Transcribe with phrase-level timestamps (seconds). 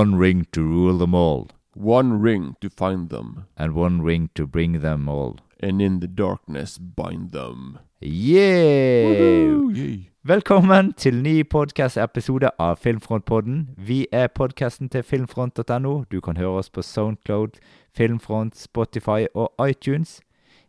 [0.00, 4.46] one ring to rule them all, One ring to find them, and one ring to
[4.46, 5.36] bring them all.
[5.62, 7.78] and in the darkness bind them.
[8.00, 9.98] Yeah!
[10.24, 13.68] Velkommen til ny podcast-episode av Filmfrontpodden.
[13.76, 16.04] Vi er podcasten til filmfront.no.
[16.12, 17.48] Du kan høre oss på Soundcloud,
[17.96, 20.20] Filmfront, Spotify og iTunes.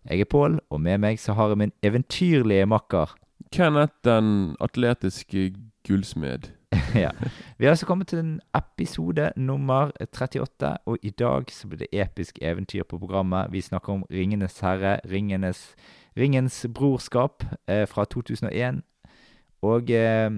[0.09, 3.15] Jeg er Pål, og med meg så har jeg min eventyrlige makker.
[3.51, 5.53] Kenneth den atletiske
[5.87, 6.51] gullsmed.
[6.95, 7.11] ja.
[7.57, 11.91] Vi har altså kommet til en episode nummer 38, og i dag så blir det
[11.93, 13.51] episk eventyr på programmet.
[13.51, 15.75] Vi snakker om Ringenes herre, Ringenes,
[16.17, 18.81] Ringens brorskap eh, fra 2001.
[19.61, 20.31] Og eh,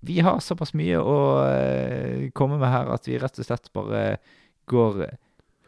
[0.00, 4.04] vi har såpass mye å eh, komme med her at vi rett og slett bare
[4.70, 5.04] går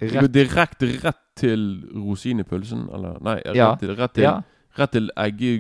[0.01, 3.75] Vi går rett direkte rett til rosin i pølsen, eller Nei, rett Ja.
[3.81, 4.41] til, rett til, Ja,
[4.79, 5.51] rett til egge...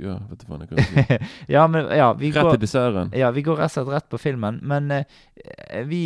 [0.00, 1.18] Ja, vet du faen jeg kan si.
[1.54, 3.12] ja, men ja, vi Rett går til desserten.
[3.18, 5.06] Ja, vi går rett og slett rett på filmen, men eh,
[5.88, 6.04] vi,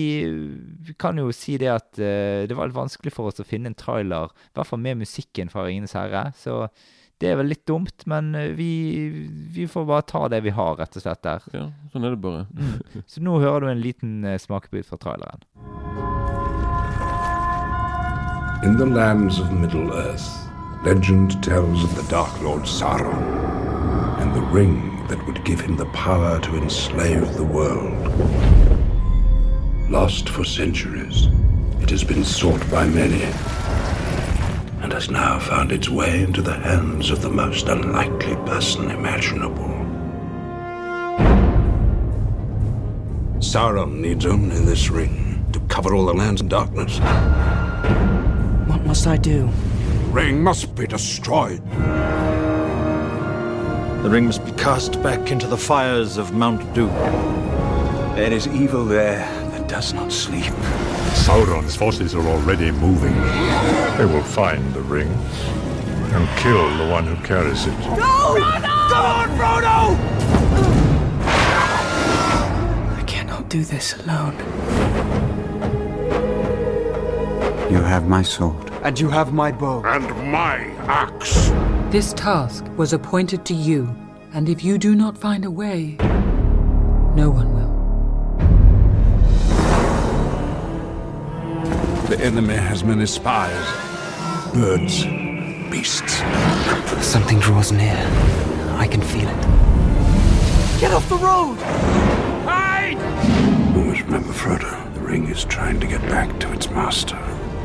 [0.89, 3.73] vi kan jo si det at eh, det var litt vanskelig for oss å finne
[3.73, 6.67] en trailer, i hvert fall med musikken fra Ringenes herre, så
[7.19, 8.71] det er vel litt dumt, men eh, vi,
[9.55, 11.47] vi får bare ta det vi har, rett og slett der.
[11.50, 12.45] Ja, sånn er det bare.
[12.55, 13.03] Mm.
[13.11, 15.43] Så nå hører du en liten eh, smakebit fra traileren.
[18.62, 20.48] In the lands of Middle Earth,
[20.84, 25.87] legend tells of the Dark Lord Sauron and the ring that would give him the
[25.87, 27.93] power to enslave the world.
[29.91, 31.27] Lost for centuries,
[31.81, 33.23] it has been sought by many
[34.83, 39.65] and has now found its way into the hands of the most unlikely person imaginable.
[43.41, 46.99] Sauron needs only this ring to cover all the lands in darkness.
[48.69, 49.51] What must I do?
[50.11, 51.62] Ring must be destroyed.
[54.03, 56.95] The ring must be cast back into the fires of Mount Doom.
[58.15, 59.19] There is evil there
[59.50, 60.53] that does not sleep.
[61.12, 63.15] Sauron's forces are already moving.
[63.99, 67.75] They will find the ring and kill the one who carries it.
[67.83, 69.94] Come on, Frodo!
[72.97, 75.38] I cannot do this alone.
[77.71, 78.71] You have my sword.
[78.83, 79.83] And you have my bow.
[79.84, 80.56] And my
[80.87, 81.51] axe.
[81.93, 83.95] This task was appointed to you,
[84.33, 85.97] and if you do not find a way,
[87.15, 87.69] no one will.
[92.09, 93.67] The enemy has many spies.
[94.55, 95.05] Birds,
[95.71, 96.23] beasts.
[97.07, 98.03] Something draws near.
[98.78, 99.43] I can feel it.
[100.81, 101.59] Get off the road!
[103.77, 107.19] You must remember, Frodo, the ring is trying to get back to its master.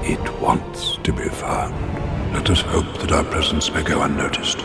[0.05, 1.73] It wants to be found.
[2.33, 4.59] Let us hope that our presence may go unnoticed.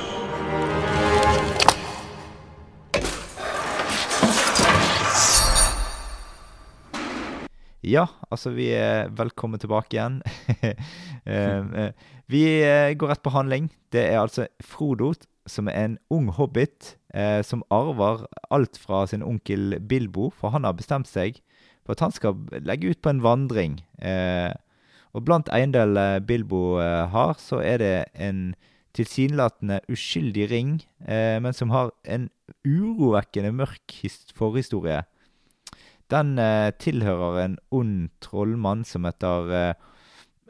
[7.82, 10.22] Ja, altså vi er velkommen tilbake igjen.
[11.28, 11.90] Eh, eh,
[12.26, 13.66] vi eh, går rett på handling.
[13.92, 15.12] Det er altså Frodo,
[15.46, 20.64] som er en ung hobbit, eh, som arver alt fra sin onkel Bilbo, for han
[20.64, 21.42] har bestemt seg
[21.84, 23.82] for at han skal legge ut på en vandring.
[24.00, 24.56] Eh,
[25.18, 28.52] og blant eiendelene Bilbo eh, har, så er det en
[28.96, 30.72] tilsynelatende uskyldig ring,
[31.06, 32.28] eh, men som har en
[32.66, 33.98] urovekkende mørk
[34.38, 35.02] forhistorie.
[36.10, 39.74] Den eh, tilhører en ond trollmann som heter eh,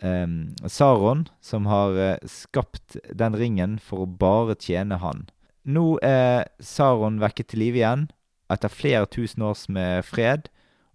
[0.06, 5.26] em, Saron, som har uh, skapt den ringen for å bare tjene han.
[5.66, 8.06] Nå er Saron vekket til live igjen,
[8.48, 10.46] etter flere tusen års med fred,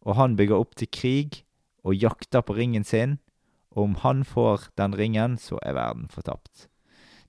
[0.07, 1.44] og han bygger opp til krig
[1.84, 3.19] og jakter på ringen sin.
[3.73, 6.67] Om han får den ringen, så er verden fortapt.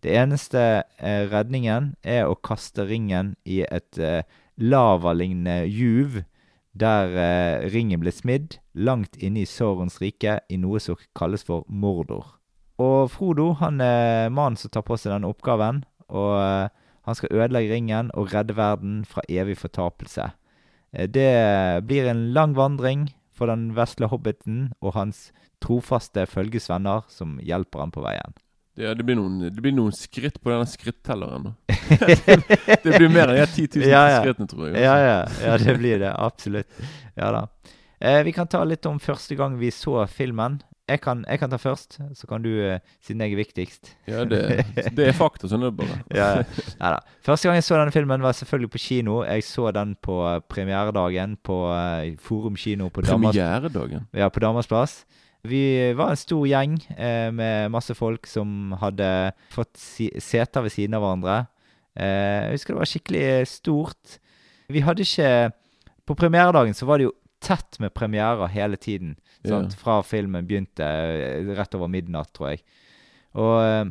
[0.05, 0.60] Det eneste
[1.00, 4.27] eh, redningen er å kaste ringen i et eh,
[4.60, 6.21] lavalignende juv,
[6.77, 11.65] der eh, ringen ble smidd langt inne i Sorens rike, i noe som kalles for
[11.69, 12.34] Mordor.
[12.82, 16.69] Og Frodo han er mannen som tar på seg denne oppgaven, og eh,
[17.05, 20.32] han skal ødelegge ringen og redde verden fra evig fortapelse.
[20.93, 25.29] Eh, Det blir en lang vandring for den vesle hobbiten og hans
[25.65, 28.37] trofaste følgesvenner som hjelper ham på veien.
[28.75, 31.53] Ja, det, blir noen, det blir noen skritt på denne skrittelleren.
[32.83, 34.21] det blir mer enn de 10 000 Ja, ja.
[34.25, 34.83] skrittene, tror jeg.
[34.83, 36.11] Ja, ja, ja, det blir det.
[36.11, 36.83] Absolutt.
[37.15, 37.45] Ja da.
[38.03, 40.59] Eh, vi kan ta litt om første gang vi så filmen.
[40.89, 43.95] Jeg kan, jeg kan ta først, så kan du, eh, siden jeg er viktigst.
[44.07, 44.41] Ja, det,
[44.97, 45.73] det er fakta, sånn er
[46.13, 46.27] ja.
[46.77, 46.99] Ja.
[47.25, 49.23] Første gang jeg så denne filmen, var selvfølgelig på kino.
[49.25, 54.69] Jeg så den på eh, premieredagen på eh, Forum kino på Damas, ja, på Damas
[54.69, 55.07] plass.
[55.45, 59.09] Vi var en stor gjeng eh, med masse folk som hadde
[59.53, 61.41] fått si seter ved siden av hverandre.
[61.97, 64.17] Eh, jeg husker det var skikkelig stort.
[64.73, 65.53] Vi hadde ikke
[66.05, 67.13] På premieredagen så var det jo
[67.44, 69.17] tett med premierer hele tiden.
[69.44, 69.76] Sant?
[69.79, 72.64] Fra filmen begynte, eh, rett over midnatt, tror jeg.
[73.35, 73.85] Og eh,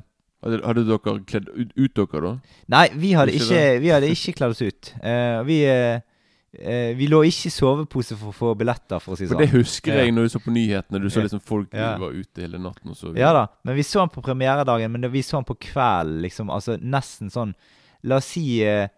[0.44, 2.32] Hadde, dere kledd ut, dere, da?
[2.74, 4.90] Nei, vi hadde Ikke vi hadde ikke kledd oss ut.
[5.00, 9.24] Uh, vi, eh, vi lå ikke i sovepose for å få billetter, for å si
[9.24, 9.46] det For sånn.
[9.46, 11.00] det husker jeg når du så på nyhetene.
[11.00, 11.94] Du så liksom folk Ja.
[12.02, 15.02] var ute hele natten og så Ja da, men vi så den på premieredagen, men
[15.08, 16.52] det, vi så den på kvelden, liksom.
[16.52, 17.56] Altså nesten sånn
[18.04, 18.90] La oss si eh,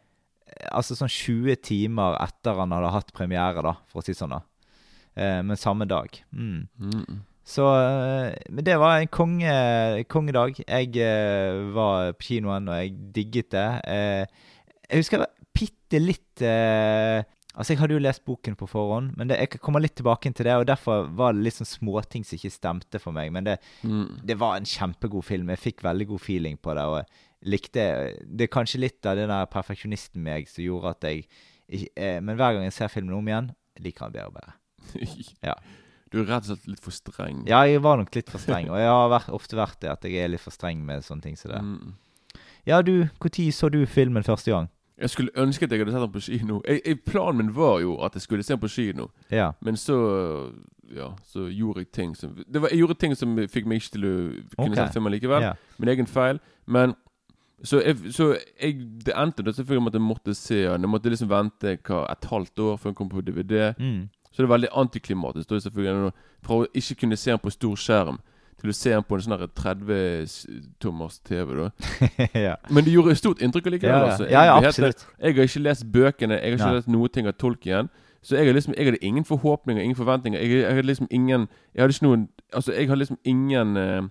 [0.72, 4.36] Altså sånn 20 timer etter han hadde hatt premiere, da, for å si det sånn,
[4.38, 4.42] da.
[5.16, 6.10] Eh, men samme dag.
[6.36, 6.68] Mm.
[6.80, 7.22] Mm.
[7.46, 9.54] Så eh, Men det var en konge,
[10.10, 10.58] kongedag.
[10.66, 13.68] Jeg eh, var på kinoen, og jeg digget det.
[13.86, 14.26] Eh,
[14.90, 15.26] jeg husker
[15.56, 17.24] bitte litt eh,
[17.56, 20.44] Altså, jeg hadde jo lest boken på forhånd, men det, jeg kommer litt tilbake til
[20.44, 20.58] det.
[20.60, 23.30] Og derfor var det litt sånn småting som ikke stemte for meg.
[23.32, 23.54] Men det,
[23.88, 24.18] Mm.
[24.28, 25.48] det var en kjempegod film.
[25.54, 26.84] Jeg fikk veldig god feeling på det.
[26.84, 27.06] Og
[27.46, 27.86] likte
[28.26, 31.28] Det er kanskje litt av den der perfeksjonisten meg som gjorde at jeg
[31.70, 34.54] ikke- eh, Men hver gang jeg ser filmen om igjen, liker han bedre og bedre.
[35.44, 35.54] Ja.
[36.12, 37.42] Du er rett og slett litt for streng.
[37.50, 38.70] Ja, jeg var nok litt for streng.
[38.70, 41.22] Og jeg har vært, ofte vært det, at jeg er litt for streng med sånne
[41.26, 41.62] ting som det.
[41.62, 41.94] Mm.
[42.66, 44.70] Ja, du, når så du filmen første gang?
[44.98, 46.62] Jeg skulle ønske at jeg hadde sett den på kino.
[46.66, 49.52] Jeg, jeg, planen min var jo at jeg skulle se den på kino, Ja.
[49.62, 50.54] men så
[50.96, 53.92] Ja, så gjorde jeg ting som det var, Jeg gjorde ting som fikk meg ikke
[53.98, 54.14] til å
[54.56, 54.88] kunne okay.
[54.88, 55.42] se filmen likevel.
[55.42, 55.54] ja.
[55.80, 56.40] Min egen feil.
[56.68, 56.96] Men
[57.64, 58.76] så, jeg, så jeg,
[59.06, 60.82] det endte da selvfølgelig med at jeg måtte se den.
[60.82, 63.74] Jeg måtte liksom vente hva, et halvt år før den kom på DVD.
[63.80, 64.08] Mm.
[64.32, 65.50] Så det er veldig antiklimatisk.
[65.50, 66.12] Da, selvfølgelig,
[66.44, 68.20] Fra å ikke kunne se den på stor skjerm
[68.60, 71.54] til å se den på en sånn her 30-tommers TV.
[71.60, 71.70] da
[72.48, 72.56] ja.
[72.70, 73.96] Men det gjorde stort inntrykk allikevel.
[73.96, 74.12] Ja, ja.
[74.12, 74.24] altså.
[74.24, 75.06] Jeg ja, ja, absolutt.
[75.20, 76.80] Jeg har ikke lest bøkene, jeg har ikke ja.
[76.80, 77.90] lest noe ting av igjen
[78.22, 80.40] Så jeg, liksom, jeg hadde ingen forhåpninger, ingen forventninger.
[80.40, 84.02] Jeg, jeg hadde liksom ingen Jeg hadde ikke noen Altså, jeg hadde liksom ingen eh,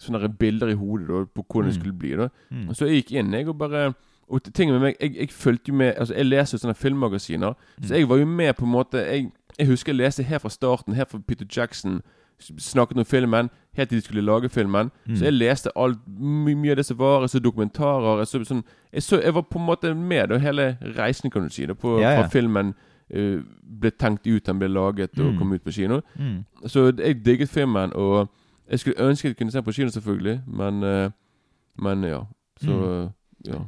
[0.00, 1.80] sånne bilder i hodet da på hvordan det Mm.
[1.80, 2.16] skulle bli.
[2.16, 2.74] da Mm.
[2.74, 3.94] Så jeg gikk inn, jeg, og bare
[4.30, 7.54] Og ting med meg Jeg, jeg fulgte jo med Altså, jeg leser jo sånne filmmagasiner,
[7.78, 7.84] Mm.
[7.86, 10.48] så jeg var jo med på en måte Jeg, jeg husker jeg leste her fra
[10.48, 12.00] starten, her fra Peter Jackson
[12.40, 14.90] snakket om filmen, helt til de skulle lage filmen.
[15.06, 15.16] Mm.
[15.16, 17.20] Så jeg leste alt, my mye av det som var.
[17.20, 18.18] Jeg så dokumentarer.
[18.18, 21.42] Jeg, så, sånn, jeg, så, jeg var på en måte med da, hele reisen, kan
[21.42, 22.22] du si, da, på, Ja, ja.
[22.22, 22.74] fra filmen
[23.14, 23.40] uh,
[23.80, 25.38] ble tenkt ut, den ble laget og Mm.
[25.38, 26.00] kom ut på kino.
[26.18, 26.44] Mm.
[26.66, 28.28] Så jeg digget filmen, og
[28.70, 31.10] jeg skulle ønske jeg kunne se på kino, selvfølgelig, men eh,
[31.78, 32.20] Men ja.
[32.62, 33.10] Så Mm.
[33.52, 33.58] ja.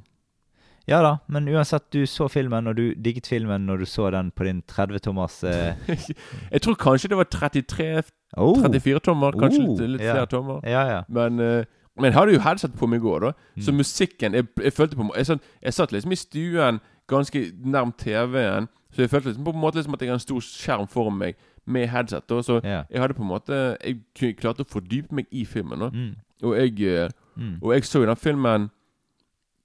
[0.89, 4.31] Ja da, men uansett, du så filmen, og du digget filmen når du så den
[4.31, 5.75] på din 30-tommers eh...
[6.53, 8.03] jeg tror kanskje det var 33
[8.37, 8.61] oh.
[8.63, 10.13] 34 tommer, kanskje Oh, litt, litt ja.
[10.15, 10.61] flere tommer.
[10.63, 11.01] Ja, ja.
[11.09, 11.65] Men, eh,
[11.97, 13.33] men jeg hadde jo headset på meg i går, da.
[13.59, 13.77] Så Mm.
[13.77, 18.69] musikken Jeg, jeg følte på jeg, jeg satt liksom i stuen ganske nærmt TV-en.
[18.95, 21.19] Så jeg følte liksom på en måte liksom at jeg har en stor skjerm foran
[21.19, 21.35] meg
[21.67, 22.27] med headset.
[22.29, 22.41] Da.
[22.43, 22.83] Så ja.
[22.91, 25.87] jeg hadde på en måte Jeg klarte å fordype meg i filmen.
[25.93, 26.15] Mm.
[26.43, 27.59] Og jeg eh, Mm.
[27.61, 28.71] Og jeg så jo den filmen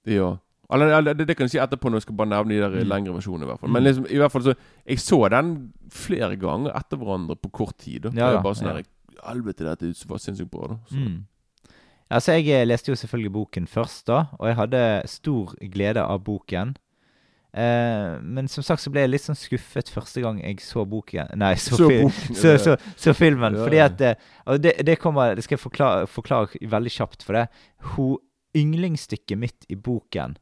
[0.06, 0.36] Ja.
[0.72, 2.88] Eller, det, det kan jeg si etterpå når jeg skal bare nevne de der Mm.
[2.88, 3.44] lengre versjonene.
[3.44, 3.72] i hvert fall Mm.
[3.72, 4.54] Men liksom, i hvert fall så
[4.86, 8.02] jeg så den flere ganger etter hverandre på kort tid.
[8.02, 8.08] Da.
[8.12, 8.82] Ja, det var bare sånn ja.
[9.26, 10.68] Helvete, dette var sinnssykt bra.
[10.68, 10.96] da så.
[10.96, 11.24] Mm.
[12.10, 16.24] Altså, jeg eh, leste jo selvfølgelig boken først, da, og jeg hadde stor glede av
[16.24, 16.76] boken.
[17.52, 21.34] Eh, men som sagt så ble jeg litt sånn skuffet første gang jeg så boken
[21.36, 23.58] Nei, så, Så fil- boken, så, så, så filmen.
[23.58, 27.36] Ja, Fordi at eh, det, det kommer Det skal jeg forklare, forklare veldig kjapt for
[27.36, 27.44] det.
[27.92, 28.16] Hun,
[28.56, 30.38] yndlingsstykket mitt i boken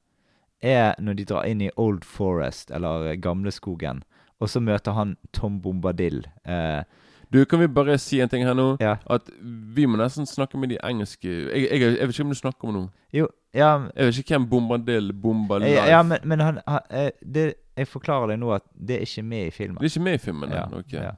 [0.63, 4.03] er når de drar inn i Old Forest, eller Gamleskogen,
[4.43, 6.25] og så møter han Tom Bombadil.
[6.45, 6.83] Eh,
[7.31, 8.73] Du, kan vi bare si en ting her nå?
[8.83, 8.97] ja.
[9.11, 9.29] At
[9.75, 12.71] vi må nesten snakke med de engelske Jeg, jeg, jeg vet ikke om du snakker
[12.71, 12.89] om noe.
[13.15, 16.91] Jo, ja, Jeg vet ikke hvem Bombadil Bomba Life Ja, ja men, men han, han
[16.91, 17.47] eh, det,
[17.79, 19.79] Jeg forklarer deg nå at det er ikke med i filmen.
[19.79, 20.55] Det er ikke med i filmen?
[20.55, 21.15] Ja, Ja, ok ja.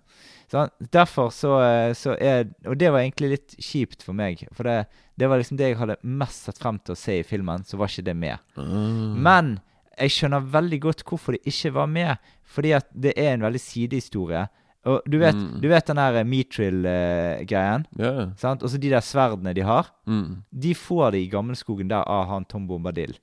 [0.53, 4.45] Så han, derfor så, eh, så er Og det var egentlig litt kjipt for meg.
[4.53, 4.83] For det,
[5.17, 7.81] det var liksom det jeg hadde mest sett frem til å se i filmen, så
[7.81, 8.43] var ikke det med.
[8.61, 9.15] Mm.
[9.25, 9.55] Men
[9.97, 12.33] jeg skjønner veldig godt hvorfor det ikke var med.
[12.53, 14.45] Fordi at det er en veldig sidehistorie.
[14.85, 15.61] Og du vet, Mm.
[15.63, 17.85] du vet den der Mithril-greien?
[18.01, 18.31] Yeah.
[18.63, 19.91] Og så de der sverdene de har.
[20.07, 20.43] Mm.
[20.63, 23.19] De får de i Gammelskogen der av han Tom Bombadil.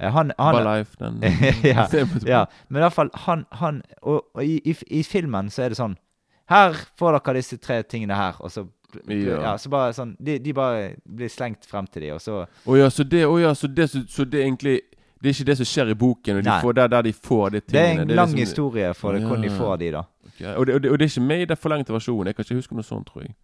[0.00, 1.20] Eh, Han, han, Bomba Life, den.
[1.64, 1.86] ja,
[2.26, 5.68] ja, men i hvert fall han, han Og, og i, i, i filmen så er
[5.68, 5.96] det sånn
[6.48, 8.66] Her får dere disse tre tingene her, og så
[9.06, 9.52] Ja.
[9.60, 12.88] så bare sånn de, de bare blir slengt frem til de, og så Å ja,
[12.90, 14.80] så det, oh ja, så det, så, så det er egentlig
[15.22, 16.60] Det er ikke det som skjer i boken, og de Nei.
[16.64, 17.76] får der, der de får de tingene.
[17.76, 20.02] Det er en lang liksom- historie for det, hvordan de får de, da.
[20.40, 22.26] Ok, Og, det, og, det, og det er ikke med i den forlengte versjonen?
[22.26, 23.34] Jeg kan ikke huske noe sånt, tror jeg.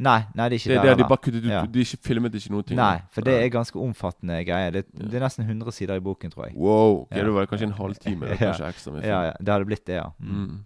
[0.00, 0.94] Nei, nei, det er ikke Det, der.
[0.96, 1.58] det, de bare kuttet ut Ja.
[1.68, 2.78] De ikke filmet ikke noen ting?
[2.78, 4.70] Nei, for det er ganske omfattende greier.
[4.72, 6.54] Det, det er nesten 100 sider i boken, tror jeg.
[6.56, 7.02] Wow.
[7.02, 7.24] okay, Ja.
[7.26, 8.46] Det var kanskje en halvtime, eller Ja.
[8.54, 8.92] kanskje ekstra.
[8.94, 9.10] Med film.
[9.12, 10.06] Ja, ja, det hadde blitt det, ja.
[10.18, 10.38] Mm.
[10.40, 10.56] Mm.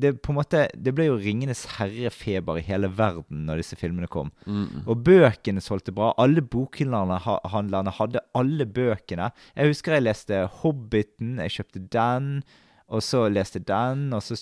[0.00, 4.08] Det, på en måte, det ble jo Ringenes herre-feber i hele verden når disse filmene
[4.08, 4.32] kom.
[4.46, 4.86] Mm.
[4.88, 6.14] Og bøkene solgte bra.
[6.16, 9.30] Alle bokhandlerne hadde alle bøkene.
[9.56, 12.42] Jeg husker jeg leste Hobbiten, jeg kjøpte den.
[12.88, 14.32] og så leste den, og så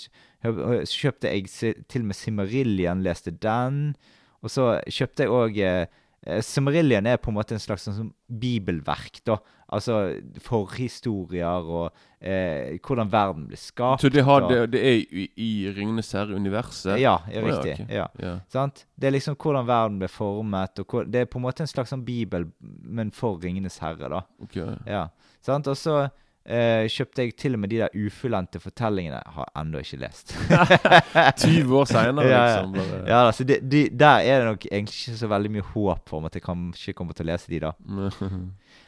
[0.46, 1.46] kjø- så kjøpte jeg
[1.90, 3.94] til og med Simmerillion, leste den.
[4.42, 5.86] Og så kjøpte jeg òg eh,
[6.26, 9.38] eh, er på en måte en slags sånn, bibelverk, da.
[9.74, 10.20] Altså
[10.70, 11.88] forhistorier og
[12.20, 14.02] eh, hvordan verden ble skapt.
[14.04, 16.98] Så det, har, det, det er i, i Ringenes herre-universet?
[17.02, 17.86] Ja, ja, Oh, ja, riktig.
[17.92, 18.06] ja.
[18.22, 18.34] Ja.
[18.52, 18.84] Sant?
[18.96, 21.70] Det er liksom hvordan verden ble formet, og hvor, det er på en måte en
[21.72, 24.22] slags sånn bibel, men for Ringenes herre, da.
[24.42, 24.56] ok.
[24.86, 25.08] Ja,
[25.46, 25.66] sant?
[25.72, 26.06] Og så
[26.48, 29.20] eh, kjøpte jeg til og med de der ufullendte fortellingene.
[29.36, 30.34] Har ennå ikke lest.
[31.42, 32.72] 20 år seinere, Ja, liksom.
[32.78, 33.02] Bare.
[33.08, 36.28] ja, altså, de, de, Der er det nok egentlig ikke så veldig mye håp om
[36.30, 37.72] at jeg kanskje kommer til å lese de, da.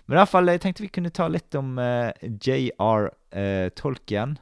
[0.09, 3.11] Men i hvert fall, jeg tenkte vi kunne ta litt om uh, J.R.
[3.37, 4.38] uh, Tolkien.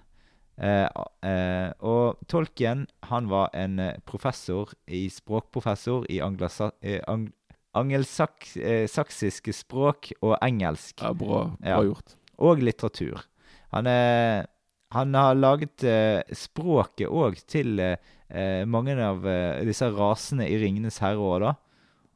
[0.56, 0.88] Uh,
[1.20, 7.02] eh, og Tolkien, han var en eh, professor, i språkprofessor i eh,
[7.76, 11.02] angelsaksiske språk og engelsk.
[11.02, 11.82] ja, bra, bra Ja.
[11.82, 12.16] gjort.
[12.38, 13.22] Og litteratur.
[13.74, 14.46] Han, er,
[14.94, 21.00] han har laget eh, språket òg til eh, mange av eh, disse rasene i 'Ringenes
[21.02, 21.54] herre' òg, da.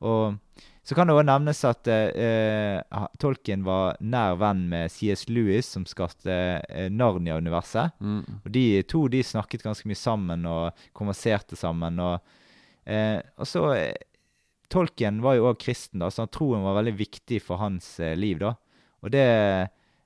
[0.01, 0.39] Og
[0.83, 2.81] så kan det òg nevnes at eh,
[3.21, 5.27] Tolkien var nær venn med C.S.
[5.29, 7.99] Lewis, som skapte eh, Narnia-universet.
[8.01, 8.23] Mm.
[8.41, 12.01] Og de to de snakket ganske mye sammen og konverserte sammen.
[12.01, 12.33] Og,
[12.89, 13.67] eh, og så
[14.73, 18.41] Tolkien var jo òg kristen, da, så troen var veldig viktig for hans liv.
[18.41, 18.55] da.
[19.05, 19.27] Og det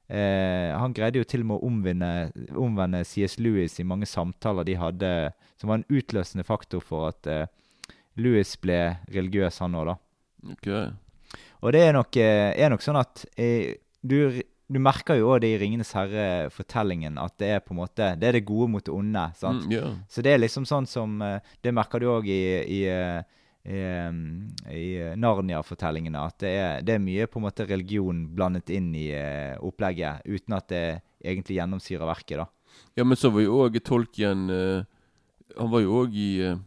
[0.09, 2.11] eh, Han greide jo til og med å omvinne,
[2.57, 3.39] omvende C.S.
[3.39, 5.13] Lewis i mange samtaler de hadde,
[5.61, 7.47] som var en utløsende faktor for at eh,
[8.21, 9.97] Lewis ble religiøs, han òg, da.
[10.55, 10.69] Ok.
[11.65, 15.41] Og det er nok, eh, er nok sånn at eh, du, du merker jo òg
[15.43, 18.85] det i 'Ringenes herre'-fortellingen, at det er på en måte Det er det gode mot
[18.85, 19.25] det onde.
[19.37, 19.65] sant?
[19.67, 19.95] Mm, ja.
[20.09, 23.23] Så det er liksom sånn som eh, Det merker du òg i, i, eh,
[23.65, 23.79] i,
[24.71, 26.21] i eh, Narnia-fortellingene.
[26.21, 30.25] At det er, det er mye på en måte religion blandet inn i eh, opplegget,
[30.29, 30.85] uten at det
[31.25, 32.43] egentlig gjennomsyrer verket.
[32.43, 32.47] da.
[32.99, 34.85] ja, men så var jo òg Tolkien eh,
[35.59, 36.59] Han var jo òg i eh,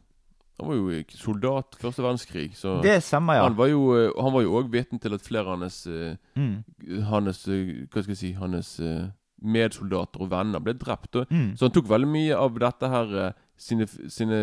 [0.58, 3.44] Han var jo soldat første verdenskrig, så Det stemmer, ja.
[3.46, 6.64] han var jo eh, òg vitne til at flere av hans eh, Mm.
[7.10, 11.14] Hans eh, Hva skal jeg si Hans eh, medsoldater og venner ble drept.
[11.30, 11.52] Mm.
[11.58, 14.40] Så han tok veldig mye av dette her eh, sine, sine,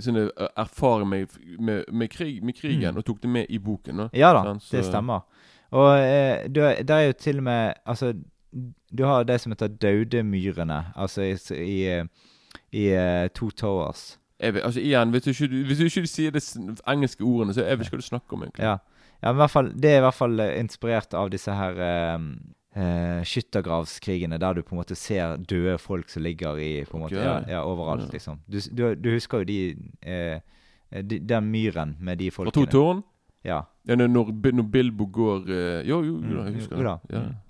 [0.00, 1.26] sine eh, erfaringer med,
[1.58, 2.96] med, med, krig, med krigen, Mm.
[2.96, 3.96] og tok det med i boken.
[3.96, 4.08] Da.
[4.12, 5.20] Ja da, så- det stemmer.
[5.70, 8.12] Og eh, du, er jo til og med Altså,
[8.98, 12.02] du har det som heter Daudemyrene, altså i, i,
[12.72, 14.18] i uh, Two Towers.
[14.40, 16.40] Vet, altså igjen, Hvis du ikke, hvis du ikke sier de
[16.86, 18.42] engelske ordene, så jeg vet ikke hva du snakker om.
[18.42, 18.76] egentlig Ja.
[19.22, 22.18] ja, men i hvert fall, det er i hvert fall inspirert av disse her eh,
[22.76, 27.04] eh, skyttergravskrigene, der du på en måte ser døde folk som ligger i på en
[27.06, 28.40] måte, ja, ja, overalt, liksom.
[28.50, 30.40] Du, du, du husker jo de, eh,
[31.02, 32.52] de Den myren med de folkene.
[32.52, 33.02] Og to tårn?
[33.44, 33.62] Ja.
[33.86, 34.08] Ja, når,
[34.52, 36.94] når Bilbo går eh, Jo, jo, jo da, jeg Mm, husker da.
[37.08, 37.16] det.
[37.16, 37.24] Ja.
[37.24, 37.40] Mm.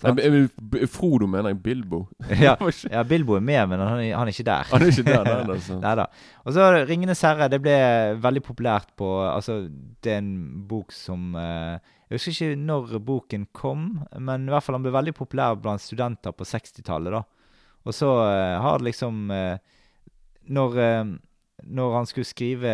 [0.00, 2.06] Nei, Frodo mener jeg Bilbo.
[2.40, 2.54] ja,
[2.94, 4.68] ja, Bilbo er med, men han er, han er ikke der.
[4.70, 5.76] Han er ikke der, nei, altså.
[5.82, 6.06] Neida.
[6.44, 7.48] Og så 'Ringenes herre'.
[7.52, 7.74] Det ble
[8.22, 9.68] veldig populært på Altså,
[10.04, 11.76] det er en bok som eh,
[12.10, 13.84] Jeg husker ikke når boken kom,
[14.18, 17.14] men i hvert fall han ble veldig populær blant studenter på 60-tallet.
[17.14, 17.22] da.
[17.86, 19.60] Og så eh, har det liksom eh,
[20.50, 21.12] når, eh,
[21.70, 22.72] når han skulle skrive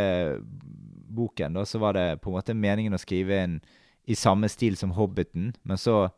[1.17, 3.61] boken, da, så var det på en måte meningen å skrive en
[4.07, 6.09] i samme stil som 'Hobbiten', men så,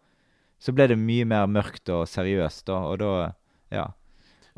[0.61, 3.13] så ble det mye mer mørkt og seriøst, da, og da
[3.73, 3.91] Ja.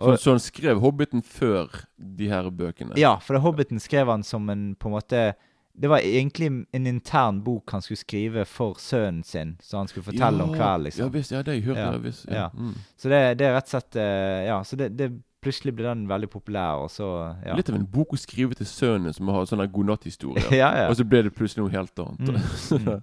[0.01, 2.99] Så, så han skrev 'Hobbiten' før de her bøkene?
[2.99, 5.35] Ja, for det Hobbiten skrev han som en på en måte
[5.81, 10.05] Det var egentlig en intern bok han skulle skrive for sønnen sin, så han skulle
[10.05, 11.07] fortelle om hver, liksom.
[11.07, 12.27] Ja visst, ja, det jeg hørte Ja, visst.
[12.29, 12.35] ja.
[12.35, 12.49] Ja.
[12.55, 12.75] Mm.
[12.97, 15.11] Så det, det er rett og slett eh, Ja, så det, det
[15.41, 17.11] plutselig ble den veldig populær, og så
[17.47, 17.57] Ja.
[17.57, 20.53] Litt av en bok å skrive til sønnen som har sånne godnatthistorier.
[20.63, 20.89] ja, ja.
[20.91, 22.29] Og så ble det plutselig noe helt annet.
[22.29, 23.03] Mm, mm.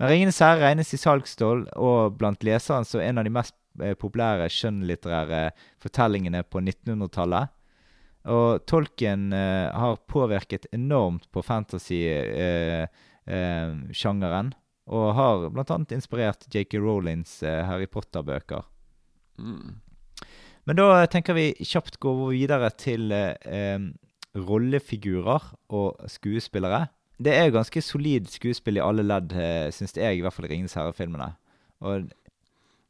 [0.00, 3.94] Men 'Ringenes herre' regnes i salgsstål, og blant leseren så en av de mest eh,
[3.94, 5.50] populære skjønnlitterære
[5.80, 7.52] fortellingene på 1900-tallet.
[8.28, 12.88] Og Tolkien eh, har påvirket enormt på fantasy-sjangeren.
[13.30, 14.48] Eh, sjangeren,
[14.90, 16.80] og har annet inspirert J.K.
[16.82, 18.64] Rowlings eh, Harry Potter-bøker.
[19.38, 19.78] Mm.
[20.68, 23.78] Men da tenker vi kjapt gå videre til eh,
[24.36, 26.88] rollefigurer og skuespillere.
[27.20, 30.52] Det er ganske solid skuespill i alle ledd, eh, syns jeg, i hvert fall i
[30.52, 31.34] 'Ringenes herre'-filmene.
[31.80, 32.10] Og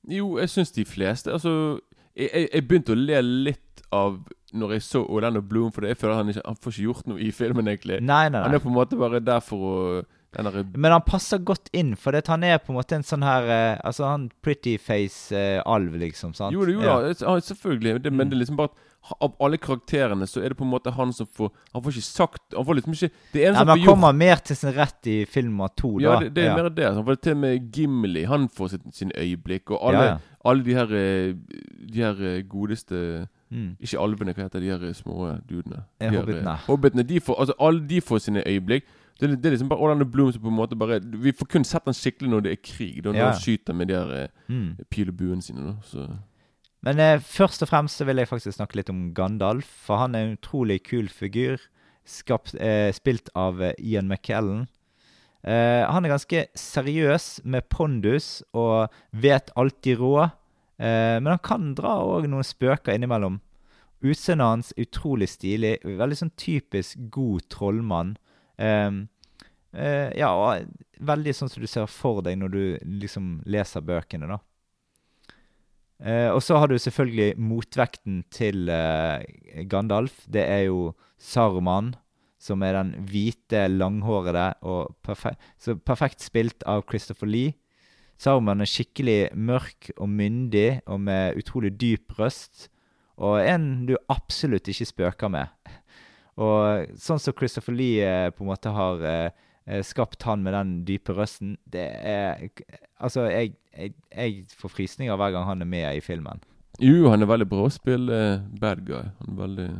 [0.08, 1.78] Jo, jeg syns de fleste Altså,
[2.16, 4.16] jeg, jeg, jeg begynte å le litt av
[4.52, 7.20] når jeg så Orlando Bloom, for jeg føler han ikke Han får ikke gjort noe
[7.20, 8.00] i filmen, egentlig.
[8.02, 8.42] Nei, nei, nei.
[8.48, 10.02] Han er på en måte bare der for å
[10.32, 10.46] den
[10.78, 13.48] Men han passer godt inn, for det, han er på en måte en sånn her
[13.50, 16.34] eh, Altså han pretty face-alv, liksom.
[16.34, 16.54] sant?
[16.54, 17.00] Jo, det, jo Ja.
[17.02, 18.02] da, selvfølgelig.
[18.02, 18.30] Det, men Mm.
[18.30, 18.86] det er liksom bare at
[19.22, 22.02] Av alle karakterene så er det på en måte han som får Han får ikke
[22.04, 25.06] sagt Han får liksom ikke Det eneste Nei, men han kommer mer til sin rett
[25.06, 26.04] i film nummer to, da.
[26.04, 26.84] Ja, det, det er mer det.
[26.94, 29.70] Han får det til med Gimli Han får sitt, sin øyeblikk.
[29.70, 30.18] Og alle, Ja, ja.
[30.44, 31.34] alle de her eh,
[31.90, 33.76] De her eh, godeste Mm.
[33.80, 35.82] Ikke alvene, hva heter de her små dudene?
[36.00, 36.50] De hobbitene.
[36.52, 37.02] eh, hobbitene.
[37.08, 38.84] De får, altså, alle de får sine øyeblikk.
[39.20, 41.64] Det, det er liksom bare Orlando Bloom som på en måte bare Vi får kun
[41.64, 43.02] sett han skikkelig når det er krig.
[43.04, 43.30] Da, når Ja.
[43.32, 44.76] han skyter med de her eh, Mm.
[44.90, 45.66] pil og buen sine.
[45.66, 46.06] Da, så
[46.82, 49.66] Men eh, først og fremst så vil jeg faktisk snakke litt om Gandalf.
[49.66, 51.58] For han er en utrolig kul figur.
[52.06, 54.68] Skapt, eh, spilt av eh, Ian McKellen.
[55.44, 60.30] Eh, han er ganske seriøs med pondus og vet alltid råd.
[60.80, 63.38] Eh, men han kan dra òg noen spøker innimellom.
[64.00, 65.76] Utseendet hans utrolig stilig.
[65.84, 68.14] Veldig sånn typisk god trollmann.
[68.56, 69.02] Eh,
[69.76, 72.62] eh, ja, og veldig sånn som du ser for deg når du
[73.02, 74.40] liksom leser bøkene, da.
[76.00, 79.20] Eh, og så har du selvfølgelig motvekten til eh,
[79.68, 80.22] Gandalf.
[80.24, 81.92] Det er jo Saruman,
[82.40, 87.52] som er den hvite, langhårede og perfek så perfekt spilt av Christopher Lee.
[88.20, 92.66] Saruman er skikkelig mørk og myndig og med utrolig dyp røst.
[93.20, 95.48] Og en du absolutt ikke spøker med.
[96.40, 99.30] Og sånn som Christopher Lee eh, på en måte har eh,
[99.66, 102.46] eh, skapt han med den dype røsten, det er
[103.00, 106.40] Altså, jeg, jeg, jeg får frysninger hver gang han er med i filmen.
[106.80, 108.20] Jo, han er veldig bra å spille
[108.60, 109.06] bad guy.
[109.24, 109.70] Han er veldig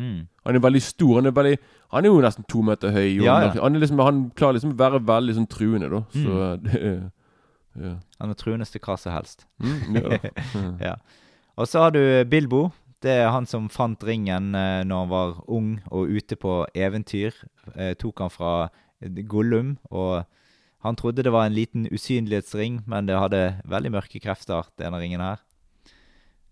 [0.00, 0.20] Mm.
[0.46, 1.16] Han er veldig stor.
[1.18, 1.56] Han er, veldig,
[1.92, 3.18] han er jo nesten to meter høy.
[3.20, 3.48] Ja, ja.
[3.60, 6.00] Han, liksom, han klarer liksom å være veldig sånn truende, da.
[6.14, 6.62] Så Mm.
[6.64, 7.00] det er
[7.78, 7.96] ja.
[8.18, 9.46] Han er truendeste hva som helst.
[9.62, 10.18] Mm, ja.
[10.54, 10.76] Mm.
[10.82, 10.94] ja.
[11.60, 12.70] Og så har du Bilbo.
[13.00, 17.36] Det er han som fant ringen eh, når han var ung og ute på eventyr.
[17.74, 18.52] Eh, tok han fra
[19.00, 20.26] Gollum, og
[20.84, 25.24] han trodde det var en liten usynlighetsring, men det hadde veldig mørke krefter, denne ringen
[25.24, 25.40] her.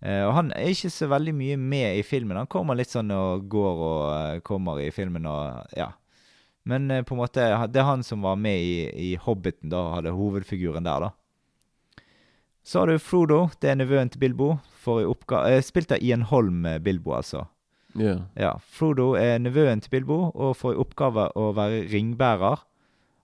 [0.01, 2.37] Eh, og han er ikke så veldig mye med i filmen.
[2.39, 5.91] Han kommer litt sånn og går og eh, kommer i filmen og ja.
[6.69, 9.87] Men eh, på en måte, det er han som var med i, i Hobbiten, da,
[9.97, 12.05] hadde hovedfiguren der, da.
[12.69, 13.47] Så har du Frodo.
[13.63, 14.59] Det er nevøen til Bilbo.
[14.85, 17.47] Eh, spilt av Ian Holm, eh, Bilbo, altså.
[17.97, 18.19] Ja.
[18.37, 22.61] Ja, Frodo er nevøen til Bilbo og får i oppgave å være ringbærer.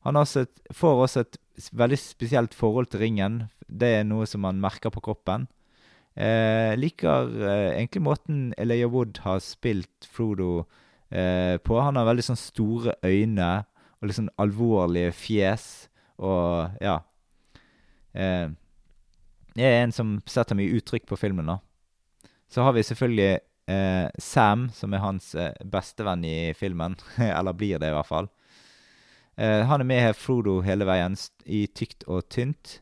[0.09, 1.39] Han har også et, får også et
[1.77, 3.43] veldig spesielt forhold til ringen.
[3.69, 5.47] Det er noe som han merker på kroppen.
[6.17, 10.65] Eh, liker eh, egentlig måten Elijah Wood har spilt Frodo
[11.15, 11.79] eh, på.
[11.81, 13.51] Han har veldig sånn store øyne
[14.01, 15.89] og litt sånn alvorlige fjes
[16.23, 16.99] og ja.
[18.15, 18.51] Eh,
[19.55, 21.61] det er en som setter mye uttrykk på filmen, da.
[22.51, 23.33] Så har vi selvfølgelig
[23.71, 26.97] eh, Sam, som er hans eh, bestevenn i filmen.
[27.39, 28.31] Eller blir det, i hvert fall.
[29.37, 32.81] Eh, han er med her Frodo hele veien, i tykt og tynt.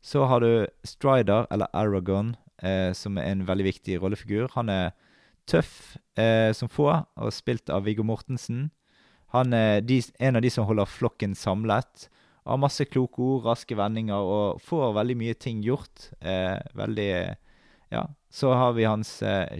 [0.00, 2.30] Så har du Strider, eller Aragon,
[2.96, 4.46] som er en veldig viktig rollefigur.
[4.54, 4.94] Han er
[5.50, 8.68] tøff eh, som få, og spilt av Viggo Mortensen.
[9.34, 12.08] Han er de, en av de som holder flokken samlet.
[12.48, 16.10] Har masse kloke ord, raske vendinger, og får veldig mye ting gjort.
[16.20, 17.12] Eh, veldig
[17.90, 18.06] Ja.
[18.30, 19.58] Så har vi hans eh,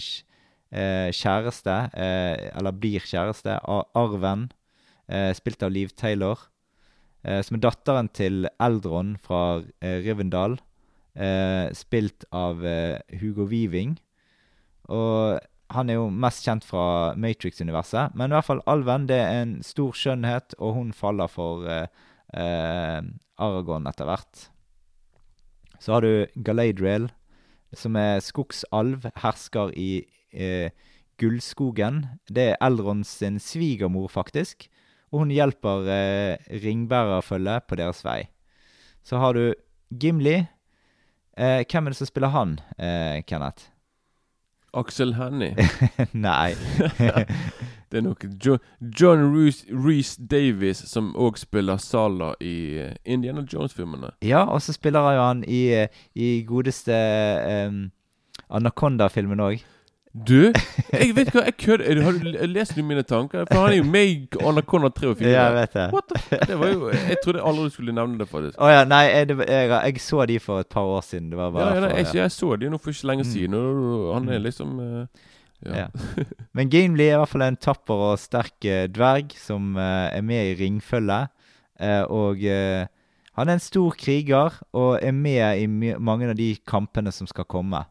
[0.71, 3.57] eh, kjæreste, eh, eller blir kjæreste,
[3.99, 4.53] Arven,
[5.09, 6.47] eh, spilt av Liv Taylor.
[7.21, 10.55] Som er datteren til Eldron fra Rivendal,
[11.77, 12.63] spilt av
[13.21, 13.99] Hugo Weaving.
[14.89, 15.37] Og
[15.71, 19.59] han er jo mest kjent fra Matrix-universet, men i hvert fall Alven det er en
[19.67, 21.87] stor skjønnhet, og hun faller for eh,
[22.35, 22.99] eh,
[23.41, 24.49] Aragon etter hvert.
[25.81, 27.09] Så har du Galadriel,
[27.77, 30.03] som er skogsalv, hersker i
[30.35, 30.75] eh,
[31.21, 32.05] Gullskogen.
[32.29, 34.67] Det er Elrond sin svigermor, faktisk.
[35.11, 38.25] Og hun hjelper eh, ringbærerfølget på deres vei.
[39.07, 39.55] Så har du
[39.91, 40.37] Gimli.
[41.39, 43.70] Eh, hvem er det som spiller han, eh, Kenneth?
[44.75, 45.55] Aksel Hennie.
[46.13, 46.55] Nei.
[47.91, 48.57] Det er nok jo
[49.01, 54.13] John Reece Davies som òg spiller Sala i eh, Indiana Jones-filmene.
[54.23, 56.95] ja, og så spiller han jo han i, eh, i godeste
[57.67, 57.91] um,
[58.51, 59.65] Anaconda-filmen òg.
[60.11, 60.51] Du,
[60.91, 62.01] jeg vet hva, jeg kødder.
[62.03, 63.45] Har du lest mine tanker?
[63.47, 65.29] For han er jo meg i Anaconda 3 og 4.
[65.31, 65.85] Ja, jeg vet det.
[65.95, 68.57] What the det var jo Jeg trodde aldri du skulle nevne det, faktisk.
[68.59, 71.29] Å ja, nei, jeg, jeg, jeg så de for et par år siden.
[71.31, 73.31] Det var bare ja, nei, derfor, jeg, jeg så de nå for ikke lenge Mm.
[73.31, 74.45] siden, og han er Mm.
[74.49, 75.29] liksom uh,
[75.69, 75.77] ja.
[75.85, 75.87] Ja.
[76.59, 80.23] Men Gimli er i hvert fall en tapper og sterk uh, dverg som uh, er
[80.27, 81.31] med i ringfølget.
[81.81, 87.13] Uh, og han er en stor kriger og er med i mange av de kampene
[87.15, 87.85] som skal komme.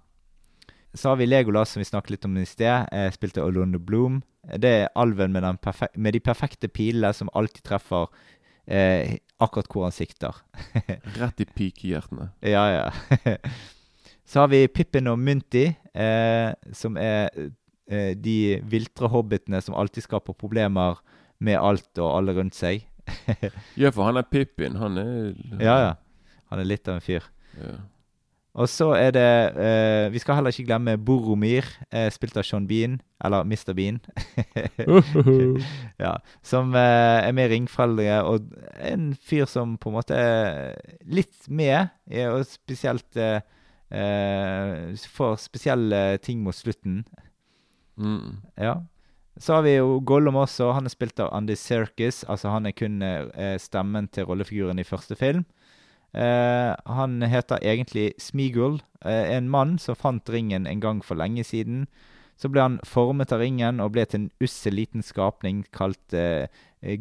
[0.93, 2.88] Så har vi Legolas, som vi snakket litt om i sted.
[2.91, 4.21] Eh, spilte Orlando Bloom.
[4.58, 5.45] Det er alven med,
[5.95, 8.08] med de perfekte pilene som alltid treffer
[8.65, 10.39] eh, akkurat hvor han sikter.
[11.19, 12.32] Rett i pikehjertene.
[12.41, 13.38] Ja, ja.
[14.30, 15.65] Så har vi Pippin og Munti,
[15.97, 17.30] eh, som er
[17.89, 18.38] eh, de
[18.69, 20.99] viltre hobbitene som alltid skaper problemer
[21.41, 22.86] med alt og alle rundt seg.
[23.80, 24.75] Ja, for han er Pippin.
[24.78, 25.13] Han er
[25.58, 25.93] Ja, ja.
[26.49, 27.25] Han er litt av en fyr.
[27.58, 27.78] ja.
[28.57, 29.29] Og så er det
[29.62, 33.73] eh, Vi skal heller ikke glemme Boromir, eh, spilt av Sean Bean, eller Mr.
[33.77, 33.99] Bean.
[36.03, 38.49] ja, som eh, er med i Ringforeldre, og
[38.81, 41.93] en fyr som på en måte er litt med,
[42.25, 43.41] og spesielt eh,
[43.93, 47.03] eh, får spesielle ting mot slutten.
[47.99, 48.41] Mm.
[48.57, 48.79] Ja.
[49.39, 50.73] Så har vi jo Gollum også.
[50.75, 52.25] Han er spilt av Andy Serkis.
[52.27, 55.45] Altså han er kun eh, stemmen til rollefiguren i første film.
[56.13, 58.81] Eh, han heter egentlig Smigul.
[59.05, 61.87] Eh, en mann som fant ringen en gang for lenge siden.
[62.39, 66.47] Så ble han formet av ringen og ble til en ussel liten skapning kalt eh,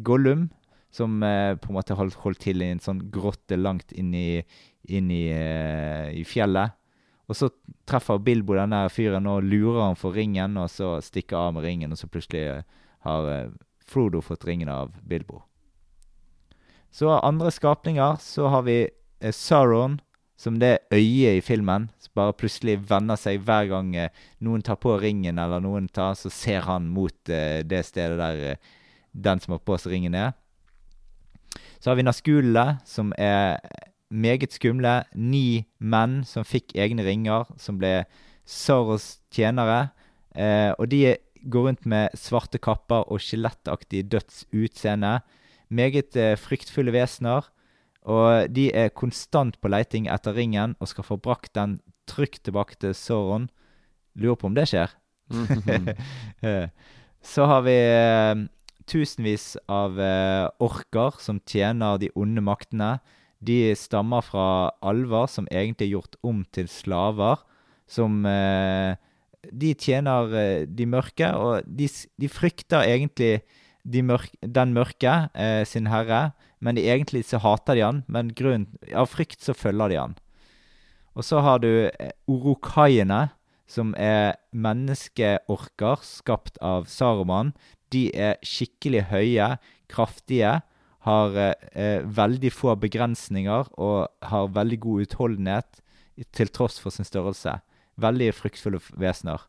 [0.03, 0.49] Gollum.
[0.91, 4.41] Som på en måte holdt, holdt til i en sånn grotte langt inn i,
[4.89, 6.73] inn i, i fjellet.
[7.29, 7.51] Og så
[7.85, 11.93] treffer Bilbo denne fyren og lurer han for ringen, og så stikker av med ringen,
[11.93, 12.63] og så plutselig
[13.05, 13.29] har
[13.85, 15.43] Frodo fått ringen av Bilbo.
[16.89, 18.89] Så andre skapninger, så har vi
[19.35, 19.99] Sauron,
[20.39, 24.79] som det øyet i filmen, som bare plutselig vender seg hver gang eh, noen tar
[24.79, 28.61] på ringen, eller noen tar, så ser han mot eh, det stedet der eh,
[29.11, 30.31] den som har på seg ringen er.
[31.79, 33.59] Så har vi Naskulene, som er
[34.09, 35.03] meget skumle.
[35.15, 38.03] Ni menn som fikk egne ringer, som ble
[38.49, 39.89] Saros tjenere.
[40.35, 41.17] Eh, og de
[41.49, 45.19] går rundt med svarte kapper og skjelettaktig dødsutseende.
[45.69, 47.47] Meget eh, fryktfulle vesener.
[48.07, 52.79] Og de er konstant på leiting etter ringen og skal få brakt den trygt tilbake
[52.79, 53.49] til Sauron.
[54.15, 54.95] Lurer på om det skjer.
[56.41, 56.69] Eh,
[57.21, 58.45] Så har vi eh,
[58.89, 62.97] tusenvis av eh, orker som tjener de onde maktene.
[63.43, 67.43] De stammer fra alver som egentlig er gjort om til slaver.
[67.89, 68.95] Som eh,
[69.39, 71.87] De tjener de mørke, og de,
[72.19, 73.39] de frykter egentlig
[73.87, 75.13] de mørke, den mørke,
[75.63, 76.33] sin herre.
[76.59, 80.15] Men de, egentlig så hater de han, men grunn, av frykt så følger de han.
[81.15, 83.29] Og så har du eh, orokaiene,
[83.69, 87.51] som er menneskeorker skapt av Saruman.
[87.93, 89.51] De er skikkelig høye,
[89.91, 90.59] kraftige,
[91.07, 95.83] har eh, eh, veldig få begrensninger og har veldig god utholdenhet
[96.35, 97.59] til tross for sin størrelse.
[97.99, 99.45] Veldig fryktfulle vesener.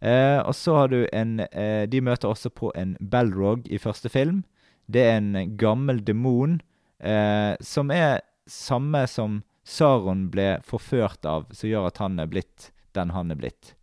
[0.00, 4.08] Eh, og så har du en eh, De møter også på en Balrog i første
[4.08, 4.44] film.
[4.90, 6.58] Det er en gammel demon
[6.98, 12.72] eh, som er samme som Saron ble forført av, som gjør at han er blitt
[12.96, 13.74] den han er blitt.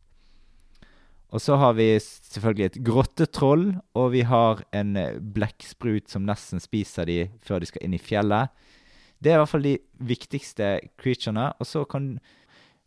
[1.31, 3.65] Og så har vi selvfølgelig et grottetroll,
[3.99, 8.01] og vi har en eh, blekksprut som nesten spiser de før de skal inn i
[8.01, 8.51] fjellet.
[9.19, 11.51] Det er i hvert fall de viktigste creaturene.
[11.59, 12.17] Og så kan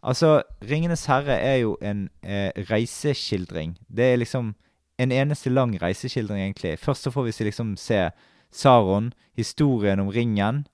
[0.03, 3.77] Altså, 'Ringenes herre' er jo en eh, reiseskildring.
[3.89, 4.55] Det er liksom
[5.01, 6.77] en eneste lang reiseskildring, egentlig.
[6.79, 8.11] Først så får vi liksom se
[8.51, 10.65] Saron, historien om ringen.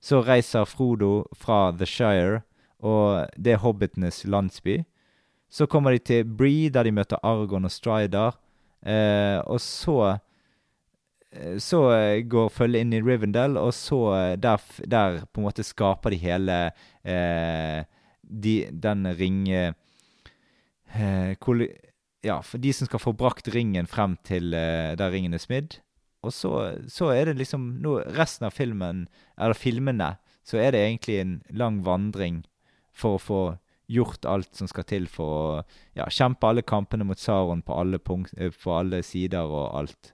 [0.00, 2.42] Så reiser Frodo fra The Shire,
[2.78, 4.84] og det er hobbitenes landsby.
[5.50, 8.38] Så kommer de til Bree, der de møter Argon og Strider.
[8.86, 10.18] Eh, og så
[11.32, 15.46] eh, Så eh, går følget inn i Rivendell, og så eh, der, der på en
[15.48, 16.60] måte skaper de hele
[17.04, 17.84] eh,
[18.22, 19.48] de, den ring...
[19.48, 19.72] Eh,
[22.24, 25.78] ja, for de som skal få brakt ringen frem til eh, der ringen er smidd.
[26.26, 26.52] Og så,
[26.90, 31.36] så er det liksom nå, Resten av filmen, eller filmene, så er det egentlig en
[31.50, 32.42] lang vandring
[32.96, 33.40] for å få
[33.86, 35.50] gjort alt som skal til for å
[35.94, 40.12] ja, kjempe alle kampene mot Saron på alle, punkt, eh, på alle sider og alt.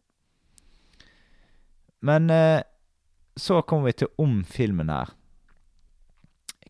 [2.04, 2.60] Men eh,
[3.36, 5.14] så kommer vi til om filmen her.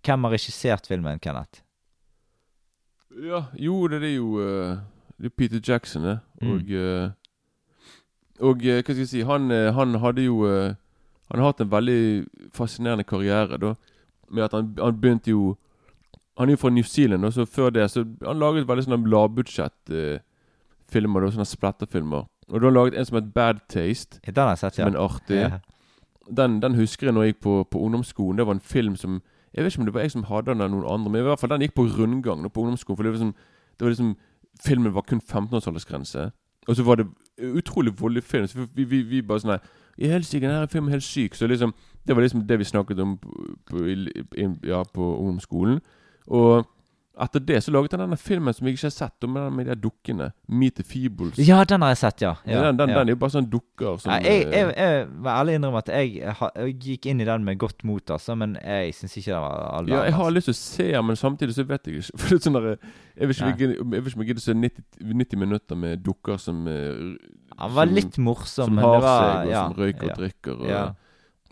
[0.03, 1.63] Hvem har regissert filmen, Kenneth?
[3.23, 4.79] Ja, jo, det er jo eh,
[5.23, 6.19] Det er Peter Jackson, det.
[6.43, 6.49] Mm.
[6.51, 7.11] Og eh,
[8.43, 11.71] Og eh, hva skal jeg si Han, eh, han hadde jo Han har hatt en
[11.71, 13.75] veldig fascinerende karriere, da.
[14.31, 15.55] Med at han, han begynte jo
[16.39, 19.11] Han er jo fra New Zealand, og så før det så han laget veldig sånne
[19.13, 20.23] lavbudsjettfilmer,
[21.23, 22.23] eh, sånne splatterfilmer.
[22.49, 24.83] Og da har han laget en som het Bad Taste, Den har jeg sett, som
[24.83, 24.87] ja.
[24.89, 25.59] er en artig Ja.
[26.37, 28.39] den, den husker jeg når jeg gikk på, på ungdomsskolen.
[28.39, 29.23] Det var en film som
[29.55, 31.25] Jeg vet ikke om det var jeg som hadde den, eller noen andre, men i
[31.25, 32.97] hvert fall den gikk på rundgang da, på ungdomsskolen.
[32.97, 33.35] For det var liksom,
[33.77, 34.17] det var liksom
[34.61, 36.31] Filmen var kun 15-årsaldersgrense.
[36.69, 37.07] Og så var det
[37.39, 38.47] utrolig voldelig film.
[38.47, 39.57] Så vi, vi, vi bare sånn
[39.99, 41.35] I helsike, denne filmen er helt syk.
[41.35, 41.75] Så liksom
[42.07, 43.31] Det var liksom det vi snakket om på,
[43.71, 43.85] på,
[44.67, 45.81] ja, på ungdomsskolen.
[46.27, 46.67] Og
[47.23, 49.69] etter det så laget han denne filmen som jeg ikke har sett, om den med
[49.71, 50.29] de dukkene.
[50.49, 51.39] Meet the Feebles.
[51.39, 52.33] Ja, den har jeg sett, ja.
[52.49, 52.99] ja, den, den, ja.
[52.99, 55.83] den er jo bare sånn dukker som Nei, jeg, eh, jeg, jeg må ærlig innrømme
[55.85, 59.33] at jeg, jeg gikk inn i den med godt mot, altså, men jeg syns ikke
[59.35, 61.87] det var all Ja, jeg har lyst til å se den, men samtidig så vet
[61.87, 62.17] jeg ikke.
[62.23, 62.71] For det er sånn der,
[63.19, 67.13] jeg vil ikke om jeg gidder- å se 90, 90 minutter med dukker som eh,
[67.59, 70.07] Han var som- litt morsom, Som men har det var seg, og ja, som røyker
[70.07, 70.59] ja, og drikker.
[70.59, 70.83] Og ja.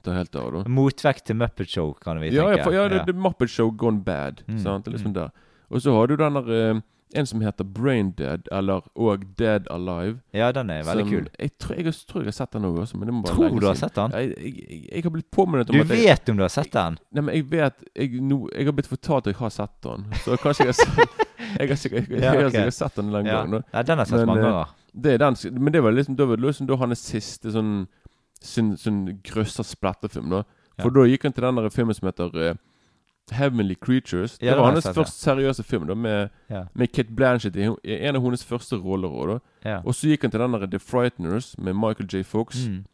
[0.03, 0.65] tar helt av, da.
[0.81, 2.59] Motvekt til Muppet Show, kan vi Ja, tenke.
[2.59, 4.43] ja, for, ja, det, det Muppet Show gone bad.
[4.49, 4.85] Mm, Sant?
[4.85, 5.19] Det er liksom mm.
[5.21, 5.31] der.
[5.71, 6.81] Og så har du den der eh,
[7.13, 10.21] En som heter Brain Dead, eller og Dead Alive.
[10.33, 11.25] ja, den er veldig kul.
[11.41, 12.97] Jeg tror jeg, tror jeg har sett den òg, også.
[13.01, 14.13] Men det må bare Tror du har sett den?
[14.15, 16.53] Jeg, jeg, jeg, jeg har blitt påminnet om Du at Du vet om du har
[16.55, 16.99] sett den?
[17.11, 17.75] Nei, men jeg vet
[18.23, 20.07] no, jeg har blitt fortalt at jeg har sett den.
[20.23, 21.27] Så kanskje jeg har sett
[21.59, 22.53] Jeg har sikkert, Ja, har ok.
[22.55, 23.41] sikkert sett den en Ja.
[23.43, 23.65] gang.
[23.75, 24.67] Ja, den har jeg sett Men, mange eh, ganger.
[25.03, 27.87] Det den, men det var liksom, da var det liksom da hans siste sånn
[28.41, 30.31] Sånn, sånn grøssa splatterfilm.
[30.31, 30.45] da
[30.79, 30.95] For Ja.
[30.95, 32.55] da gikk han til den der filmen som heter eh,
[33.33, 34.39] Heavenly Creatures.
[34.43, 36.65] Ja, det var hans første seriøse film, da med, Ja.
[36.75, 37.63] med Kate Blanchett i,
[38.07, 39.27] en av hennes første roller.
[39.65, 39.77] da Ja.
[39.85, 42.23] Og så gikk han til den der The Frighteners med Michael J.
[42.25, 42.67] Fox.
[42.67, 42.85] Mm.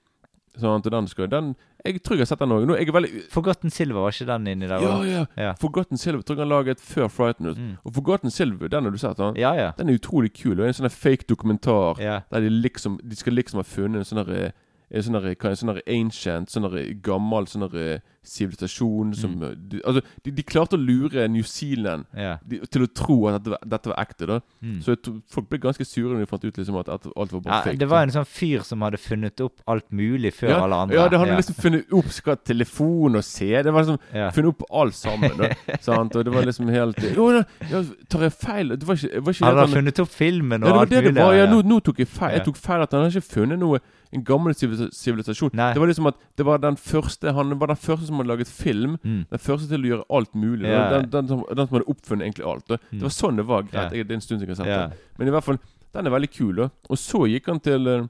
[0.58, 3.30] Sånn til den skal den, Jeg tror jeg har sett den òg.
[3.30, 4.80] Forgotten Silver, var ikke den inni der?
[4.80, 5.26] Ja, ja.
[5.36, 5.52] Ja.
[5.60, 7.56] Forgotten Silver tror jeg han laget før Frighteners.
[7.58, 7.76] Mm.
[7.84, 9.16] Og Forgotten Silver, den har du sett?
[9.16, 9.70] Den, Ja, ja.
[9.78, 10.58] Den er utrolig kul.
[10.60, 14.24] Og en sånn fake dokumentar der de liksom De skal liksom ha funnet en sånn
[14.24, 14.52] derre
[14.90, 16.70] en sånn sånn ancient, sånn
[17.02, 19.42] gammel sånn derre sivilisasjon som Mm.
[19.42, 22.38] eh, de, Altså, de, de klarte å lure New Zealand yeah.
[22.46, 24.26] de, til å tro at dette var, dette var ekte.
[24.26, 24.80] da Mm.
[24.82, 27.40] Så jeg folk ble ganske sure når de fant ut liksom at, at alt var
[27.40, 27.78] bare ja fake.
[27.78, 30.96] det var en sånn fyr som hadde funnet opp alt mulig før ja, alle andre.
[30.96, 31.36] Ja, det hadde ja.
[31.36, 33.62] liksom funnet opp skal telefon og se.
[33.62, 34.30] Det var liksom Ja.
[34.30, 35.36] funnet opp alt sammen.
[35.38, 36.16] Da, sant?
[36.16, 38.68] Og det var liksom helt Jo, da, ja, tar jeg feil?
[38.76, 41.04] Det var ikke, det var ikke Han hadde funnet opp filmen ja, det var det
[41.04, 41.34] det var.
[41.34, 41.46] Ja.
[41.52, 42.32] nå, nå tok jeg feil.
[42.38, 43.80] Jeg tok feil at han hadde ikke funnet noe
[44.12, 45.50] En gammel sivilisasjon.
[45.50, 48.48] Det var liksom at det var den første Han var den første som hadde laget
[48.48, 48.98] film.
[49.02, 49.24] Mm.
[49.30, 50.68] Den første til å gjøre alt mulig.
[50.68, 50.90] Yeah.
[50.92, 52.68] Den, den, som, den som hadde oppfunnet egentlig alt.
[52.68, 52.78] Da.
[52.90, 52.98] Mm.
[52.98, 53.62] Det var sånn det var.
[53.62, 54.06] Greit, yeah.
[54.06, 54.90] det er en stund siden jeg har sett yeah.
[54.90, 55.18] den.
[55.18, 55.58] Men i hvert fall,
[55.96, 56.54] den er veldig kul.
[56.56, 58.06] da Og så gikk han til uh,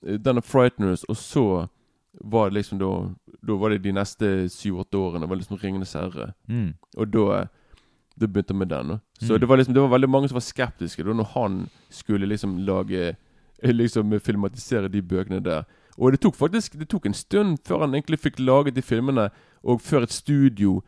[0.00, 1.46] denne Frighteners, og så
[2.20, 3.14] var det liksom da
[3.46, 5.24] Da var det de neste syv-åtte årene.
[5.24, 6.32] Det var liksom Ringenes herre.
[6.48, 6.74] Mm.
[6.96, 7.46] Og da
[8.20, 8.88] Da begynte jeg med den.
[8.88, 9.40] da Så Mm.
[9.40, 12.58] det var liksom Det var veldig mange som var skeptiske da når han skulle liksom
[12.66, 13.16] lage
[13.80, 15.64] Liksom filmatisere de bøkene der.
[15.98, 19.28] Og det tok faktisk Det tok en stund før han egentlig fikk laget de filmene,
[19.62, 20.80] og før et studio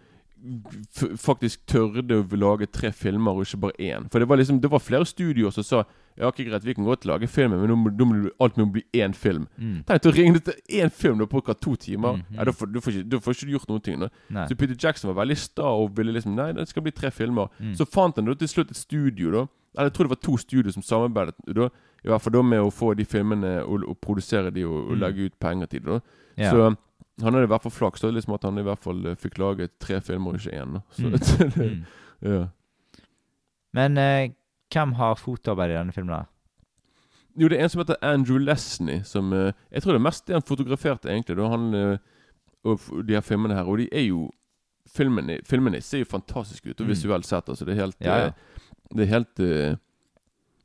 [1.22, 4.08] faktisk tørde å lage tre filmer og ikke bare én.
[4.10, 5.84] For det var liksom Det var flere studioer som sa
[6.18, 8.66] Ja, ikke greit, vi kan godt lage filmen, men nå må, nå må alt må
[8.68, 9.46] bli én film.
[9.56, 9.78] Mm.
[9.88, 12.18] Tenk å ringe til én film du har brukt to timer.
[12.18, 13.98] Mm, Ja, da får, du får ikke, da får ikke gjort noen ting.
[13.98, 14.08] nå
[14.48, 17.48] Så Peter Jackson var veldig sta og ville liksom Nei, det skal bli tre filmer.
[17.58, 17.74] Mm.
[17.78, 19.46] Så fant han da til slutt et studio, da.
[19.78, 21.70] Eller jeg tror det var to studio som samarbeidet da.
[22.04, 24.96] I hvert fall da med å få de filmene og, og produsere de og, og
[24.96, 25.00] Mm.
[25.00, 26.00] legge ut penger til det.
[26.36, 26.50] Ja.
[26.50, 26.74] Så
[27.22, 29.38] han hadde i hvert fall flaks da liksom at han i hvert fall eh, fikk
[29.38, 30.80] laget tre filmer ikke én.
[30.90, 31.12] Så Mm.
[31.12, 31.84] det, Mm.
[32.32, 32.46] ja.
[33.74, 34.30] Men eh,
[34.72, 36.14] hvem har fotoarbeid i denne filmen?
[36.16, 36.24] da?
[37.38, 40.26] Jo, det er en som heter Andrew Lesney, som eh, Jeg tror det er mest
[40.26, 41.36] det han fotograferte, egentlig.
[41.38, 41.98] Da han eh,
[42.64, 43.64] Og de her filmene her.
[43.66, 44.30] Og de er jo
[44.92, 47.48] Filmene, filmene ser jo fantastiske ut, og visuelt sett.
[47.48, 48.26] Altså, det er helt Ja, ja.
[48.26, 48.32] eh,
[48.96, 49.80] Det er helt eh, Det er fantastisk.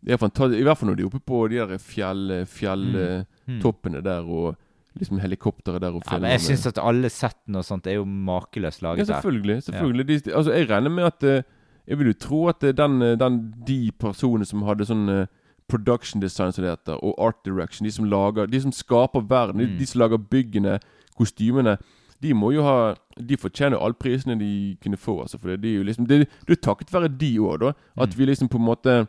[0.05, 4.03] I hvert fall når de er oppe på de der fjell, fjelltoppene Mm.
[4.03, 4.55] der, og
[4.99, 8.05] liksom helikopteret der og Ja, men jeg syns at alle settene og sånt er jo
[8.05, 9.13] makeløst laget der.
[9.15, 9.63] Ja, selvfølgelig.
[9.63, 10.07] selvfølgelig.
[10.07, 11.43] De, altså, jeg regner med at eh,
[11.88, 15.27] Jeg vil jo tro at eh, den, eh, den, de personene som hadde sånn
[15.69, 19.57] production design som det heter, og art direction, de som lager De som skaper verden,
[19.60, 19.77] de, Mm.
[19.77, 20.79] de som lager byggene,
[21.17, 21.77] kostymene
[22.21, 25.39] De må jo ha De fortjener alle prisene de kunne få, altså.
[25.39, 27.73] For det, er jo liksom Det, det er takket være de òg, da.
[27.97, 28.17] At Mm.
[28.17, 29.07] vi liksom på en måte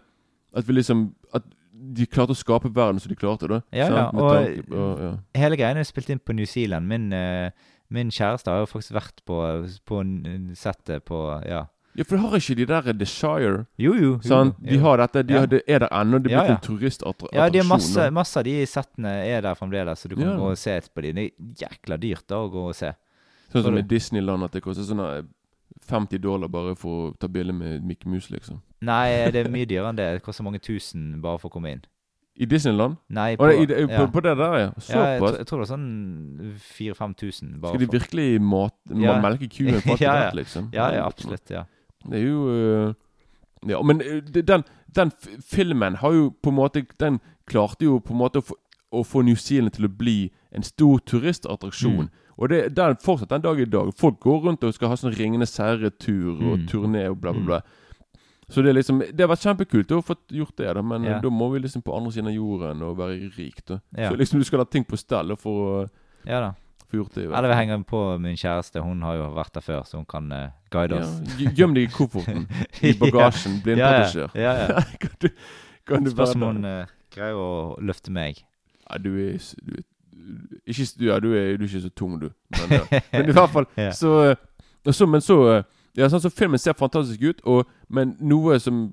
[0.56, 1.44] At vi liksom At
[1.94, 3.60] de klarte å skape verden som de klarte, da.
[3.72, 5.10] Ja, ja, og- tanke og ja.
[5.34, 6.86] Hele greia er spilt inn på New Zealand.
[6.88, 7.50] Min, uh,
[7.90, 9.38] min kjæreste har jo faktisk vært på,
[9.86, 10.00] på
[10.58, 11.66] settet på Ja.
[11.96, 14.18] ja, for har ikke de der Desire Jo, jo.
[14.18, 14.56] jo, Sant?
[14.62, 14.80] De jo.
[14.80, 15.40] har dette, de Ja.
[15.40, 16.18] har, det er der ennå.
[16.22, 16.50] Det er Ja, ja.
[16.54, 17.32] en turistattraksjon.
[17.34, 20.58] Ja, de masse, masse av de settene er der fremdeles, så du kan gå og
[20.58, 21.12] se på de.
[21.12, 22.92] Det er jækla dyrt da å gå og se.
[23.52, 25.26] Sånn som i Disneyland, at det koster sånn
[25.88, 28.60] 50 dollar bare for å ta bilde med Mickey Mouse, liksom.
[28.84, 30.08] Nei, det er mye dyrere enn det.
[30.18, 31.84] Det koster mange tusen bare for å komme inn.
[32.38, 32.96] I Disneyland?
[33.10, 33.98] Nei, på, nei, i, på, ja.
[33.98, 34.66] på, på det der, ja.
[34.88, 35.88] Ja, jeg, tror- jeg tror det er sånn
[36.78, 39.16] 4000-5000 bare Skal de virkelig mat, Ja.
[39.20, 40.30] melke kuen for alt Ja, det ja.
[40.38, 40.68] liksom?
[40.72, 41.50] Ja, ja, absolutt.
[41.50, 41.64] ja
[42.10, 42.94] Det er jo øh,
[43.68, 44.62] Ja, men øh, den,
[44.94, 45.10] den
[45.50, 48.54] filmen har jo på en måte Den klarte jo på en måte å få,
[48.92, 52.06] å få New Zealand til å bli en stor turistattraksjon.
[52.06, 52.27] Mm.
[52.38, 53.88] Og det, er fortsatt den dag i dag.
[53.98, 56.66] Folk går rundt og skal ha sånn Ringenes herre-tur og Mm.
[56.70, 57.60] turné og bla, bla, bla.
[58.48, 61.18] Så det er liksom Det har vært kjempekult å få gjort det, da men Ja.
[61.20, 63.64] da må vi liksom på andre siden av jorden og være rik.
[63.66, 64.10] da Ja.
[64.10, 65.88] Så liksom du skal ha ting på stell for, å-
[66.24, 66.54] Ja da.
[66.90, 67.24] Få gjort det.
[67.24, 68.80] i Eller vi henger på min kjæreste.
[68.82, 71.20] Hun har jo vært der før, så hun kan uh, guide oss.
[71.38, 72.46] Ja, Gjem deg i kofferten.
[72.82, 73.60] I bagasjen.
[73.62, 74.30] Blindpassasjer.
[74.34, 74.68] Ja, ja.
[74.68, 74.80] ja.
[75.00, 75.28] kan du,
[75.84, 78.40] kan du Spørs om hun eh, greier å løfte meg.
[78.88, 79.84] Ja, du er, du er
[80.66, 82.30] ikke, ja, du er, du er ikke så tung, du.
[82.56, 83.00] Men, ja.
[83.12, 83.90] men i hvert fall Ja.
[83.92, 85.62] så, eh, så Men så eh,
[85.96, 88.88] Ja, sånn så Filmen ser fantastisk ut, og, men noe som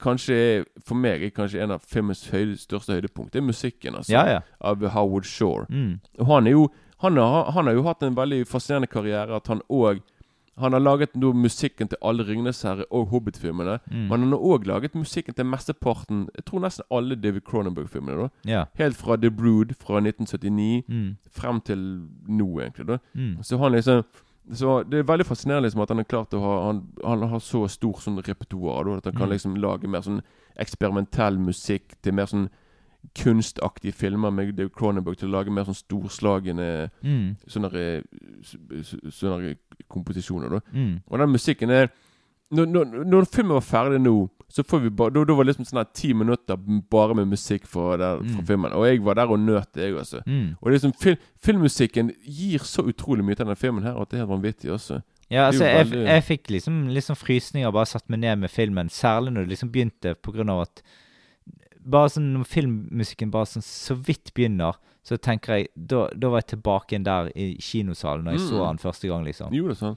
[0.00, 3.98] kanskje er For meg er kanskje en av filmens høyde, største høydepunkt, det er musikken
[3.98, 4.40] altså, ja.
[4.60, 5.66] av Howard Shore.
[5.68, 5.98] Mm.
[6.20, 9.36] Og han er jo han har, han har jo hatt en veldig fascinerende karriere.
[9.36, 10.00] At han òg
[10.60, 13.78] Han har laget nå musikken til alle Ringenes herre og Hobbit-filmene.
[13.90, 14.08] Mm.
[14.08, 18.28] Men han har òg laget musikken til mesteparten Jeg tror nesten alle David Cronenberg-filmene.
[18.44, 18.64] da Ja.
[18.78, 21.16] Helt fra The Brood fra 1979 Mm.
[21.30, 21.78] frem til
[22.28, 22.86] nå, egentlig.
[22.86, 23.42] da Mm.
[23.42, 24.04] Så han liksom
[24.50, 27.38] Så det er veldig fascinerende liksom at han er klart å ha Han, han har
[27.38, 28.96] så stor sånn repertoar.
[28.96, 29.32] At han kan Mm.
[29.32, 30.22] liksom lage mer sånn
[30.58, 32.48] eksperimentell musikk til mer sånn
[33.14, 37.36] kunstaktige filmer med David Cronenberg til å lage mer sånn storslagne Mm.
[37.48, 38.02] sånne,
[39.10, 39.54] sånne
[39.88, 40.60] komposisjoner.
[40.72, 41.00] Mm.
[41.06, 41.88] Og den musikken er
[42.50, 45.50] Når, når, når filmen var ferdig nå, så får vi bare Da, da var det
[45.52, 46.56] liksom sånn her ti minutter
[46.90, 48.46] bare med musikk fra, der, fra Mm.
[48.46, 48.72] filmen.
[48.72, 50.22] Og jeg var der og nøt det, jeg også.
[50.26, 50.56] Mm.
[50.62, 54.24] Og liksom, fil, filmmusikken gir så utrolig mye til denne filmen her at det er
[54.26, 55.02] helt vanvittig også.
[55.30, 59.34] Ja, altså, jeg, jeg fikk liksom, liksom frysninger bare satt meg ned med filmen, særlig
[59.34, 60.82] når det liksom begynte, på grunn av at
[61.84, 66.42] Bare sånn når filmmusikken bare sånn så vidt begynner, så tenker jeg Da, da var
[66.42, 68.66] jeg tilbake igjen der i kinosalen når jeg så Mm.
[68.66, 69.52] han første gang, liksom.
[69.54, 69.96] Jo, det er sånn.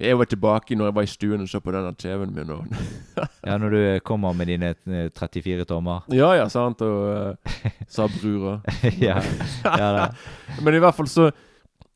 [0.00, 2.50] Jeg var tilbake når jeg var i stuen og så på denne TV-en min.
[2.50, 2.64] Og
[3.46, 6.02] Ja, når du kommer med dine eh, 34 tommer.
[6.08, 6.80] ja, ja, sant.
[6.80, 8.60] Og uh, sa brura.
[8.98, 9.20] ja,
[9.64, 10.08] ja da.
[10.64, 11.30] Men i hvert fall så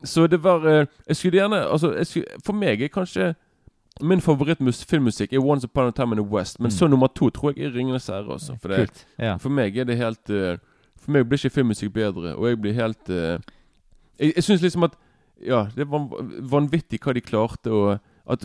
[0.04, 3.34] Så det var eh, Jeg skulle gjerne Altså, jeg skulle, for meg er kanskje
[4.02, 6.58] Min favorittfilmmusikk er Once Upon a Time in the West.
[6.60, 6.76] Men Mm.
[6.78, 8.26] så nummer to tror jeg er Ringenes herre.
[8.34, 9.06] Også, for, det.
[9.18, 9.36] Ja.
[9.36, 10.56] for meg er det helt uh,
[10.98, 12.34] For meg blir ikke filmmusikk bedre.
[12.36, 13.38] Og jeg blir helt uh,
[14.18, 14.96] Jeg, jeg syns liksom at
[15.46, 16.08] Ja, det var
[16.50, 18.44] vanvittig hva de klarte å At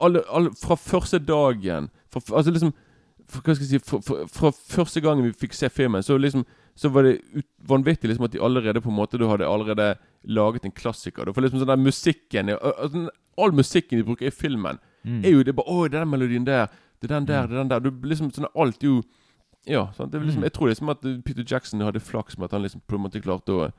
[0.00, 2.72] alle, alle Fra første dagen fra, Altså liksom
[3.28, 6.16] for, Hva skal jeg si fra, fra, fra første gangen vi fikk se filmen, så
[6.18, 6.44] liksom
[6.76, 9.94] Så var det ut, vanvittig liksom at de allerede på en måte Du hadde allerede
[10.26, 11.24] laget en klassiker.
[11.24, 11.32] Da.
[11.32, 13.08] For liksom sånn der musikken altså,
[13.38, 15.24] All musikken de bruker i filmen, Mm.
[15.24, 16.66] er jo det bare Å, det er den melodien der.
[17.00, 17.48] Det er den der, Mm.
[17.48, 17.80] det er den der.
[17.80, 19.02] Du liksom sånn Alt er jo
[19.66, 19.92] Ja.
[19.92, 20.10] Sant?
[20.12, 20.44] Det er liksom, Mm.
[20.44, 23.22] Jeg tror liksom at Peter Jackson hadde flaks med at han liksom på en måte
[23.22, 23.72] klarte å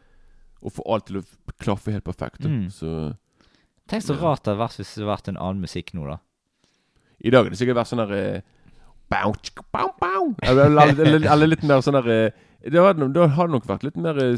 [0.63, 1.23] Å få alt til å
[1.59, 2.41] klaffe helt perfekt.
[2.41, 2.71] Mm.
[2.71, 3.15] Så
[3.87, 6.17] Tenk så rart det hadde vært hvis det hadde vært en annen musikk nå, da.
[7.23, 8.41] i dag har det sikkert vært sånn der eh.
[10.43, 12.31] Eller, litt mer sånn der eh,
[12.67, 13.07] det hadde,
[13.53, 14.17] nok vært litt mer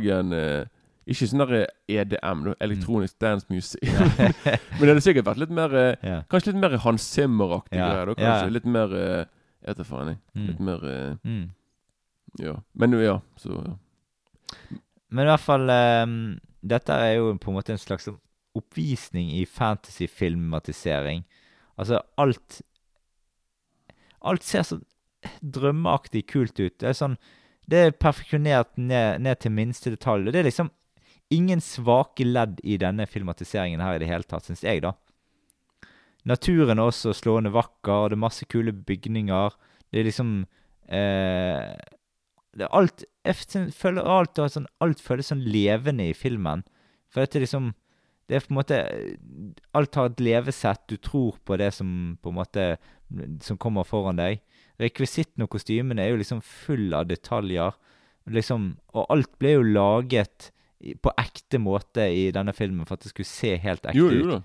[0.00, 0.64] storslagen eh,
[1.10, 3.20] Ikke sånn der eh, EDM, elektronisk mm.
[3.24, 3.82] Dance Music.
[4.78, 6.20] Men det hadde sikkert vært litt mer yeah.
[6.30, 7.90] Kanskje litt mer Hans Zimmer-aktig yeah.
[7.90, 8.10] greier.
[8.12, 9.24] da, kanskje Kanskje litt mer eh,
[9.60, 10.20] Jeg vet da faen, jeg.
[10.36, 10.46] Mm.
[10.52, 11.48] Litt mer eh, Mm.
[12.38, 12.54] Ja.
[12.78, 13.72] Men ja, så ja.
[15.10, 16.12] Men i hvert fall um,
[16.62, 18.06] Dette er jo på en måte en slags
[18.54, 21.24] oppvisning i fantasy-filmatisering.
[21.78, 22.62] Altså, alt
[24.20, 24.78] Alt ser så
[25.40, 26.74] drømmeaktig kult ut.
[26.78, 27.16] Det er sånn
[27.70, 30.28] Det er perfeksjonert ned, ned til minste detalj.
[30.28, 30.70] Og det er liksom
[31.30, 34.94] ingen svake ledd i denne filmatiseringen her i det hele tatt, syns jeg, da.
[36.28, 39.56] Naturen er også slående vakker, og det er masse kule bygninger.
[39.90, 40.34] Det er liksom
[40.90, 41.78] eh,
[42.56, 46.64] det er alt Jeg føler alt sånn, Alt føles sånn levende i filmen.
[47.10, 47.72] For dette liksom
[48.28, 48.80] Det er på en måte
[49.76, 50.82] Alt har et levesett.
[50.90, 52.66] Du tror på det som på en måte
[53.44, 54.42] Som kommer foran deg.
[54.80, 57.74] Rekvisitten og kostymene er jo liksom full av detaljer.
[58.30, 60.48] Liksom, og alt ble jo laget
[61.02, 64.18] på ekte måte i denne filmen for at det skulle se helt ekte Jo, ut.
[64.20, 64.40] jo da.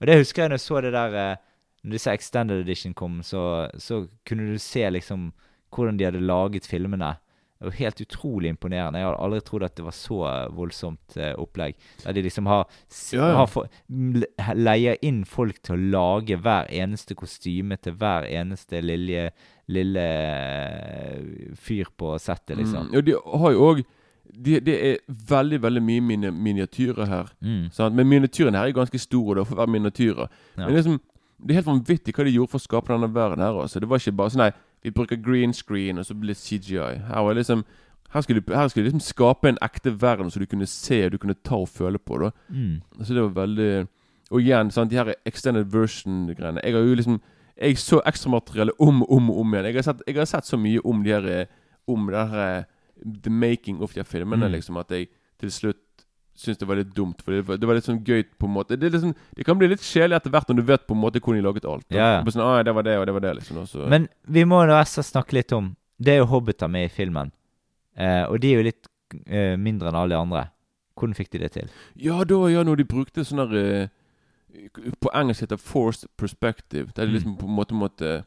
[0.00, 1.36] Og det husker jeg når jeg så det der eh,
[1.86, 5.28] Når disse Extended Edition kom, så, så kunne du se liksom
[5.70, 7.12] hvordan de hadde laget filmene.
[7.56, 8.98] Det var helt utrolig imponerende.
[9.00, 11.76] Jeg hadde aldri trodd at det var så eh, voldsomt eh, opplegg.
[12.02, 12.66] Der de liksom har,
[13.14, 13.46] Ja, ja.
[14.48, 19.30] har leier inn folk til å lage hver eneste kostyme til hver eneste lille,
[19.72, 20.06] lille
[21.56, 22.90] fyr på settet, liksom.
[22.90, 22.96] Mm.
[22.98, 23.84] Og de har jo òg
[24.32, 24.96] det, de er
[25.28, 27.32] veldig veldig mye mini, miniatyrer her.
[27.40, 27.68] Mm.
[27.94, 29.38] Men miniatyrene her er ganske store.
[29.38, 30.66] Da, for å være miniatyrer Ja.
[30.66, 31.00] Men liksom,
[31.38, 33.52] det er helt vanvittig hva de gjorde for å skape denne verden her.
[33.52, 33.80] Også.
[33.80, 34.52] Det var ikke bare sånn Nei,
[34.84, 37.02] vi bruker green screen, og så blir det CGI.
[37.08, 37.64] Her var liksom
[38.12, 41.12] her skulle, de, her skulle liksom skape en ekte verden som du kunne se og
[41.12, 42.18] du kunne ta og føle på.
[42.22, 42.80] da Mm.
[43.02, 43.88] Så det var veldig
[44.30, 46.60] Og igjen, sant, de her extended version-greiene.
[46.64, 47.20] Jeg har jo liksom
[47.60, 49.64] Jeg så ekstramateriellet om og om, og om igjen.
[49.64, 51.46] Jeg har, sett, jeg har sett så mye om de her
[51.88, 52.64] Om det her eh,
[53.22, 54.52] The making of de filmene, Mm.
[54.56, 55.82] liksom, at jeg til slutt
[56.36, 57.22] syns det var litt dumt.
[57.22, 58.76] For det var, det var litt sånn gøy på en måte.
[58.78, 61.20] Det, liksom, det kan bli litt kjedelig etter hvert når du vet på en måte
[61.20, 61.86] hvordan de laget alt.
[61.88, 61.96] da.
[61.96, 62.24] Ja, ja.
[62.24, 63.56] Sånn, ah, det var det, og det var det, liksom.
[63.62, 63.86] Også.
[63.88, 67.30] Men vi må da også snakke litt om Det er jo hobbiter med i filmen.
[67.96, 68.86] Eh, og de er jo litt
[69.26, 70.50] eh, mindre enn alle de andre.
[70.98, 71.70] Hvordan fikk de det til?
[71.96, 73.88] Ja, da ja, når de brukte sånn der eh,
[75.00, 76.92] På engelsk heter forced perspective.
[76.94, 77.14] Der de Mm.
[77.14, 78.24] liksom på en måte måtte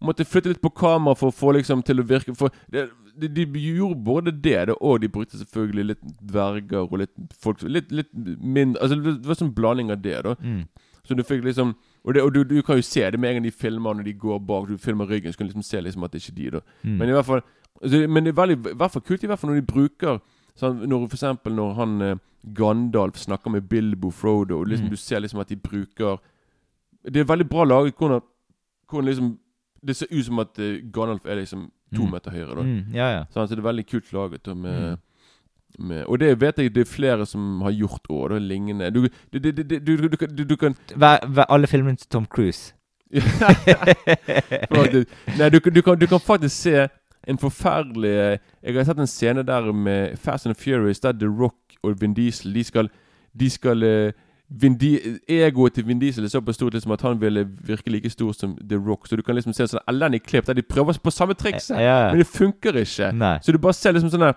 [0.00, 2.84] Måtte flytte litt på kamera for å få liksom til å virke For det,
[3.18, 7.62] de, de gjorde både det, det og de brukte selvfølgelig litt dverger og litt folk
[7.66, 10.36] Litt, litt mindre Altså det var sånn blanding av det, da.
[10.38, 10.68] Mm.
[11.02, 11.72] Så du fikk liksom
[12.04, 14.06] Og, det, og du, du kan jo se det med en gang de filmer når
[14.06, 14.68] de går bak.
[14.68, 16.60] Du filmer ryggen, så kan du liksom se liksom at det ikke er de, da.
[16.84, 16.94] Mm.
[17.00, 17.42] Men i hvert fall
[17.82, 20.20] altså, Men det er veldig, i hvert fall kult i hvert fall når de bruker
[20.58, 22.16] sånn, Når for eksempel når han eh,
[22.54, 24.94] Gandalf snakker med Bilbo Frodo, og liksom Mm.
[24.94, 26.20] du ser liksom at de bruker
[27.02, 28.22] Det er veldig bra laget hvordan,
[28.88, 29.38] hvordan liksom
[29.86, 32.10] Det ser ut som at eh, Gandalf er liksom to Mm.
[32.12, 32.54] meter høyere.
[32.54, 33.24] da Mm, ja, ja.
[33.32, 34.48] Sånn, så det er veldig kult laget.
[34.48, 34.98] Og, med,
[35.78, 35.88] Mm.
[35.88, 38.90] med, og det vet jeg det er flere som har gjort òg, lignende.
[38.92, 42.74] Du, du, du, du, kan- Hver, hver, alle filmene til Tom Cruise.
[45.38, 46.88] Nei, du, kan- du, kan, du kan faktisk se
[47.28, 51.54] en forferdelig Jeg har sett en scene der med Fast and Furious der The Rock
[51.82, 52.88] og Vin Diesel De skal,
[53.38, 54.12] de skal eh,
[54.50, 58.54] Egoet til Vin Diesel er såpass stort liksom at han ville virke like stor som
[58.68, 59.06] The Rock.
[59.08, 62.08] Så du kan liksom se sånn elendig klipp der de prøver på samme trikset, Ja,
[62.08, 62.22] men ja.
[62.24, 63.10] det funker ikke.
[63.12, 63.38] Nei.
[63.44, 64.32] Så du bare ser liksom sånn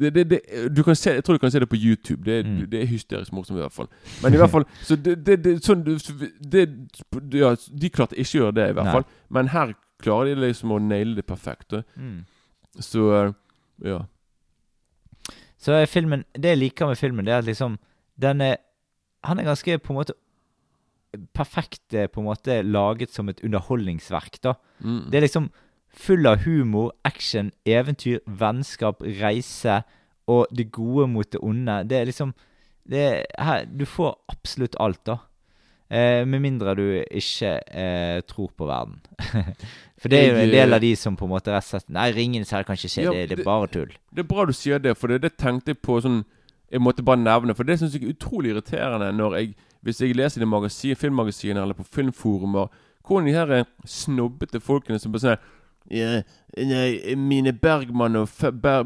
[0.00, 0.38] det, det, det,
[0.72, 2.24] du kan se, Jeg tror du kan se det på YouTube.
[2.24, 2.70] Det, Mm.
[2.70, 3.88] det er hysterisk morsomt, i hvert fall.
[4.22, 6.62] Men i hvert fall Så det, sånn, det,
[7.36, 8.92] ja, De klarte ikke å gjøre det, i hvert Nei.
[8.92, 9.04] fall.
[9.28, 11.74] Men her klarer de liksom å naile det perfekt.
[11.98, 12.24] Mm.
[12.80, 13.34] Så
[13.84, 13.98] ja.
[15.60, 17.78] Så filmen Det jeg liker med filmen, det er at liksom
[18.18, 18.56] Den er
[19.28, 20.14] Han er ganske på en måte
[21.34, 24.54] perfekt eh, på en måte laget som et underholdningsverk, da.
[24.80, 25.08] Mm.
[25.10, 25.48] Det er liksom
[25.90, 29.80] full av humor, action, eventyr, vennskap, reise
[30.30, 31.80] og det gode mot det onde.
[31.90, 32.34] Det er liksom
[32.90, 35.18] det er, her, Du får absolutt alt, da.
[35.90, 39.00] Eh, med mindre du ikke eh, tror på verden.
[40.00, 41.72] For det er jo en del eh, av de som på en måte rett og
[41.74, 43.90] slett Nei, Ringenes herre kan ikke skje, Ja, det, det det- er bare tull.
[44.14, 46.22] Det er bra du sier det, for det, det tenkte jeg på sånn
[46.70, 50.14] Jeg måtte bare nevne, for det syns jeg er utrolig irriterende når jeg Hvis jeg
[50.16, 52.68] leser i magasin, filmmagasiner eller på filmforumer
[53.06, 55.38] Hvordan de her eh, snobbete folkene som bare sier
[55.90, 56.22] yeah,
[56.56, 58.84] nei, Mine Bergman og Fe- Ber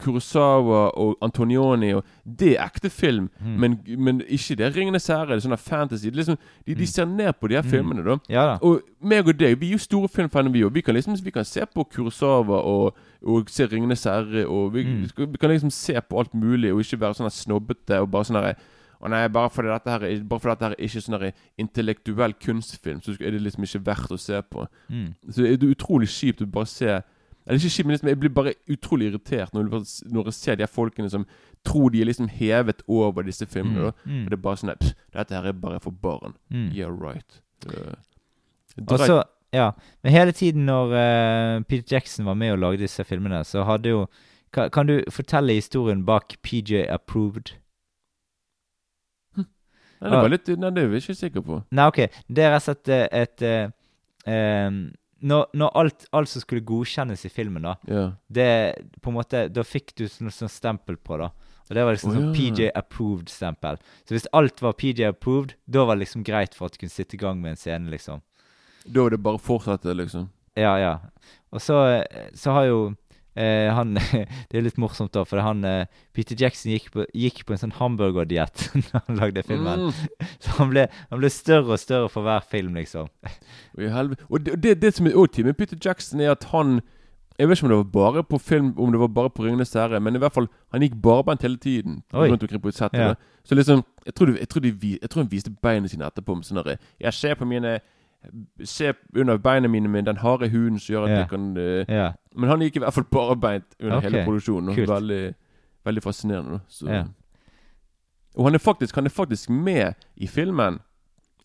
[0.00, 3.58] Kurosawa og Antonioni og Det er ekte film, Mm.
[3.60, 5.28] men, men ikke det 'Ringenes herre'.
[5.34, 6.04] Det er sånn fantasy.
[6.10, 7.70] Det er liksom, de, de ser ned på de her Mm.
[7.70, 8.16] filmene, da.
[8.28, 8.58] Ja da.
[8.62, 10.72] Og meg og deg, vi er jo store filmfans, vi òg.
[10.72, 12.94] Vi kan liksom vi kan se på Kurosawa og,
[13.26, 15.32] og se 'Ringenes herre', og vi, Mm.
[15.32, 18.36] vi kan liksom se på alt mulig, og ikke være sånn snobbete og bare sånn
[18.42, 18.54] herre
[19.02, 22.34] å nei, bare fordi dette her er, bare fordi dette her er ikke sånn intellektuell
[22.34, 24.66] kunstfilm, så er det liksom ikke verdt å se på.
[24.90, 25.14] Mm.
[25.30, 27.02] Så det er utrolig kjipt å bare se
[27.50, 29.70] Eller ikke kjipt, men liksom, jeg blir bare utrolig irritert når,
[30.14, 31.24] når jeg ser de her folkene som
[31.66, 33.90] tror de er liksom hevet over disse filmene.
[33.90, 34.22] da Mm.
[34.24, 36.36] Og det er bare sånn at, Dette her er bare for barn.
[36.48, 36.70] Mm.
[36.76, 37.40] Yeah, right.
[37.66, 37.98] Uh,
[38.86, 39.22] Og så,
[39.52, 39.72] ja.
[40.02, 43.88] Men hele tiden når uh, Peter Jackson var med og lagde disse filmene, så hadde
[43.88, 44.06] jo
[44.52, 47.52] Kan, kan du fortelle historien bak PJ Approved?
[49.36, 51.60] Nei, det var litt Nei, det er vi ikke sikker på.
[51.70, 52.00] Nei, OK.
[52.28, 53.72] Det er rett og slett et, et et
[54.32, 58.12] em, Når, når alt, alt som skulle godkjennes i filmen, da yeah.
[58.32, 58.50] det
[59.04, 61.28] på en måte, Da fikk du sånn, sånn stempel på, da.
[61.68, 62.30] Og det var liksom oh, sånn.
[62.34, 63.78] PJ Approved-stempel.
[64.08, 66.94] Så hvis alt var PJ Approved, da var det liksom greit for at du kunne
[66.94, 68.24] sitte i gang med en scene, liksom.
[68.86, 70.26] Da var det bare å fortsette, liksom.
[70.58, 70.96] Ja, ja.
[71.54, 71.76] Og så,
[72.34, 72.80] så har jo
[73.40, 73.96] eh, han
[74.50, 77.62] Det er litt morsomt, da, for han eh, Peter Jackson gikk på, gikk på en
[77.64, 79.88] sånn hamburgerdiett når han lagde filmen.
[79.88, 80.30] Mm.
[80.44, 83.10] Så han ble, han ble større og større for hver film, liksom.
[83.76, 86.80] Og, det, det, det som er også med Peter Jackson, er at han
[87.38, 89.72] Jeg vet ikke om det var bare på film Om det var bare på 'Ringenes
[89.72, 92.02] herre', men i hvert fall han gikk barbeint hele tiden.
[92.12, 92.28] Oi.
[92.28, 93.00] Rundt omkring på settet.
[93.00, 93.14] Ja.
[93.44, 96.34] Så liksom Jeg tror, de, jeg, tror de, jeg tror han viste beina sine etterpå.
[96.34, 97.80] Med sånn Jeg ser på mine
[98.64, 101.18] Se under beina mine med den harde huden som gjør at yeah.
[101.18, 102.12] jeg kan uh, yeah.
[102.36, 104.10] Men han gikk i hvert fall barbeint under okay.
[104.10, 104.74] hele produksjonen.
[104.74, 104.88] kult.
[104.88, 105.34] Veldig,
[105.84, 106.60] veldig fascinerende.
[106.86, 107.04] Ja.
[108.36, 110.78] Og han er, faktisk, han er faktisk med i filmen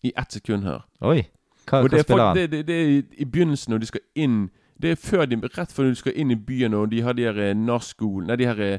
[0.02, 0.84] i ett sekund her.
[1.00, 1.22] Oi.
[1.66, 2.36] Hva, hva er, spiller han?
[2.36, 4.50] det, det, det er i- i begynnelsen når de skal inn
[4.82, 7.22] Det er før de, rett før de skal inn i byen, og de har de
[7.24, 8.78] her narskolen Nei, de her eh,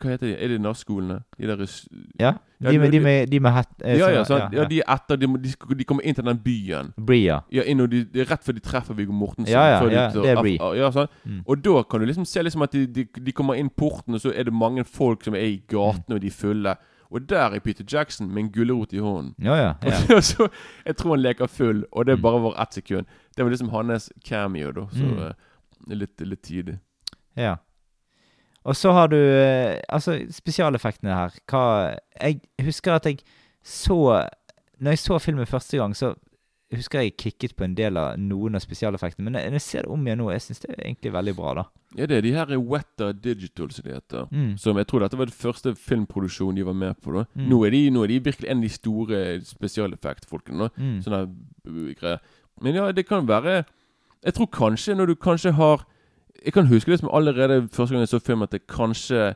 [0.00, 0.34] Hva heter de?
[0.44, 1.20] Er det NAS-skolene?
[1.38, 1.88] De der s-
[2.20, 4.52] Ja, Ja, de med, de- de med, de med hatt eh, Ja, ja, sant?
[4.54, 6.92] ja, de er etter De, de, de kommer inn til den byen.
[7.06, 7.40] Bria.
[7.52, 9.52] Ja, inn, og de, er rett før de treffer Viggo Mortensen.
[9.52, 10.54] Ja, ja, de ja, tar det er Bri.
[10.78, 11.08] Ja, sånn.
[11.24, 11.42] Mm.
[11.46, 14.20] Og da kan du liksom se liksom at de, de, de kommer inn porten, og
[14.20, 16.76] så er det mange folk som er i gatene, og de er fulle.
[17.12, 19.34] Og der er Peter Jackson med en gulrot i hånden.
[19.42, 19.72] Ja, ja.
[19.84, 19.98] ja.
[20.16, 20.46] Og så,
[20.86, 23.06] jeg tror han leker full, og det er bare var ett sekund.
[23.36, 24.86] Det var liksom hans cameo, da.
[24.92, 25.18] Så Mm.
[25.26, 26.78] eh, litt, litt tidlig.
[27.36, 27.56] ja.
[28.64, 31.38] Og så har du eh, Altså, spesialeffektene her.
[31.50, 33.18] Hva Jeg husker at jeg
[33.62, 33.96] så
[34.80, 36.14] Når jeg så filmen første gang, så
[36.72, 39.90] husker jeg kikket på en del av noen av spesialeffektene, men når jeg ser det
[39.92, 41.64] om igjen nå, jeg syns det er egentlig veldig bra, da.
[41.98, 44.24] Ja, det er de her Weta Digital, som de heter.
[44.32, 44.54] Mm.
[44.56, 47.12] Som jeg tror dette var den første filmproduksjonen de var med på.
[47.12, 47.44] da Mm.
[47.50, 50.70] nå, er de, nå er de virkelig en av de store spesialeffektfolkene.
[50.78, 50.96] Mm.
[51.04, 51.20] Sånne
[51.68, 52.18] uh, greier.
[52.62, 53.64] Men ja, det kan være
[54.24, 55.84] Jeg tror kanskje når du kanskje har
[56.44, 59.32] Jeg kan huske det som allerede første gang jeg så film, at det kanskje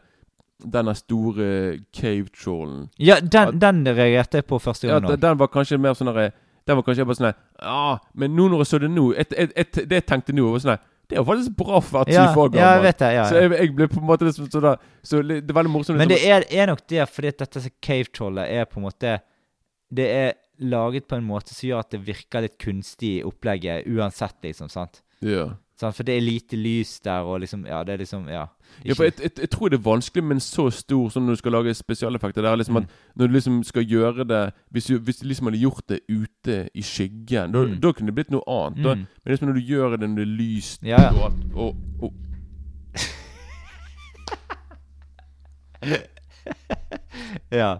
[0.72, 5.50] denne store cave-trollen Ja, den, den reagerte jeg på første ja, gang den, den var
[5.52, 8.80] kanskje mer sånn Den var kanskje bare sånn Ja, ah, Men nå når jeg så
[8.80, 11.58] det nå et, et, et, Det jeg tenkte nå, var sånn Det er jo faktisk
[11.58, 13.12] bra for å være Ja, syv år ja, jeg vet det.
[13.18, 15.60] Ja, Så jeg, jeg ble på en måte liksom sånn da Så det det er
[15.60, 16.00] veldig morsomt.
[16.00, 19.18] Men liksom, det er, er nok det, fordi at dette cave-trollet er på en måte
[20.00, 23.84] Det er laget på en måte som gjør at det virker litt kunstig i opplegget
[23.92, 24.72] uansett, liksom.
[24.72, 25.02] sant?
[25.20, 25.50] ja.
[25.76, 25.94] Sant?
[25.94, 28.46] For det er lite lys der, og liksom Ja, det er liksom Ja.
[28.84, 31.36] Ja, for jeg, jeg, jeg tror det er vanskelig med en så stor sånn når
[31.36, 32.42] du skal lage spesialeffekter.
[32.42, 32.82] Det er liksom Mm.
[32.82, 36.00] at Når du liksom skal gjøre det Hvis du, hvis du liksom hadde gjort det
[36.08, 37.80] ute i skyggen, da, Mm.
[37.80, 38.82] da kunne det blitt noe annet.
[38.84, 38.94] Da.
[38.94, 39.06] Mm.
[39.24, 41.10] Men liksom når du gjør det når det er lyst Ja, ja.
[41.10, 42.12] og og, og,
[47.52, 47.78] Ja.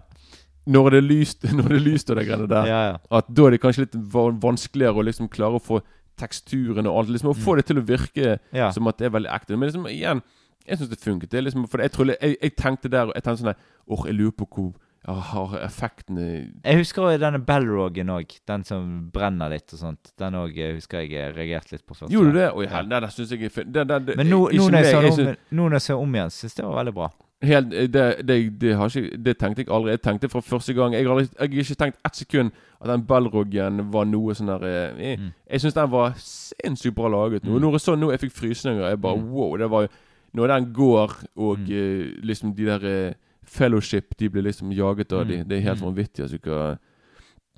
[0.67, 2.95] Når det er lyst Når det er lyst og de greiene der, Ja, ja.
[3.11, 3.95] at da er det kanskje litt
[4.43, 5.79] vanskeligere å liksom klare å få
[6.19, 7.13] teksturen og alt.
[7.13, 8.71] Liksom Å få det til å virke ja.
[8.75, 9.57] som at det er veldig ekte.
[9.57, 10.23] Men liksom igjen
[10.67, 11.31] Jeg syns det funket.
[11.31, 13.53] Det liksom, for jeg, tror, jeg, jeg tenkte der Jeg tenkte sånn
[13.87, 14.75] Åh, jeg lurer på hvor
[15.07, 16.23] har effektene
[16.65, 18.33] Jeg husker også denne Balrogen òg.
[18.49, 20.11] Den som brenner litt og sånt.
[20.19, 22.11] Den òg husker jeg reagerte litt på først.
[22.11, 22.49] Gjorde du det?
[22.51, 23.71] Oi, ja, den syns jeg er fin.
[23.71, 26.67] Men nå, nå, når jeg ser nå når jeg så om igjen, syns jeg det
[26.67, 27.09] var veldig bra.
[27.41, 27.91] Helt, det,
[28.27, 29.91] det, det, har ikke, det tenkte jeg aldri.
[29.93, 33.83] Jeg tenkte fra første gang Jeg har, jeg ikke tenkt ett sekund at den Balrogen
[33.93, 35.27] var noe sånn der eh, Jeg, Mm.
[35.51, 37.43] jeg syns den var sinnssykt bra laget.
[37.45, 37.51] Nå.
[37.53, 37.61] Mm.
[37.61, 38.87] Når jeg så nå, jeg fikk frysninger.
[38.89, 39.29] Jeg bare Mm.
[39.31, 39.57] wow.
[39.57, 39.87] Det var
[40.33, 41.71] Når den går, og Mm.
[41.71, 43.13] eh, liksom de der eh,
[43.43, 45.27] Fellowship De blir liksom jaget av Mm.
[45.27, 45.85] de Det er helt Mm.
[45.95, 46.19] vanvittig.
[46.23, 46.77] Altså, hva,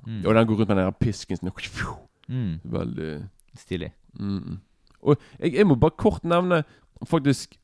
[0.06, 0.26] Mm.
[0.26, 2.60] og den går rundt med den der pisken sånn Mm.
[2.64, 3.92] Veldig Stilig.
[4.18, 4.60] Mm.
[5.02, 6.64] Og jeg, jeg må bare kort nevne
[7.06, 7.56] faktisk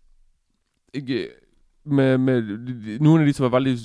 [0.95, 1.29] jeg,
[1.87, 2.49] med, med,
[3.01, 3.77] Noen av de som var veldig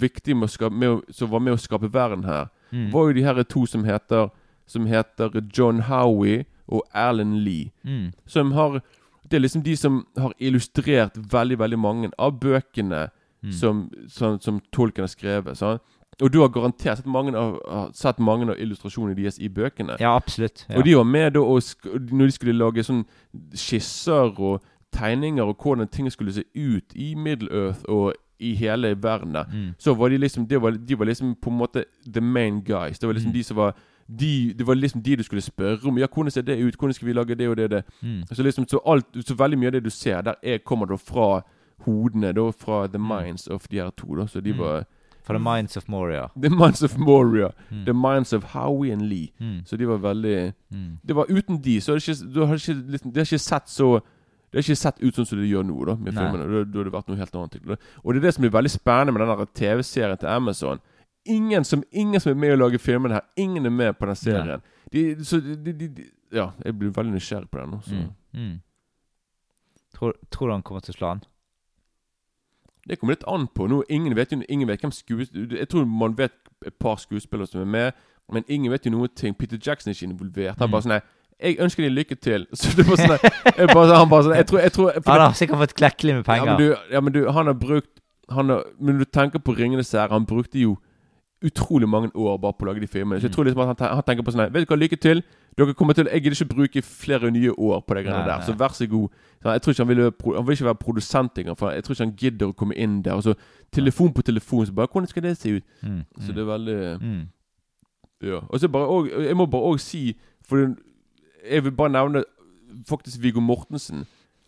[0.00, 2.90] viktige med skape, med som var med å skape verden her, Mm.
[2.92, 4.30] var jo de her to som heter
[4.66, 7.70] Som heter John Howie og Alan Lee.
[7.84, 8.12] Mm.
[8.26, 8.82] Som har
[9.30, 13.10] Det er liksom de som har illustrert veldig, veldig mange av bøkene
[13.42, 13.52] Mm.
[13.52, 15.56] som, som, som Tolkien har skrevet.
[15.56, 15.80] Sant?
[16.20, 19.96] Og du har garantert sett mange av, sett mange av illustrasjonene deres i bøkene.
[20.00, 20.64] Ja, absolutt.
[20.68, 20.76] Ja.
[20.78, 21.62] Og de var med da og
[22.10, 23.04] når de skulle lage sånn
[23.54, 24.60] skisser og
[24.92, 29.74] tegninger og hvordan ting skulle se ut i Middle-earth og i hele verden Mm.
[29.78, 32.98] så var de liksom de var, de var liksom på en måte the main guys.
[32.98, 33.34] Det var liksom Mm.
[33.34, 33.74] de som var
[34.18, 35.98] de, Det var liksom de du skulle spørre om.
[35.98, 36.74] Ja, hvordan ser det ut?
[36.76, 37.84] Hvordan skal vi lage det og det og det?
[38.02, 38.22] Mm.
[38.32, 40.94] Så liksom så alt Så veldig mye av det du ser, der er, kommer da
[40.96, 41.42] fra
[41.84, 44.14] hodene, da fra the minds of de her to.
[44.16, 44.58] da Så de Mm.
[44.58, 44.84] var
[45.24, 46.28] For The Minds of Moria.
[46.42, 47.48] The minds of Moria.
[47.70, 47.84] Mm.
[47.84, 49.28] The minds of Howie and Lee.
[49.40, 49.60] Mm.
[49.66, 50.98] Så de var veldig Mm.
[51.06, 53.68] det var uten de, så har det ikke, du ikke, liksom, det har ikke sett
[53.68, 54.00] så
[54.50, 56.22] Det har ikke sett ut sånn som det gjør nå, da med Nei.
[56.24, 56.46] filmene.
[56.48, 57.58] Da, da har det vært noe helt annet.
[57.68, 57.76] Da.
[58.04, 60.80] Og det er det som blir veldig spennende med den TV-serien til Amazon.
[61.28, 64.16] Ingen som, ingen som er med å lage filmene her, ingen er med på den
[64.16, 64.62] serien.
[64.92, 67.94] De, så de, de, Ja, jeg blir veldig nysgjerrig på den Også.
[67.94, 68.08] Mm.
[68.32, 68.56] Mm.
[69.96, 71.22] Tror, tror du han kommer til å slå an?
[72.88, 73.66] Det kommer litt an på.
[73.68, 76.32] Nå, ingen vet jo ingen vet hvem skuespiller Jeg tror man vet
[76.66, 77.92] et par skuespillere som er med,
[78.32, 79.34] men ingen vet jo noe ting.
[79.36, 80.58] Peter Jackson er ikke involvert.
[80.58, 80.72] Han Mm.
[80.72, 81.00] bare sånn
[81.40, 82.46] Jeg ønsker deg lykke til.
[82.58, 83.18] Så du bare sånn
[83.58, 86.14] jeg bare, Han bare sånn Jeg tror, jeg tror jeg, Han har sikkert fått klekkelig
[86.18, 86.44] med Ja, penger.
[86.46, 89.92] men du, ja, men du han har brukt han har, Men du tenker på 'Ringenes
[89.92, 90.76] herre', han brukte jo
[91.44, 93.20] utrolig mange år bare på å lage de filmene.
[93.20, 93.34] Så jeg Mm.
[93.34, 95.22] tror liksom at han, han tenker på sånn her, Vet du hva, lykke til.
[95.56, 98.40] Dere kommer til Jeg gidder ikke bruke flere nye år på de greiene der.
[98.42, 99.08] Så vær så god.
[99.42, 101.56] Så jeg tror ikke han vil, han vil ikke være produsent engang.
[101.56, 103.12] For jeg tror ikke han gidder å komme inn der.
[103.14, 103.34] Og så
[103.72, 104.66] telefon på telefon.
[104.66, 105.62] Så bare Hvordan skal det se ut?
[105.82, 106.02] Mm.
[106.20, 107.22] Så det er veldig mm.
[108.22, 108.40] Ja.
[108.50, 110.74] Og så bare og, Jeg må bare òg si For
[111.50, 112.24] jeg vil bare nevne
[112.88, 114.06] faktisk Viggo Mortensen.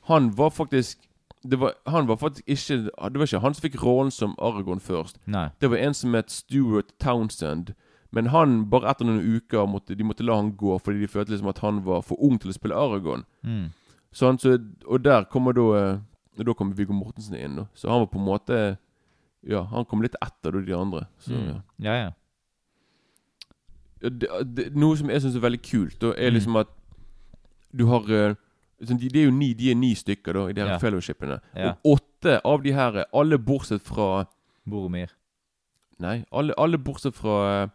[0.09, 0.99] Han var faktisk
[1.43, 2.77] det var, Han var faktisk ikke
[3.11, 5.17] Det var ikke han som fikk rollen som Aragon først.
[5.27, 5.49] Nei.
[5.61, 7.75] Det var en som het Stuart Townsend.
[8.13, 11.31] Men han, bare etter noen uker, måtte, de måtte la han gå fordi de følte
[11.33, 13.25] liksom at han var for ung til å spille Aragon.
[13.47, 13.71] Mm.
[14.13, 15.99] Så han, så, og der kommer da eh,
[16.45, 17.57] Da kommer Viggo Mortensen inn.
[17.57, 17.67] Da.
[17.75, 18.77] Så han var på en måte
[19.49, 21.07] Ja, han kom litt etter da, de andre.
[21.19, 21.47] Så, Mm.
[21.49, 21.61] ja.
[21.79, 22.11] Ja, ja.
[24.03, 26.35] Ja, det, det, Noe som jeg syns er veldig kult, da, er Mm.
[26.35, 26.69] liksom at
[27.77, 28.35] du har eh,
[28.81, 30.79] de, de er jo ni, de er ni stykker da i de her Ja.
[30.79, 31.41] fellowshipene.
[31.55, 31.75] Ja.
[31.85, 34.27] Og åtte av de her, alle bortsett fra
[34.67, 35.11] Boromir.
[36.01, 37.69] Nei, alle, alle bortsett fra eh,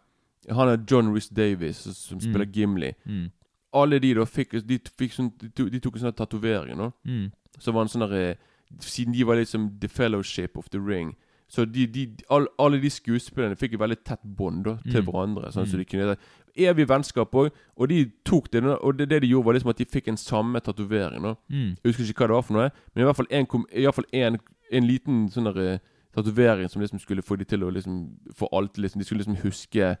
[0.54, 2.32] Han er John Rhys Davis, som, spiller Mm.
[2.32, 2.92] spiller Gimli.
[3.06, 3.30] Mm.
[3.74, 6.92] Alle de da fikk De, fikk sånn, de, tok, de tok en sånn tatovering.
[7.04, 7.30] Mm.
[7.58, 8.36] Så var han sånn der eh,
[8.80, 11.14] Siden de var liksom The Fellowship of the Ring,
[11.48, 15.06] Så de, de, all, alle de skuespillerne fikk et veldig tett bånd til Mm.
[15.06, 15.52] hverandre.
[15.52, 15.78] Sånn, så Mm.
[15.78, 16.16] de kunne
[16.58, 17.50] Evig vennskap òg.
[17.76, 20.16] Og de tok det, og det, det de gjorde, var liksom at de fikk en
[20.16, 21.36] samme tatovering.
[21.50, 21.76] Mm.
[21.84, 23.82] Jeg husker ikke hva det var for noe, men i hvert fall en, kom- i
[23.84, 24.38] hvert fall en,
[24.72, 25.78] en liten sånn eh,
[26.16, 29.36] tatovering som liksom skulle få de til å liksom få alt, liksom, De skulle liksom
[29.44, 29.96] huske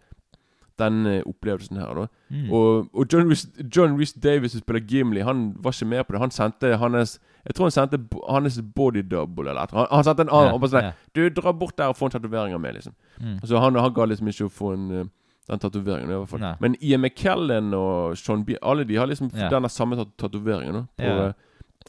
[0.78, 2.06] den eh, opplevelsen her, da.
[2.30, 2.50] Mm.
[2.52, 6.20] Og, og John Reece, John Davis som spiller Gimli, han var ikke med på det.
[6.20, 9.78] Han sendte hans Jeg tror han sendte hans body double eller noe.
[9.78, 10.48] Han, han sendte en annen.
[10.50, 10.92] Ja, og bare sånn ja.
[11.14, 12.94] Du, dra bort der og få en tatovering av meg, liksom.
[13.22, 13.36] Mm.
[13.46, 15.04] Så han, han ga liksom ikke å få en eh,
[15.48, 16.10] den tatoveringen.
[16.10, 16.40] i hvert fall.
[16.42, 16.54] Nei.
[16.60, 19.48] Men Ian McKellen og Sean B Alle de har liksom Ja.
[19.52, 21.26] denne samme tat- tatoveringen på Ja.
[21.28, 21.32] eh,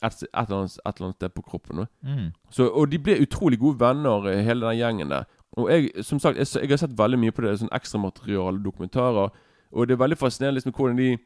[0.03, 1.87] et, et, eller annet, et eller annet sted på kroppen.
[2.05, 2.27] Mm.
[2.53, 5.25] Så, og de ble utrolig gode venner, eh, hele den gjengen der.
[5.57, 9.31] Og jeg som sagt, jeg, jeg har sett veldig mye på det, sånn ekstramateriale, dokumentarer.
[9.73, 11.17] Og det er veldig fascinerende liksom hvordan de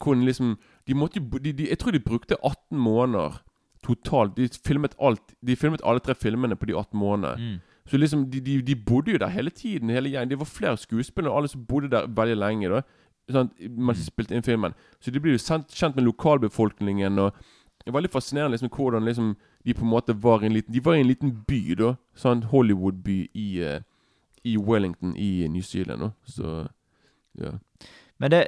[0.00, 0.58] Hvordan liksom
[0.88, 3.42] De måtte jo de, de, Jeg tror de brukte 18 måneder
[3.84, 4.36] totalt.
[4.36, 7.52] De filmet alt De filmet alle tre filmene på de 18 månedene.
[7.52, 7.60] Mm.
[7.86, 10.30] Så liksom, de, de, de bodde jo der hele tiden, hele gjengen.
[10.30, 12.68] Det var flere skuespillere, og alle som bodde der veldig lenge.
[12.68, 12.82] da
[13.30, 14.76] sånn, Mens de spilte inn filmen.
[15.00, 17.18] Så de blir jo kjent med lokalbefolkningen.
[17.22, 17.32] Og
[17.82, 20.74] det er veldig fascinerende liksom hvordan liksom de på en måte var i en liten
[20.74, 21.94] De var i en liten by, da.
[22.18, 23.80] Sånn Hollywood-by i, eh,
[24.44, 26.00] i Wellington i New Zealand.
[26.02, 26.68] da Så
[27.38, 27.58] ja.
[28.18, 28.42] Men det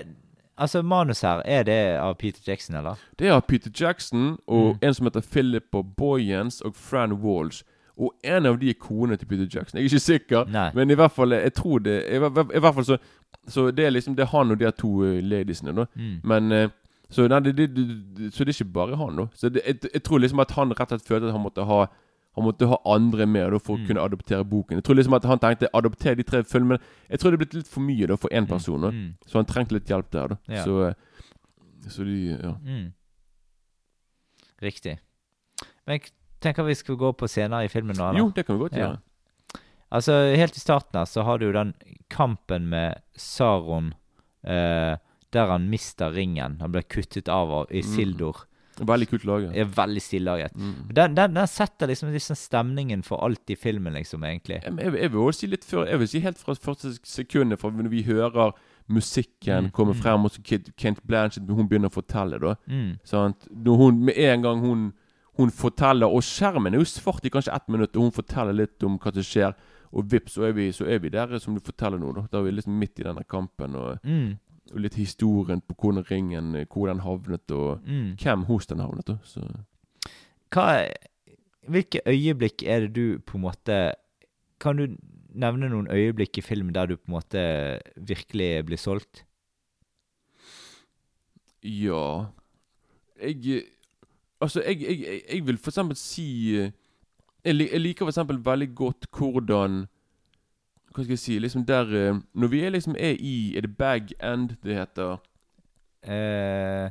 [0.59, 2.95] Altså, manus her, er det av Peter Jackson, eller?
[3.19, 4.79] Det er av Peter Jackson og Mm.
[4.83, 7.63] en som heter Philip og Boyens og Fran Walsh.
[7.99, 9.79] Og en av de er kone til Peter Jackson.
[9.79, 10.71] Jeg er ikke sikker, Nei.
[10.75, 12.97] men i hvert fall Jeg tror det I, hvert fall så
[13.49, 15.85] Så det er liksom Det er han og de her to eh, ladiesene, da.
[15.97, 16.21] Mm.
[16.25, 16.69] Men eh,
[17.11, 19.27] så, nei, det, det, det, så det er ikke bare han, da.
[19.35, 21.65] Så det, jeg, jeg tror liksom at han rett og slett følte at han måtte
[21.65, 21.87] ha
[22.37, 23.87] Han måtte ha andre med da for å Mm.
[23.87, 24.77] kunne adoptere boken.
[24.77, 26.81] Jeg tror liksom at han tenkte adoptere de tre filmene
[27.11, 28.81] Jeg tror det er blitt litt for mye da for én person.
[28.81, 29.15] da Mm.
[29.27, 30.37] Så han trengte litt hjelp der, da.
[30.49, 30.65] Ja.
[30.65, 30.95] Så, eh,
[31.89, 32.53] så de Ja.
[32.65, 32.93] Mm.
[34.63, 34.99] Riktig.
[35.87, 36.11] Men jeg
[36.41, 38.19] tenker vi skal gå på scener i filmen nå, da.
[38.19, 38.87] Jo, det kan vi godt Ja.
[38.87, 39.01] gjøre.
[39.93, 41.75] Altså, helt i starten her så har du jo den
[42.11, 43.95] kampen med Saron
[44.47, 44.97] eh,
[45.33, 46.59] der han mister ringen.
[46.61, 47.95] Han blir kuttet av av i Mm.
[48.81, 49.53] Veldig kult laget.
[49.57, 50.55] Er veldig stillaget.
[50.57, 50.75] Mm.
[50.97, 54.61] Den, den, den setter liksom, liksom stemningen for alt i filmen, liksom, egentlig.
[54.65, 57.61] Jeg, jeg, jeg vil også si litt før Jeg vil si helt fra første sekundet
[57.61, 58.53] Fra når vi hører
[58.89, 60.01] musikken Mm, komme mm.
[60.03, 60.43] frem, og så
[60.77, 62.55] Kent Blanchett hun begynner å fortelle, da.
[62.69, 62.99] Mm.
[63.05, 63.47] Sant?
[63.51, 64.83] Når hun, med en gang hun,
[65.39, 68.85] hun forteller Og skjermen er jo svart i kanskje ett minutt, og hun forteller litt
[68.85, 69.55] om hva som skjer.
[69.95, 72.11] Og vips, så er vi, så er vi der som du forteller nå.
[72.17, 73.77] Da Da er vi liksom midt i denne kampen.
[73.79, 74.37] Og, Mm.
[74.73, 78.15] Og litt historien på hvordan ringen Hvor den havnet, og Mm.
[78.17, 79.19] hvem hos den havnet.
[79.25, 79.41] Så
[80.51, 80.89] Hva
[81.69, 83.93] Hvilke øyeblikk er det du på en måte
[84.61, 84.97] Kan du
[85.35, 89.25] nevne noen øyeblikk i filmen der du på en måte virkelig blir solgt?
[91.63, 92.27] Ja
[93.21, 93.65] Jeg
[94.41, 96.71] Altså, jeg, jeg, jeg, jeg vil for eksempel si eh,
[97.45, 99.87] Jeg, jeg liker for eksempel veldig godt hvordan
[100.95, 103.77] Hva skal jeg si Liksom der eh, Når vi er liksom er i Er det
[103.77, 105.17] Bag End det heter?
[106.03, 106.91] Eh,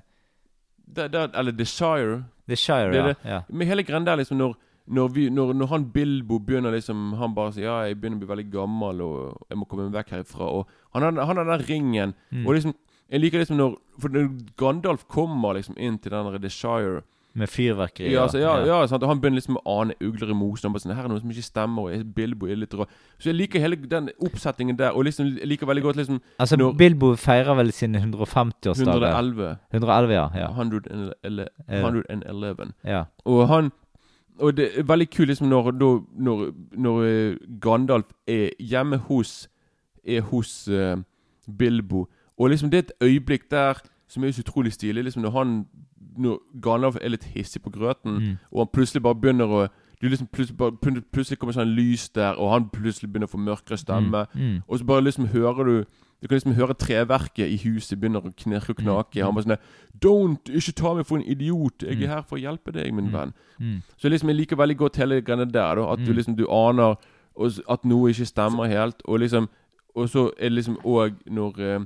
[0.96, 2.24] Der, der, eller The Shire.
[2.48, 3.08] The Shire, Det er ja.
[3.08, 3.18] det.
[3.26, 3.42] ja.
[3.50, 4.56] Med hele greia der, liksom når
[4.88, 8.20] når, vi, når, når han Bilbo begynner liksom Han bare sier ja, jeg begynner å
[8.20, 10.50] bli veldig gammel, og jeg må komme meg vekk herifra.
[10.58, 12.14] Og han har, han har den ringen.
[12.32, 12.46] Mm.
[12.46, 12.74] Og liksom
[13.10, 14.28] Jeg liker liksom når For når
[14.60, 17.02] Gandalf kommer liksom inn til den der The Shire
[17.36, 18.12] Med fyrverkeri.
[18.14, 18.76] Ja, altså, ja, ja.
[18.84, 20.68] Og han begynner liksom å ane ugler i mosen.
[20.68, 22.86] Og bare sånn, Her er noe som ikke stemmer, og Bilbo er litt rå.
[23.18, 24.92] Så jeg liker hele den oppsetningen der.
[24.94, 29.02] Og liksom jeg liker veldig godt liksom Altså, når- Bilbo feirer vel sin 150-årsdag.
[29.02, 29.58] 111.
[29.74, 30.28] 111, ja.
[30.36, 30.48] ja.
[30.52, 31.48] 111.
[31.70, 31.80] Ja.
[31.90, 32.74] 111.
[32.86, 33.04] ja.
[33.26, 33.72] Og han
[34.40, 39.48] Og det er veldig kult liksom når, når, når, når eh, Gandalf er hjemme hos
[40.06, 40.98] Er hos uh,
[41.58, 42.08] Bilbo.
[42.38, 43.74] Og liksom det er et øyeblikk der
[44.08, 45.04] som er så utrolig stilig.
[45.04, 45.66] Liksom når han
[46.18, 48.38] Når Gandalf er litt hissig på grøten, Mm.
[48.52, 49.68] og han plutselig bare begynner å
[50.02, 50.72] du liksom plutselig, bare,
[51.14, 54.26] plutselig kommer sånn lys der, og han plutselig begynner å få mørkere stemme.
[54.36, 54.42] Mm.
[54.42, 54.64] Mm.
[54.68, 55.86] Og så bare liksom hører du
[56.24, 59.20] Du kan liksom høre treverket i huset begynner å knirke og knake.
[59.20, 59.26] Mm.
[59.26, 59.58] Han bare sånn
[60.00, 60.46] Don't!
[60.56, 61.84] Ikke ta meg for en idiot!
[61.84, 62.04] Jeg Mm.
[62.04, 63.12] er her for å hjelpe deg, min Mm.
[63.12, 63.34] venn.
[63.60, 63.82] Mm.
[63.98, 65.76] Så liksom jeg liker veldig godt hele greiene der.
[65.76, 66.16] Da, at du Mm.
[66.16, 66.96] liksom du aner
[67.70, 69.02] at noe ikke stemmer helt.
[69.06, 69.50] Og liksom
[69.96, 71.80] Og så er det liksom òg når eh,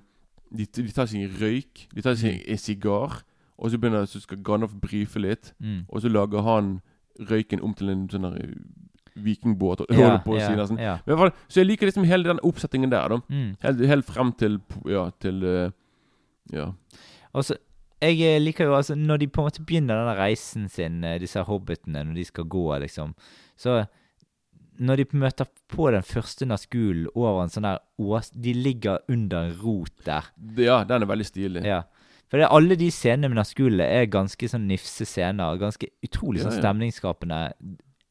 [0.55, 2.57] de, de tar sin røyk, de tar sin Mm.
[2.57, 3.23] sigar,
[3.57, 5.85] og så begynner så skal Gandalf brife litt, Mm.
[5.89, 6.81] og så lager han
[7.19, 8.55] røyken om til en sånn eh,
[9.17, 9.85] vikingbåt.
[9.89, 10.97] Ja, holder på å ja, ja.
[11.05, 13.07] Men i hvert fall, så jeg liker liksom hele den oppsettingen der.
[13.09, 13.55] da Mm.
[13.63, 15.71] Helt, helt frem til Ja, til eh,
[16.53, 16.71] Ja.
[17.33, 17.57] Altså,
[18.01, 21.41] Jeg eh, liker jo altså Når de på en måte begynner denne reisen sin, disse
[21.43, 23.15] hobbitene, når de skal gå, liksom
[23.57, 23.87] Så
[24.79, 28.29] når de møter på den første Nazgulen over en sånn der ås...
[28.29, 30.27] De ligger under en rot der.
[30.55, 31.63] Ja, den er veldig stilig.
[31.65, 31.79] Ja.
[32.29, 35.57] For det, alle de scenene med Nazgulene er ganske sånn nifse scener.
[35.61, 37.53] Ganske utrolig sånn stemningsskapende.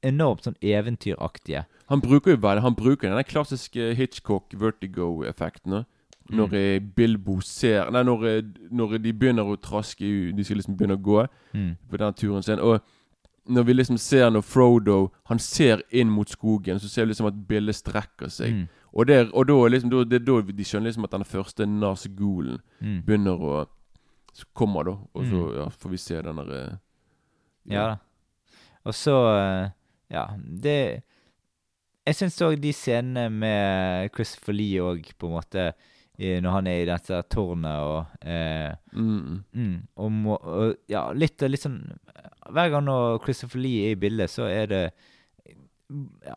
[0.02, 1.64] enormt sånn eventyraktige.
[1.88, 5.84] Han bruker jo bare Han bruker den klassiske Hitchcock vertigo-effekten.
[6.30, 6.92] Når mm.
[6.96, 11.02] Bilbo ser Nei, når, eh, når de begynner å traske De skal liksom begynne å
[11.02, 11.76] gå Mm.
[11.90, 12.58] på den turen sin.
[12.58, 12.80] Og
[13.48, 17.26] når vi liksom ser når Frodo Han ser inn mot skogen, så ser vi liksom
[17.28, 18.52] at bildet strekker seg.
[18.52, 18.68] Mm.
[18.94, 21.24] Og, det, er- og da, liksom, da, det er da de skjønner liksom at den
[21.24, 23.02] første Nazgulen Mm.
[23.06, 23.66] begynner å
[24.54, 24.90] kommer, da.
[25.14, 25.56] Og så Mm.
[25.58, 26.68] ja, får vi se den der ja.
[27.74, 27.96] Ja da.
[28.84, 29.70] Og så eh,
[30.10, 31.02] Ja, det
[32.06, 35.72] Jeg syns òg de scenene med Christopher Lee òg, på en måte
[36.18, 41.40] Når han er i dette tårnet og eh, mm, mm, og, må, og Ja, litt,
[41.42, 41.80] litt sånn
[42.52, 44.84] Hver gang når Christopher Lee er i bildet, så er det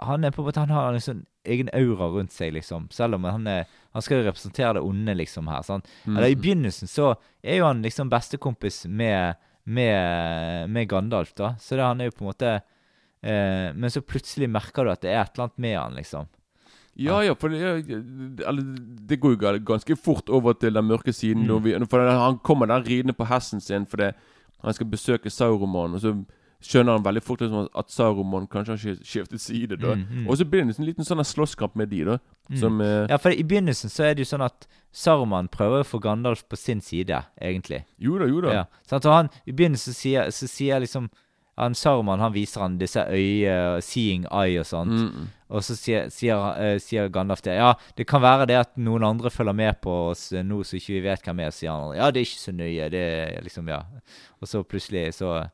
[0.02, 2.90] Han er på en måte Han har en sånn egen aura rundt seg, liksom.
[2.92, 3.64] Selv om han er
[3.96, 5.62] Han skal jo representere det onde, liksom, her.
[5.66, 5.88] sant?
[6.06, 11.56] mm, Eller i begynnelsen så er jo han liksom bestekompis med, med, med Gandalf, da.
[11.60, 15.02] Så det, han er jo på en måte eh, Men så plutselig merker du at
[15.02, 16.30] det er et eller annet med han, liksom.
[17.00, 17.60] Ja, ja, for det,
[18.44, 18.52] ja,
[19.08, 21.46] det går jo ganske fort over til den mørke siden.
[21.48, 21.62] Mm.
[21.64, 24.12] Vi, for Han kommer der ridende på hesten sin fordi
[24.60, 25.94] han skal besøke Sauroman.
[25.96, 26.12] Og så
[26.60, 29.78] skjønner han veldig fort liksom, at Saruman kanskje har skif- skiftet side.
[29.80, 30.28] da Mm, mm.
[30.30, 32.18] Og så blir det en liten sånn slåsskamp med de, da.
[32.50, 32.58] Mm.
[32.60, 33.08] Som mm.
[33.10, 36.44] Ja, for i begynnelsen så er det jo sånn at Saruman prøver å få Gandalf
[36.50, 37.86] på sin side, egentlig.
[37.98, 38.54] Jo da, jo da.
[38.54, 38.66] Ja.
[38.90, 39.06] Sant?
[39.06, 41.10] Og han, I begynnelsen så sier, så sier liksom
[41.60, 44.96] han Saruman han viser han disse øye, seeing eye og sånt.
[44.96, 45.28] Mm.
[45.50, 47.58] Og så sier, sier, uh, sier Gandalf det.
[47.58, 50.94] Ja, det kan være det at noen andre følger med på oss nå så ikke
[50.94, 51.96] vi vet hvem er, sier han.
[51.98, 52.90] Ja, det er ikke så nøye.
[52.94, 53.82] Det er liksom, ja.
[54.40, 55.50] Og så plutselig så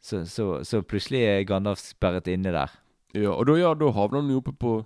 [0.00, 2.70] Så, så, så plutselig er Gandalf sperret inne der.
[3.14, 4.84] Ja, og da, ja, da havner han jo oppe på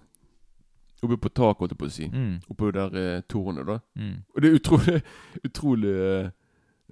[1.03, 2.05] Oppe på taket, holdt jeg på å si.
[2.13, 3.81] Mm, Oppe der eh, tårnet, da.
[3.99, 4.13] mm.
[4.37, 5.01] Og det er utrolig
[5.49, 6.29] Utrolig eh,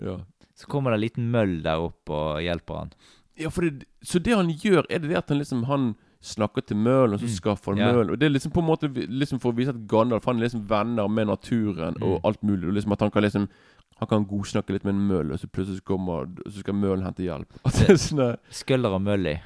[0.03, 0.17] Ja.
[0.59, 2.91] Så kommer det en liten møll der opp og hjelper han.
[3.39, 6.61] Ja, for det, Så det han gjør, er det det at han liksom Han snakker
[6.67, 7.37] til Mølen, og så Mm.
[7.39, 7.93] skaffer han Ja.
[7.95, 8.11] Mølen.
[8.13, 10.49] Og det er liksom på en måte liksom for å vise at Gandalf Han er
[10.49, 12.03] liksom venner med naturen Mm.
[12.03, 12.67] og alt mulig.
[12.69, 13.49] Og liksom at han kan liksom
[14.01, 17.23] Han kan godsnakke litt med en møll, og så plutselig kommer Så skal Mølen hente
[17.27, 17.53] hjelp.
[17.67, 18.37] At det er i.
[18.51, 19.37] Skulder og Mølly.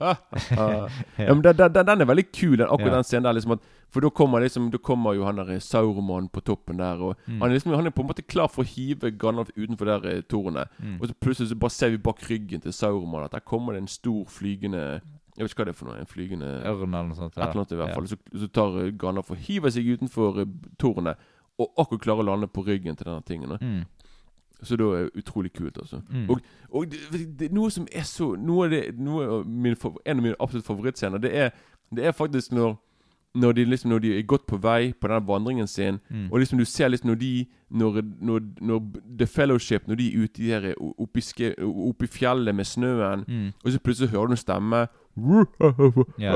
[0.00, 0.14] ah,
[0.56, 0.88] ah.
[1.18, 2.96] Ja, men den, den, den er veldig kul, den, akkurat Ja.
[3.00, 3.32] den scenen der.
[3.34, 7.00] liksom at For da kommer liksom Da kommer jo han der Sauroman på toppen der,
[7.02, 7.40] og Mm.
[7.40, 10.06] han, er liksom, han er på en måte klar for å hive Gandalf utenfor der
[10.08, 10.68] eh, tårnet.
[10.78, 11.00] Mm.
[11.00, 13.82] Og så plutselig så bare ser vi bak ryggen til Sauroman at der kommer det
[13.82, 15.00] en stor flygende
[15.38, 15.98] Jeg vet ikke hva det er for noe.
[16.00, 17.34] En flygende Ørn eller noe sånt.
[17.36, 17.94] Et eller annet i hvert Ja.
[17.94, 18.06] fall.
[18.08, 20.46] Så, så tar eh, Gandalf og hiver seg utenfor eh,
[20.78, 21.16] tårnet,
[21.58, 23.56] og akkurat klarer å lande på ryggen til denne tingen.
[23.60, 23.84] Mm.
[24.62, 26.00] Så da er det utrolig kult, altså.
[26.10, 26.30] Mm.
[26.30, 26.40] Og,
[26.70, 30.22] og det, det, noe som er så Noe av det noe av min, En av
[30.24, 31.50] mine absolutt favorittscener, det er,
[31.94, 32.76] det er faktisk når
[33.38, 36.32] når de liksom Når de er godt på vei på den vandringen sin, Mm.
[36.32, 38.80] og liksom du ser liksom når de Når, når, når
[39.18, 43.52] The Fellowship Når de er ute der, oppe, i opp i fjellet med snøen, Mm.
[43.64, 44.86] og så plutselig hører du en stemme
[46.18, 46.32] Ja.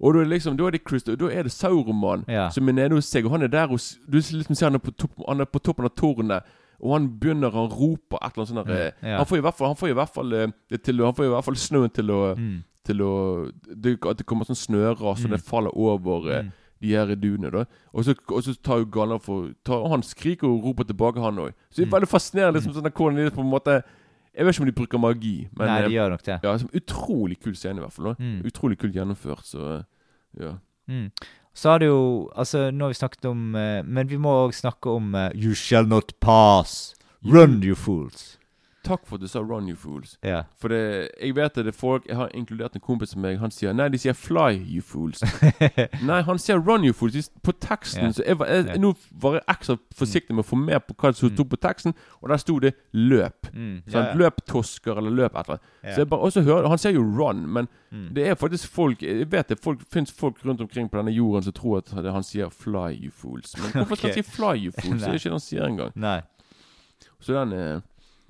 [0.00, 2.48] Og da er liksom Da er det Christo, da er det Sauroman Ja.
[2.50, 4.78] som er nede hos seg, og han er der hos Du liksom ser han er
[4.78, 6.42] på, topp, han er på toppen av tårnet,
[6.80, 9.16] og han begynner Han roper et eller annet sånt der, Ja.
[9.18, 11.28] Han får i hvert fall Han får i hvert fall eh, til Han får i
[11.34, 12.62] hvert fall snøen til å Mm.
[12.84, 15.30] Til å det, At det kommer sånn snøras, og Mm.
[15.30, 16.52] det faller over eh, Mm.
[16.80, 17.50] de her duene.
[17.52, 21.20] da Og så, og så tar jo Gallan for tar, han skriker og roper tilbake,
[21.20, 21.52] han òg.
[21.70, 22.00] Så det er Mm.
[22.00, 23.82] veldig fascinerende liksom, sånn, hvordan de på en måte
[24.36, 26.38] Jeg vet ikke om de bruker magi, men Nei, eh, de gjør nok det.
[26.44, 28.14] ja, som utrolig kul scene, i hvert fall.
[28.18, 28.40] Mm.
[28.46, 29.82] Utrolig kult gjennomført, så
[30.38, 30.54] ja.
[30.88, 31.10] Mm.
[31.54, 34.54] Så har det jo Altså, nå har vi snakket om eh, Men vi må òg
[34.54, 36.94] snakke om eh, You shall not pass.
[37.26, 38.38] Run, you fools.
[38.84, 40.16] Takk for at du sa 'run, you fools'.
[40.24, 40.44] Yeah.
[40.58, 43.38] For det, jeg vet at det er folk Jeg har inkludert en kompis som meg.
[43.38, 45.20] Han sier Nei, de sier 'fly, you fools'.
[46.06, 47.28] Nei, han sier 'run, you fools'.
[47.42, 48.12] På teksten yeah.
[48.14, 48.78] Så jeg jeg, yeah.
[48.80, 51.34] Nå var jeg ekstra forsiktig med å få med på hva som Mm.
[51.36, 53.52] sto på teksten, og der sto det 'løp'.
[53.52, 53.82] Mm.
[53.88, 54.16] Sant?
[54.18, 55.94] Løp tosker, eller løp et eller annet.
[55.94, 58.14] Så jeg bare, også hører, Han sier jo 'run', men Mm.
[58.14, 61.42] det er faktisk folk Jeg vet det folk, finnes folk rundt omkring på denne jorden
[61.42, 63.54] som tror at det- han sier 'fly, you fools'.
[63.60, 64.98] Men hvorfor skal han si 'fly, you fools'?
[65.00, 65.92] Det er ikke det han sier engang.
[65.94, 66.20] Nei.
[67.20, 67.80] Så den er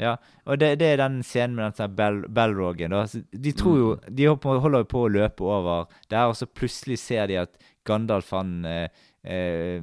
[0.01, 0.15] Ja,
[0.49, 2.95] og det, det er den scenen med den sånn bell, bellrogen.
[3.37, 6.97] De tror jo De holder på- jo på å løpe over der, og så plutselig
[7.03, 8.89] ser de at Gandalf han eh,
[9.25, 9.83] eh,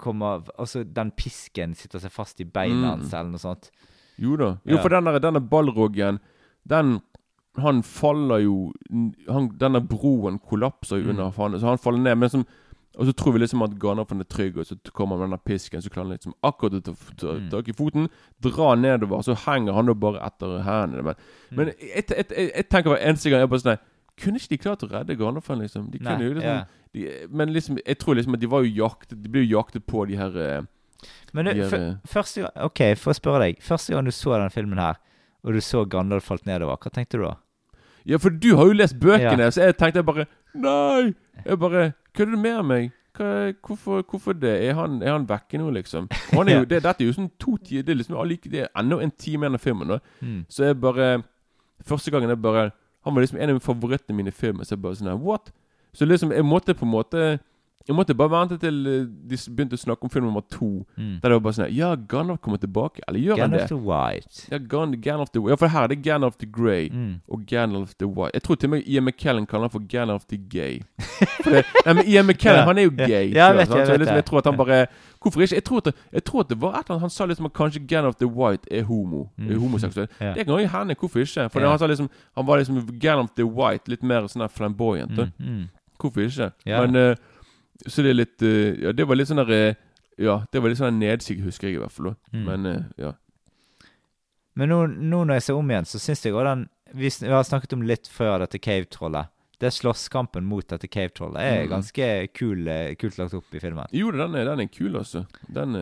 [0.00, 2.90] kommer Altså, den pisken sitter seg fast i beina Mm.
[2.90, 3.70] hans, eller noe sånt.
[4.18, 4.58] Jo da.
[4.64, 4.82] Jo, Ja.
[4.82, 6.20] for denne, denne ballroggen,
[6.66, 7.00] den
[7.56, 8.72] Han faller jo
[9.28, 11.10] han, Denne broen kollapser jo Mm.
[11.10, 12.18] under han, så han faller ned.
[12.18, 12.46] Men som,
[12.96, 15.44] og så tror vi liksom at Gandalf er trygg, og så kommer han med denne
[15.44, 17.48] pisken, så klarer han liksom akkurat å ta ta Mm.
[17.50, 18.08] tak i foten,
[18.40, 21.02] dra nedover, så henger han da bare etter hendene.
[21.02, 21.14] Men,
[21.50, 21.56] Mm.
[21.56, 23.78] men jeg, jeg, jeg, jeg tenker hver eneste gang jeg bare sånn
[24.16, 25.48] Kunne ikke de klart å redde Gandalf?
[25.48, 25.90] liksom?
[25.90, 26.64] De kunne Nei, jo liksom ja.
[26.94, 29.84] de, Men liksom, jeg tror liksom at de var jo jaktet De ble jo jaktet
[29.90, 30.62] på de her eh,
[31.34, 33.58] Men du, de her, eh, første gang OK, for å spørre deg.
[33.60, 34.94] Første gang du så denne filmen her,
[35.42, 37.34] og du så Gandalf falt nedover, hva tenkte du da?
[38.06, 41.14] Ja, for du har jo lest bøkene, så jeg tenkte bare Nei!
[41.44, 42.92] Jeg bare Kødder du med meg?
[43.14, 44.52] Hva, hvorfor, hvorfor det?
[44.68, 46.08] Er han, er han vekke nå, liksom?
[46.32, 48.64] Han er jo, det, dette er jo sånn to tider Det er liksom allike, det
[48.64, 49.94] er enda en time igjen av filmen.
[49.94, 49.98] Da.
[50.20, 50.40] Mm.
[50.48, 51.10] Så jeg bare
[51.84, 52.70] Første gangen jeg bare
[53.04, 54.64] Han var liksom en av favorittene mine i filmen.
[54.66, 55.52] Så jeg bare sånn What?
[55.94, 57.24] Så liksom jeg måtte på en måte
[57.88, 60.86] Jeg måtte bare vente til eh, de begynte å snakke om film nummer to.
[60.96, 61.18] Mm.
[61.20, 63.02] Der det var bare sånn Ja, Gandalf kommer tilbake.
[63.06, 63.68] Eller gjør han Gandalf det?
[63.68, 64.46] the White.
[64.52, 67.20] Ja, Gan Gandalf the Ja, for her er det Gandalf the Grey Mm.
[67.28, 68.30] og Gandalf the White.
[68.34, 70.80] Jeg tror til og med Ian McKellen kaller han for Gandalf the Gay.
[71.44, 72.64] For det, nei, men Ian McKellen Ja.
[72.64, 73.28] han er jo gay.
[73.34, 74.86] Ja, jeg vet jeg, Så jeg vet liksom, jeg tror at han bare
[75.20, 75.54] Hvorfor ikke?
[75.54, 77.52] Jeg tror at jeg tror at det var et eller annet Han sa liksom at
[77.52, 79.28] kanskje Gandalf the White er homo.
[79.36, 79.50] Mm.
[79.50, 80.08] Er homoseksuell.
[80.20, 80.32] Ja.
[80.34, 80.94] Det kan jo hende.
[80.96, 81.50] Hvorfor ikke?
[81.52, 81.68] For Ja.
[81.70, 85.10] han sa liksom Han var liksom Gandalf the White, litt mer sånn flamboyant.
[85.12, 85.32] Mm.
[85.38, 85.68] Mm.
[86.00, 86.50] Hvorfor ikke?
[86.66, 87.14] Men eh,
[87.86, 89.74] Så det er litt eh, Ja, det var litt sånn der eh,
[90.22, 92.12] Ja, det var litt sånn nedsig, husker jeg i hvert fall.
[92.32, 92.44] Mm.
[92.46, 93.12] Men eh, ja.
[94.54, 97.32] Men nå, nå når jeg ser om igjen, så syns jeg også den Vi, vi
[97.32, 99.32] har snakket om litt før dette cave-trollet.
[99.58, 101.70] Det slåsskampen mot dette cave-trollet er Mm.
[101.72, 102.06] ganske
[102.36, 102.68] kul,
[103.00, 103.86] kult lagt opp i filmen.
[103.90, 105.24] Jo, den er, den er kul, altså.
[105.48, 105.74] Den,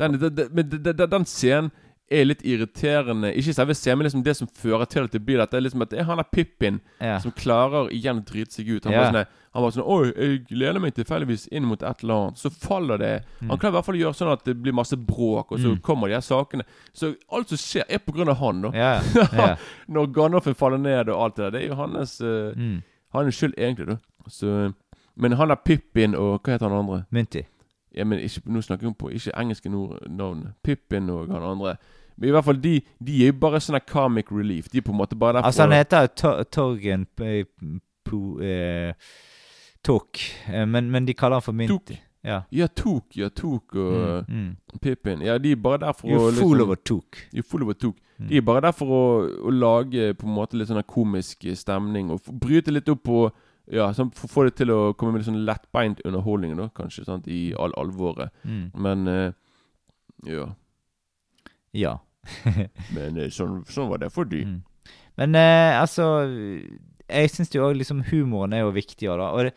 [0.00, 1.70] den, den, den, den scenen
[2.12, 3.30] er litt irriterende.
[3.36, 5.56] Ikke selve scenen, men liksom det som fører til at det blir dette.
[5.56, 7.18] er liksom at det er han der Pippin Ja.
[7.18, 8.84] som klarer igjen å drite seg ut.
[8.84, 9.00] Han Ja.
[9.02, 12.38] var sånn Han var sånn Oi, jeg lener meg tilfeldigvis inn mot et eller annet.
[12.38, 13.24] Så faller det.
[13.46, 15.74] Han klarer i hvert fall å gjøre sånn at det blir masse bråk, og så
[15.76, 15.80] Mm.
[15.82, 16.62] kommer de her sakene.
[16.94, 18.70] Så alt som skjer, er på grunn av han, da.
[18.72, 19.02] Ja,
[19.32, 19.56] ja.
[19.90, 21.50] Når Gandalfen faller ned og alt det der.
[21.58, 22.82] Det er jo hans uh, Mm.
[23.12, 23.96] Hans skyld, egentlig, da.
[24.28, 24.74] Så
[25.16, 27.04] Men han der Pippin og Hva heter han andre?
[27.12, 27.44] Mynti
[27.94, 29.68] Ja, men ikke, Nå snakker vi på ikke engelske
[30.08, 30.54] navn.
[30.64, 31.76] Pippin og han andre.
[32.22, 34.68] Men i hvert fall, de, de er jo bare sånn comic relief.
[34.70, 37.04] De er på en måte bare der Altså, han heter jo Torgen
[38.06, 38.20] Po...
[38.38, 38.92] Eh,
[39.82, 40.20] Tok.
[40.46, 41.90] Eh, men, men de kaller han for mynt Tok.
[42.22, 42.36] Ja.
[42.54, 44.36] Ja, Tok, ja, Tok og Mm.
[44.46, 44.78] Mm.
[44.80, 45.24] Pippin.
[45.26, 47.18] Ja, de er bare der for You're å liksom- over Tok.
[47.34, 47.96] You're full of a Tok.
[48.20, 48.28] Mm.
[48.28, 49.02] De er bare der for å,
[49.42, 52.12] å lage på en måte litt sånn komisk stemning.
[52.14, 53.24] Og bryte litt opp på
[53.72, 56.68] Ja, sånn, for å få det til å komme med litt sånn lettbeint underholdning, da,
[56.74, 58.30] kanskje, sant, i all alvoret.
[58.44, 58.70] Mm.
[58.74, 59.32] Men uh,
[60.26, 60.46] Ja.
[61.72, 61.96] Ja.
[62.96, 64.44] Men eh, sånn, sånn var det for de.
[64.46, 64.60] Mm.
[65.20, 66.06] Men eh, altså
[67.10, 69.08] Jeg syns jo òg liksom humoren er jo viktig.
[69.10, 69.30] Da.
[69.32, 69.54] Og det,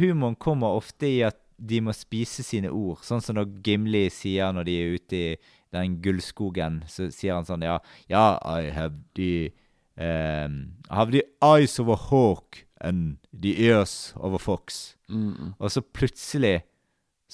[0.00, 3.02] humoren kommer ofte i at de må spise sine ord.
[3.06, 5.36] Sånn som når Gimli sier når de er ute i
[5.74, 7.78] den gullskogen, så sier han sånn Ja,
[8.10, 9.52] ja I have the
[9.98, 14.96] um, I have the eyes of a hawk and the ears of a fox.
[15.08, 15.52] Mm, mm.
[15.58, 16.62] Og så plutselig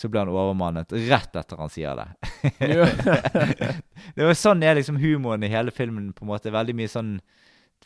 [0.00, 2.08] så blir han overmannet rett etter han sier det.
[4.16, 6.12] Det var sånn er liksom humoren i hele filmen.
[6.16, 7.18] på en måte Veldig mye sånn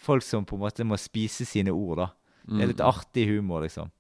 [0.05, 1.99] folk som på en måte må spise sine ord.
[2.05, 2.09] da
[2.47, 2.89] Det er litt Mm.
[2.93, 3.91] artig humor, liksom.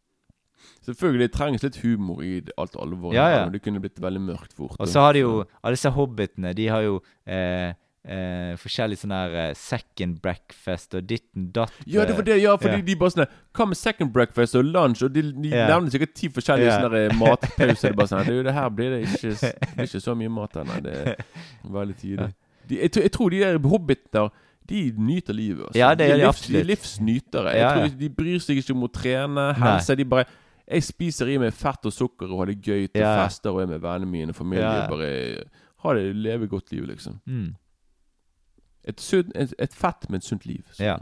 [0.85, 3.15] Selvfølgelig det trengs litt humor i alt alvoret.
[3.17, 3.49] Ja, ja.
[3.49, 4.77] Det kunne blitt veldig mørkt fort.
[4.79, 7.73] Og så har de jo Alle disse hobbitene, de har jo eh,
[8.05, 12.57] eh, forskjellig sånn her eh, second breakfast og ditten datt Ja, det var det, ja,
[12.57, 12.83] fordi Ja.
[12.83, 15.03] de bare sånn Hva med second breakfast og lunch?
[15.03, 15.67] Og de, de Ja.
[15.69, 16.79] nevner sikkert ti forskjellige Ja.
[16.81, 17.81] sånne der matpauser.
[17.81, 20.15] Det er bare sånn Det, jo det her blir det ikke, det blir ikke så
[20.17, 20.81] mye mat her, nei.
[20.81, 21.17] Det er
[21.71, 22.35] veldig tidlig.
[22.69, 24.31] De, jeg, tror- jeg tror de der hobbiter
[24.67, 25.67] De nyter livet.
[25.67, 25.77] Altså.
[25.79, 26.53] Ja, det gjør de livs, absolutt.
[26.55, 27.51] De er livsnytere.
[27.53, 27.89] Jeg Ja, ja.
[27.89, 29.97] tror De bryr seg ikke om å trene, helse.
[29.97, 30.25] De bare
[30.67, 33.27] Jeg spiser i meg fett og sukker og har det gøy til Ja.
[33.27, 34.65] fester og er med vennene mine og familie.
[34.65, 34.89] Ja.
[34.89, 35.45] Bare
[35.85, 37.21] ha det leve godt liv, liksom.
[37.29, 37.55] Mm.
[38.85, 40.63] Et, sunn, et, et fett, men sunt liv.
[40.73, 40.83] Så.
[40.85, 40.99] Ja.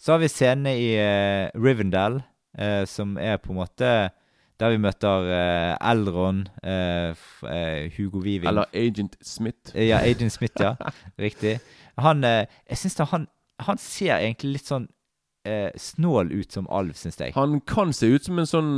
[0.00, 2.22] Så har vi scenene i uh, Rivendell,
[2.60, 3.90] uh, som er på en måte
[4.60, 7.16] der vi møter uh, Elron, uh,
[7.48, 9.72] eh, Hugo Weaving Eller Agent Smith.
[9.74, 10.74] Eh, Ja, Agent Smith, ja.
[11.18, 11.58] Riktig.
[11.98, 13.26] Han eh, Jeg synes da han
[13.60, 14.86] Han ser egentlig litt sånn
[15.48, 17.32] eh, snål ut som alv, syns jeg.
[17.36, 18.70] Han kan se ut som en sånn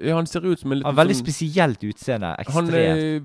[0.00, 2.34] ja, Han ser ut som en litt Han har veldig sånn, spesielt utseende.
[2.40, 2.72] Ekstremt.
[2.72, 3.22] Han, eh,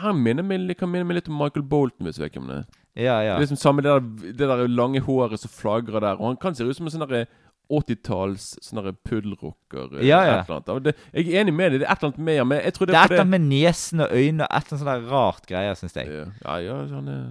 [0.00, 2.62] han minner meg, kan minne meg litt om Michael Bolton, hvis du vet hvem det
[2.62, 2.79] er.
[2.98, 3.36] Ja, ja.
[3.36, 6.18] Det er liksom samme det der, det der lange håret som flagrer der.
[6.18, 7.26] Og han kan se ut som en sånn derre
[7.70, 10.00] 80-talls sånn puddelrocker.
[10.00, 10.40] eh, Ja, ja.
[10.40, 10.84] et eller annet.
[10.84, 12.40] Det, jeg er enig med deg, det er et eller annet med.
[12.50, 14.66] Men jeg tror det Det er et eller annet med nesen og øynene og et
[14.66, 16.26] eller annet sånt rart greier, syns jeg.
[16.44, 17.22] Ja, ja, han er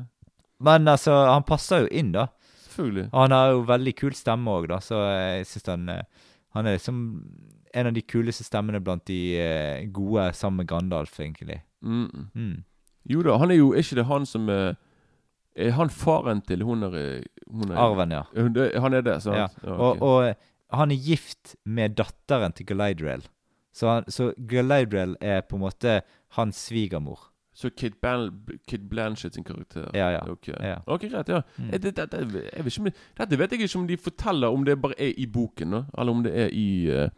[0.59, 2.27] Men altså, han passer jo inn, da.
[2.69, 3.09] Selvfølgelig.
[3.11, 6.03] Og han har jo veldig kul stemme òg, da, så jeg syns han eh,
[6.55, 6.99] Han er liksom
[7.73, 11.61] en av de kuleste stemmene blant de eh, gode sammen med Gandalf, egentlig.
[11.81, 12.09] Mm.
[12.13, 12.27] mm.
[12.33, 12.63] Mm.
[13.09, 14.75] Jo da, han er jo Er ikke det han som er
[15.55, 18.21] Er han faren til hun er, hun er, Arven, ja.
[18.35, 19.35] Han er det, sant?
[19.37, 19.47] ja.
[19.73, 20.35] Og, og
[20.77, 23.25] han er gift med datteren til Galadriel.
[23.73, 26.01] Så, han, så Galadriel er på en måte
[26.37, 27.29] hans svigermor.
[27.59, 28.29] Så Kate, Bal
[28.69, 29.89] Kid Blanchett sin karakter?
[29.93, 30.19] Ja, ja.
[30.31, 30.77] Ok, Ja.
[30.85, 31.29] okay greit.
[31.29, 31.71] ja Mm.
[31.71, 34.47] Dette, det, det, det, jeg vet ikke, om Dette vet jeg ikke om de forteller
[34.47, 37.09] om det bare er i boken, nå, eller om det er i uh...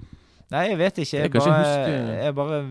[0.52, 1.18] Nei, jeg vet ikke.
[1.18, 2.62] Jeg, Jeg kan ikke bare, jeg bare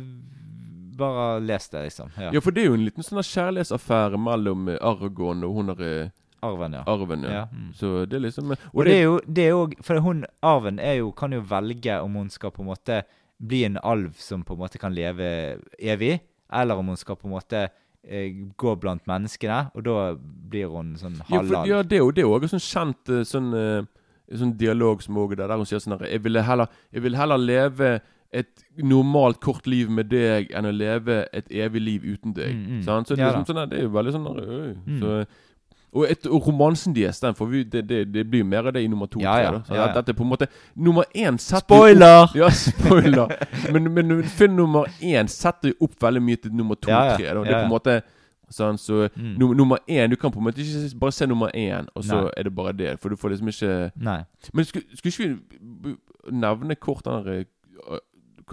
[1.01, 2.13] Bare les det, liksom.
[2.21, 2.31] Ja.
[2.37, 6.17] Ja, for det er jo en liten sånn kjærlighetsaffære mellom Argon og hun der eh,
[6.43, 6.83] Arven, ja.
[6.87, 7.23] arven.
[7.23, 7.31] Ja.
[7.31, 7.73] Ja, mm.
[7.75, 11.01] Så det er liksom Og det er jo det er jo, For hun, arven er
[11.01, 13.03] jo, kan jo velge om hun skal på en måte
[13.41, 16.19] bli en alv som på en måte kan leve evig,
[16.53, 17.63] eller om hun skal på en måte
[18.05, 22.27] eh, gå blant menneskene, og da blir hun sånn Ja, ja, det er jo det
[22.27, 25.71] også en sånn kjent eh, sånn, eh, sånn dialog som også er der, der hun
[25.71, 27.95] sier sånn her jeg ville, heller, jeg vil heller leve
[28.33, 32.53] et normalt kort liv med deg enn å leve et evig liv uten deg.
[32.55, 32.83] Mm, mm.
[32.87, 34.75] Så det, Ja liksom, sånn, det er jo veldig sånn der, øy.
[34.87, 35.01] Mm.
[35.01, 35.25] Så,
[35.93, 38.73] og, et, og romansen deres, den får vi, det, det, det blir jo mer av
[38.77, 39.19] det i nummer to.
[39.25, 39.51] Ja, ja.
[39.57, 39.93] Tre, Så Ja, ja.
[39.97, 42.23] Dette er på en måte Nummer én setter Spoiler!
[42.29, 43.35] opp, Ja, spoiler!
[43.73, 47.17] men, men film nummer én setter jo opp veldig mye til nummer to ja.
[47.17, 47.27] tre.
[47.35, 47.43] Da.
[47.43, 47.99] Det er på en måte
[48.51, 49.35] sånn, så Mm.
[49.39, 52.23] num- Nummer én Du kan på en måte ikke bare se nummer én, og så
[52.23, 52.31] Nei.
[52.37, 52.95] er det bare det.
[53.01, 54.21] For du får liksom ikke Nei.
[54.55, 55.39] Men skulle, ikke
[55.83, 55.97] vi
[56.31, 57.27] nevne kort den
[57.91, 57.99] eh,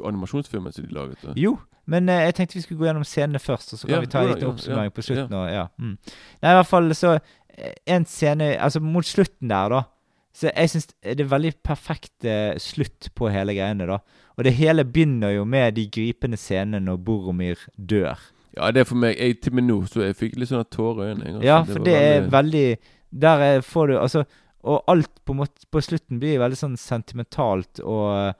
[0.06, 1.18] animasjonsfilmen som de laget?
[1.24, 1.34] da?
[1.36, 4.00] Jo, men eh, jeg tenkte vi skulle gå gjennom scenene først, og så kan Ja,
[4.04, 5.34] vi ta en liten oppsummering på slutten.
[5.34, 5.68] Og, ja.
[5.80, 5.98] Mm.
[6.44, 7.14] Nei, i hvert fall så
[7.58, 9.82] eh, En scene Altså, mot slutten der, da
[10.34, 13.98] Så jeg syns det er veldig perfekt eh, slutt på hele greiene, da.
[14.38, 18.20] Og det hele begynner jo med de gripende scenene når Boromir dør.
[18.58, 21.08] Ja, det er for meg jeg, Til meg nå så jeg fikk litt sånne tårer
[21.08, 21.32] i øynene.
[21.40, 21.48] altså.
[21.48, 22.78] Ja, for det, det er veldig-
[23.22, 24.24] Der er, får du Altså
[24.64, 28.34] Og alt på, måte, på slutten blir veldig sånn sentimentalt og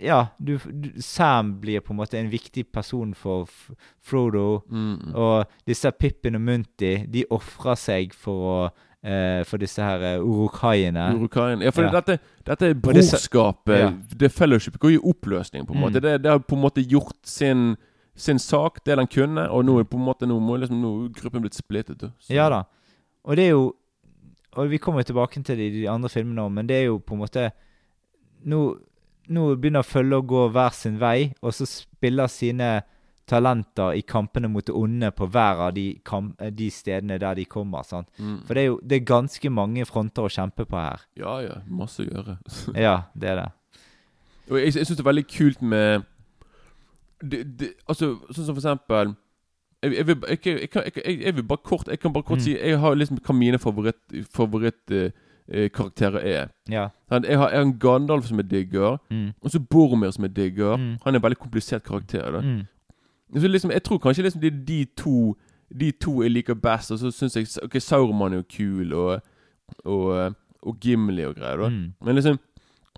[0.00, 3.70] Ja, du, du Sam blir på en måte en viktig person for F
[4.00, 4.60] Frodo.
[4.70, 5.14] Mm, mm.
[5.14, 8.58] Og disse Pippin og Munti, de ofrer seg for å
[9.04, 11.08] eh, For disse her uh, urukaiene.
[11.18, 11.62] Urukaien.
[11.62, 11.90] Ja, for Ja.
[12.00, 13.78] Dette, dette brorskapet.
[13.80, 13.90] Ja.
[14.24, 15.92] Det fellowshipet går i oppløsning, på en Mm.
[16.00, 17.76] Det, det har på en måte gjort sin,
[18.16, 21.08] sin sak, det den kunne, og nå er på en måte nå må liksom, nå
[21.12, 22.00] gruppen blitt splittet.
[22.18, 22.62] Så- Ja da.
[23.24, 23.74] Og det er jo
[24.56, 26.98] Og vi kommer tilbake til det i de andre filmene òg, men det er jo
[26.98, 27.50] på en måte
[28.44, 28.78] Nå,
[29.28, 32.82] nå begynner følge å gå hver sin vei, og så spiller sine
[33.26, 35.98] talenter i kampene mot det onde på hver av de,
[36.38, 37.80] eh, de stedene der de kommer.
[38.18, 38.42] Mm.
[38.44, 41.00] For det er jo det er ganske mange fronter å kjempe på her.
[41.16, 41.54] Ja, ja.
[41.66, 42.38] Masse å gjøre.
[42.76, 43.48] Ja, det er det.
[44.50, 46.04] Og jeg, jeg syns det er veldig kult med
[47.24, 49.14] det, det, Altså, sånn som for eksempel
[49.84, 50.70] jeg, jeg, vil, jeg, jeg,
[51.32, 52.44] kan- bare kort Jeg kan bare kort Mm.
[52.44, 54.02] si Jeg har liksom hva mine favoritt,
[54.32, 55.10] favoritt, eh,
[55.52, 56.48] eh, karakterer er.
[56.70, 56.88] Ja.
[57.08, 57.26] Sant?
[57.26, 59.32] Jeg har, jeg har en Gandalf som jeg digger, Mm.
[59.42, 60.76] og så Boromir som jeg digger.
[60.76, 60.96] Mm.
[61.04, 62.30] Han er en veldig komplisert karakter.
[62.32, 62.40] Da.
[62.40, 62.62] Mm.
[63.40, 65.36] Så liksom, jeg tror kanskje liksom det er de to
[65.78, 66.90] De to jeg liker best.
[66.92, 69.20] Og så syns jeg Ok, Sauroman er jo kul, og,
[69.84, 71.56] og, og Gimli og greier.
[71.56, 71.92] da Mm.
[72.04, 72.38] Men liksom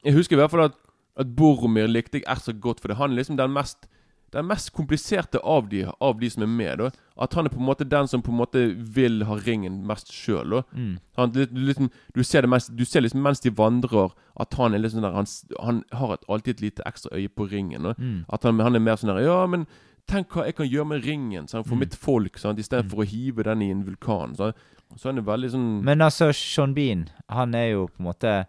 [0.05, 0.73] Jeg husker i hvert fall at,
[1.17, 3.87] at Boromir likte jeg er så godt, for han er liksom den mest
[4.33, 6.79] den mest kompliserte av de, av de som er med.
[6.79, 6.91] da
[7.23, 8.63] At han er på en måte den som på en måte
[8.95, 10.63] vil ha ringen mest sjøl.
[10.75, 10.99] Mm.
[11.33, 11.91] Du, liksom,
[12.23, 14.11] ser det mest, du ser liksom mens de vandrer,
[14.41, 15.27] at han er liksom der Han,
[15.63, 17.93] han har et, alltid et lite ekstra øye på ringen.
[17.99, 18.25] Mm.
[18.29, 19.67] At han, han er mer sånn der Ja, men
[20.07, 21.81] tenk hva jeg kan gjøre med ringen sant, for Mm.
[21.81, 24.37] mitt folk, sant, istedenfor å hive den i en vulkan.
[24.37, 24.53] Så,
[24.97, 28.47] så han er veldig sånn Men altså, Sean Bean, han er jo på en måte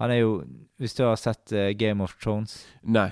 [0.00, 0.44] Han er jo
[0.78, 3.08] Hvis du har sett uh, Game of Thrones Nei.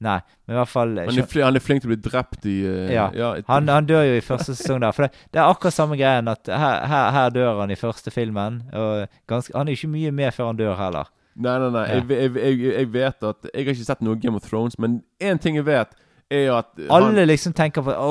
[0.00, 0.16] Nei,
[0.48, 2.54] men i hvert fall Han er, fli, han er flink til å bli drept i
[2.64, 3.08] uh, Ja.
[3.36, 4.92] et- Han, han dør jo i første sesong der.
[4.96, 8.10] For det, det er akkurat samme greien at her, her, her dør han i første
[8.10, 8.62] filmen.
[8.72, 11.10] Og ganske, han er jo ikke mye med før han dør heller.
[11.36, 11.82] Nei, nei, nei.
[11.88, 11.98] Ja.
[12.00, 15.02] Jeg, jeg, jeg, jeg vet at Jeg har ikke sett noe Game of Thrones, men
[15.20, 15.92] én ting jeg vet,
[16.30, 18.10] er at Alle liksom tenker på Å,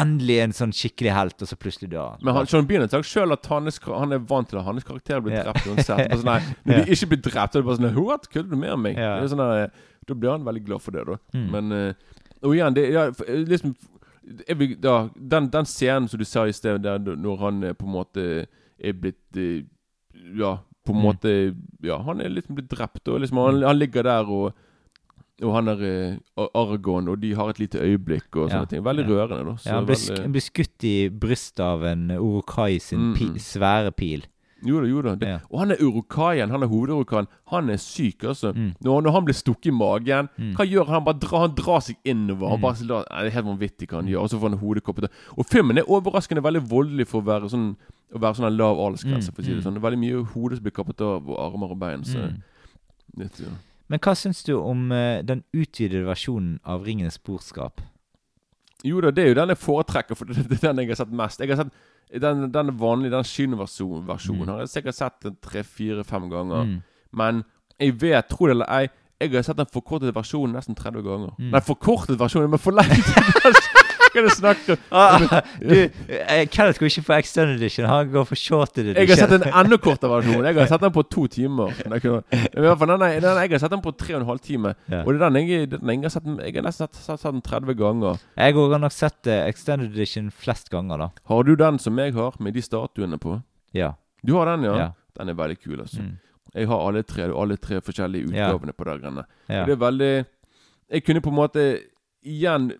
[0.00, 2.22] endelig en sånn skikkelig helt, og så plutselig dør han.
[2.24, 4.64] Men han, Sean Bean har sagt sjøl at han er, han er vant til at
[4.68, 5.42] hans karakter blir Ja.
[5.48, 6.00] drept uansett.
[6.08, 6.84] Bare sånn, nei, når Ja.
[6.84, 8.28] de ikke blir drept, så er det bare sånn What?
[8.32, 8.96] Kødder du med meg?
[8.98, 9.14] Ja.
[9.20, 9.70] Det er sånn der,
[10.08, 11.16] da blir han veldig glad for det, da.
[11.34, 11.50] Mm.
[11.54, 11.94] Men eh,
[12.42, 13.74] Og igjen, det ja, eh, liksom
[14.58, 17.86] vil, da, den, den scenen som du sa i sted, der når han eh, på
[17.88, 18.24] en måte
[18.78, 19.64] er blitt eh,
[20.38, 21.04] Ja, på en Mm.
[21.04, 21.30] måte
[21.84, 24.54] Ja, han er liksom blitt drept, og liksom han, han ligger der og
[25.40, 28.64] og han er uh, Ar- og de har et lite øyeblikk og sånne Ja.
[28.66, 28.82] ting.
[28.82, 29.10] Veldig Ja.
[29.14, 29.52] rørende, da.
[29.56, 33.92] Så Ja, han blir, veldig- skutt i brystet av en Orokai sin Mm, pi svære
[33.94, 34.24] pil.
[34.66, 35.14] Jo da, jo da.
[35.14, 35.38] Det, Ja.
[35.52, 36.50] Og han er urukaien.
[36.50, 37.28] Han er hovedurukaien.
[37.52, 38.52] Han er syk, altså.
[38.52, 38.74] Mm.
[38.82, 40.54] Når, når han blir stukket i magen, Mm.
[40.56, 41.04] hva gjør han?
[41.04, 42.48] Bare drar, han drar seg innover.
[42.48, 42.62] Han Mm.
[42.62, 44.22] bare, det er helt vanvittig hva han gjør.
[44.22, 45.10] Og så får han hodekoppet.
[45.38, 47.76] Og filmen er overraskende veldig voldelig for å være sånn
[48.08, 49.64] Å være sånn en lav aldersgrense, Mm, for å si det mm.
[49.64, 49.74] sånn.
[49.74, 52.00] Det er veldig mye hode som blir kappet av, og armer og bein.
[52.04, 52.42] Så Mm.
[53.18, 53.48] litt, ja.
[53.90, 57.80] Men hva syns du om uh, den utvidede versjonen av Ringenes borskap?
[58.82, 60.94] Jo da, det er jo den jeg foretrekker, for det det er den jeg har
[61.04, 61.38] sett mest.
[61.40, 61.72] Jeg har sett
[62.12, 64.48] den, den vanlige, den kinoversjonen versjonen Mm.
[64.54, 66.64] har jeg sikkert sett tre-fire-fem ganger.
[66.64, 66.82] Mm.
[67.12, 67.44] Men
[67.80, 68.88] jeg vet, tro det eller ei,
[69.20, 71.34] jeg har sett den forkortede versjonen nesten 30 ganger.
[71.38, 71.50] Mm.
[71.50, 73.04] Nei, forkortet versjonen, men forlenget
[74.24, 74.82] Hva du det om?
[74.90, 75.74] Ah, du,
[76.08, 78.98] eh, Kenneth går ikke for extended edition, han går for short edition.
[79.00, 80.44] Jeg har sett en enda kortere versjon.
[80.44, 81.72] Jeg har sett den på to timer.
[81.84, 84.74] I hvert fall, den jeg har sett den på tre og en halv time.
[84.90, 85.02] Ja.
[85.04, 87.32] Og det er den jeg, den jeg har sett Jeg har nesten sett, sett, sett
[87.32, 88.22] den 30 ganger.
[88.36, 91.10] Jeg har nok sett eh, extended edition flest ganger, da.
[91.30, 93.40] Har du den som jeg har, med de statuene på?
[93.76, 93.94] Ja.
[94.26, 94.78] Du har den, ja?
[94.78, 94.88] Ja.
[95.18, 96.02] Den er veldig kul, altså.
[96.02, 96.16] Mm.
[96.54, 98.52] Jeg har alle tre, alle tre forskjellige Ja.
[98.56, 99.24] på de greiene.
[99.48, 99.62] Ja.
[99.62, 100.26] Og det er veldig
[100.90, 101.80] Jeg kunne på en måte
[102.24, 102.72] igjen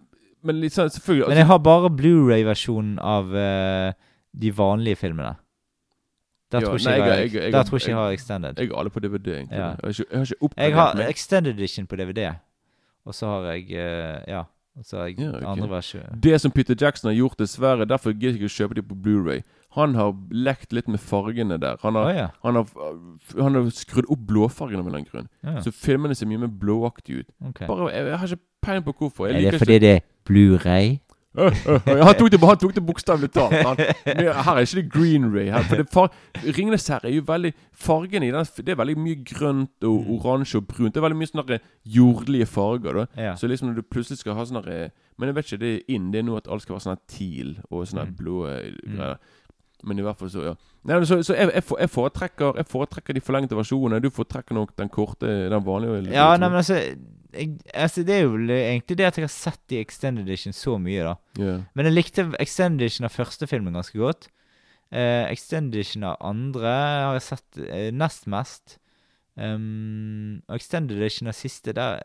[0.48, 3.92] Men liksom, selvfølgelig altså, Men jeg har bare Blu-ray-versjonen av eh,
[4.40, 5.34] de vanlige filmene.
[6.52, 8.58] Der tror ikke jeg, jeg- har- ikke extended.
[8.58, 9.58] Jeg har alle på DVD, egentlig.
[9.58, 9.66] Ja.
[9.68, 11.08] Jeg har ikke, jeg har ikke Jeg har meg.
[11.10, 12.30] extended edition på DVD,
[13.04, 14.42] og så har jeg eh, Ja.
[14.78, 15.46] Og så har jeg Ja, okay.
[15.46, 16.20] andre versjon.
[16.22, 18.94] Det som Peter Jackson har gjort, dessverre, derfor gidder jeg ikke å kjøpe de på
[19.02, 19.42] Blu-ray
[19.74, 21.76] Han har lekt litt med fargene der.
[21.82, 22.28] Han har, oh, ja.
[22.44, 22.64] han har,
[23.42, 25.28] han har skrudd opp blåfargene av en grunn.
[25.44, 25.60] ja.
[25.60, 27.26] Så filmene ser mye mer blåaktige ut.
[27.48, 27.66] Okay.
[27.66, 29.26] Bare, jeg, jeg har ikke peiling på hvorfor.
[29.26, 30.98] Jeg Er liker det fordi det Blu-ray?
[31.38, 33.52] Han tok det, han tok det bokstavelig talt.
[33.62, 35.44] Han, her er ikke det green ray.
[35.52, 36.08] Her, for far,
[36.56, 40.08] Ringenes herre er jo veldig Fargene i den Det er veldig mye grønt og Mm.
[40.16, 40.94] oransje og brunt.
[40.94, 42.92] Det er veldig mye sånne jordlige farger.
[42.92, 43.34] da Ja.
[43.36, 46.10] Så liksom når du plutselig skal ha sånne Men jeg vet ikke, det er inn.
[46.10, 48.16] Det er nå at alt skal være sånn teal og sånne Mm.
[48.16, 48.96] blå eh, Mm.
[48.96, 49.16] greier.
[49.84, 50.54] Men i hvert fall så, ja.
[50.84, 54.00] Nei, så, så jeg, jeg, for- jeg, foretrekker, jeg foretrekker de forlengte versjonene.
[54.02, 56.10] Du foretrekker nok den korte, den vanlige.
[56.10, 56.80] Ja, nei, men altså,
[57.32, 60.78] jeg, altså Det er jo egentlig det at jeg har sett i Extended Edition så
[60.80, 61.14] mye, da.
[61.38, 61.62] Yeah.
[61.74, 64.30] Men jeg likte Extended Edition av første filmen ganske godt.
[64.88, 68.78] Uh, Extended Edition av andre har jeg sett uh, nest mest.
[69.38, 72.00] Um, og Extended Edition av siste, der,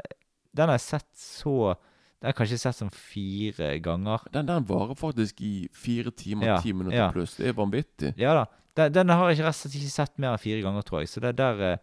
[0.53, 4.27] den har jeg sett så Den har jeg kanskje sett sånn fire ganger.
[4.31, 7.07] Den, den varer faktisk i fire timer, Ja, ti minutter ja.
[7.11, 7.33] pluss.
[7.35, 8.13] Det er vanvittig.
[8.19, 8.45] Ja da.
[8.79, 11.11] Den, den har jeg ikke rett ikke sett mer enn fire ganger, tror jeg.
[11.11, 11.73] Så det er der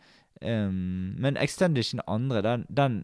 [0.40, 2.96] um, Men Extended Edition andre, den, den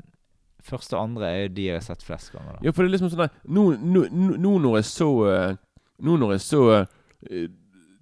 [0.66, 2.58] første og andre er jo de jeg har sett flest ganger.
[2.58, 5.10] da Ja, for det er liksom sånn der Nå, nå, nå- nå når jeg så
[5.32, 5.56] eh,
[6.02, 7.48] Nå når jeg så eh,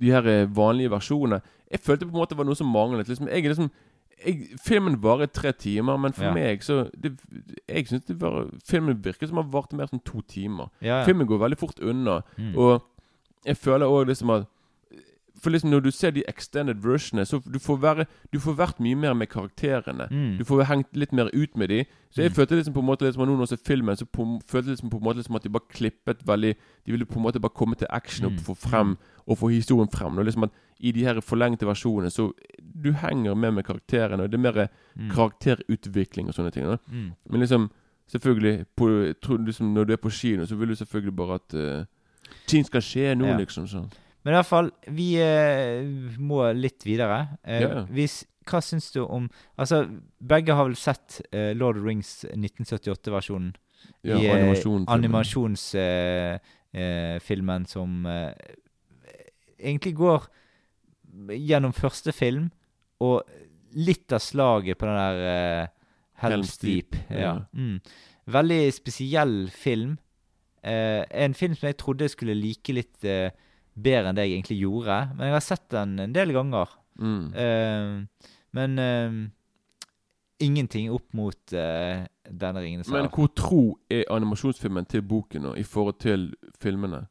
[0.00, 1.40] de her eh, vanlige versjonene
[1.70, 3.08] Jeg følte på en måte det var noe som manglet.
[3.08, 3.70] Liksom, jeg er liksom
[4.24, 6.32] jeg, Filmen varer tre timer, men for Ja.
[6.34, 7.14] meg så det,
[7.68, 10.68] Jeg syns det var Filmen virker som den varte mer som to timer.
[10.80, 11.04] Ja, ja.
[11.04, 12.20] Filmen går veldig fort unna.
[12.38, 12.54] Mm.
[12.56, 12.82] Og
[13.44, 14.46] jeg føler òg liksom at
[15.36, 18.78] For liksom når du ser de extended versionene, så du får være Du får vært
[18.80, 20.06] mye mer med karakterene.
[20.10, 20.38] Mm.
[20.38, 21.84] Du får hengt litt mer ut med de.
[22.10, 22.34] Så jeg Mm.
[22.36, 24.76] følte liksom på en måte liksom nå når jeg ser filmen, så på, følte jeg
[24.78, 26.54] liksom på en måte liksom at de bare klippet veldig
[26.86, 28.38] De ville på en måte bare komme til action og Mm.
[28.38, 30.18] få frem Og få historien frem.
[30.18, 32.32] Og liksom at I de her forlengte versjonene så
[32.82, 35.10] Du henger med med karakterene, og det er mer Mm.
[35.10, 36.64] karakterutvikling og sånne ting.
[36.90, 37.12] Mm.
[37.30, 37.70] Men liksom
[38.12, 38.86] Selvfølgelig på,
[39.46, 41.84] liksom Når du er på kino, så vil du selvfølgelig bare at uh,
[42.46, 43.36] ting skal skje nå, Ja.
[43.38, 43.66] liksom.
[43.66, 43.90] sånn
[44.24, 45.84] Men i hvert fall, vi eh,
[46.16, 47.36] må litt videre.
[47.44, 49.28] Eh, Ja, hvis, hva syns du om
[49.60, 49.84] Altså,
[50.20, 53.54] begge har vel sett eh, Lord of the Rings 1978-versjonen?
[54.00, 54.84] Ja, I, eh.
[54.88, 58.32] Animasjonsfilmen eh, som eh,
[59.58, 60.20] egentlig går
[61.36, 62.48] gjennom første film,
[63.04, 63.20] og
[63.76, 65.68] litt av slaget på den der
[66.22, 66.96] Helm's Deep.
[67.10, 67.18] Ja.
[67.20, 67.34] ja.
[67.52, 67.80] Mm.
[68.24, 69.98] Veldig spesiell film.
[70.64, 72.96] En film som jeg trodde jeg skulle like litt
[73.74, 74.98] bedre enn det jeg egentlig gjorde.
[75.14, 76.74] Men jeg har sett den en del ganger.
[76.98, 77.24] Mm.
[77.34, 79.16] Uh, men uh,
[80.44, 85.66] ingenting opp mot uh, denne Ringenes Men hvor tro er animasjonsfilmen til boken nå, i
[85.66, 86.30] forhold til
[86.62, 87.04] filmene?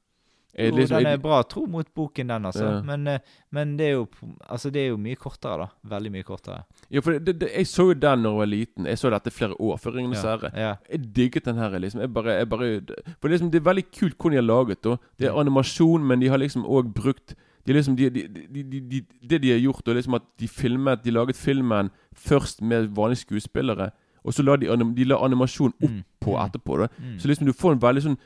[0.59, 2.63] Jo, liksom- den er bra tro mot boken, den, altså.
[2.65, 2.81] Ja.
[2.81, 3.19] Men, eh,
[3.51, 4.07] men det, er jo,
[4.49, 5.67] altså, det er jo mye kortere, da.
[5.95, 6.63] Veldig mye kortere.
[6.91, 8.85] Ja, for det, det, jeg så jo den da jeg var liten.
[8.85, 10.37] Jeg så dette flere år før 'Ringenes Ja.
[10.37, 10.51] herre'.
[10.57, 10.75] Ja.
[10.91, 11.69] Jeg digget den her.
[11.79, 12.81] liksom Jeg bare, jeg bare
[13.21, 16.19] For liksom, Det er veldig kult hvordan de har laget da Det er animasjon, men
[16.19, 17.35] de har liksom òg brukt
[17.65, 20.47] de liksom, de, de, de, de, de, Det de har gjort, er liksom at de
[20.47, 23.91] filmet De laget filmen først med vanlige skuespillere,
[24.23, 26.03] og så la de, anim, de la animasjon Mm.
[26.23, 26.77] oppå etterpå.
[26.79, 27.17] da Mm.
[27.19, 28.17] Så liksom du får en veldig sånn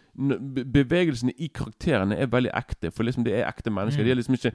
[0.52, 4.02] Bevegelsene i karakterene er veldig ekte, for liksom det er ekte mennesker.
[4.02, 4.06] Mm.
[4.06, 4.52] De er liksom ikke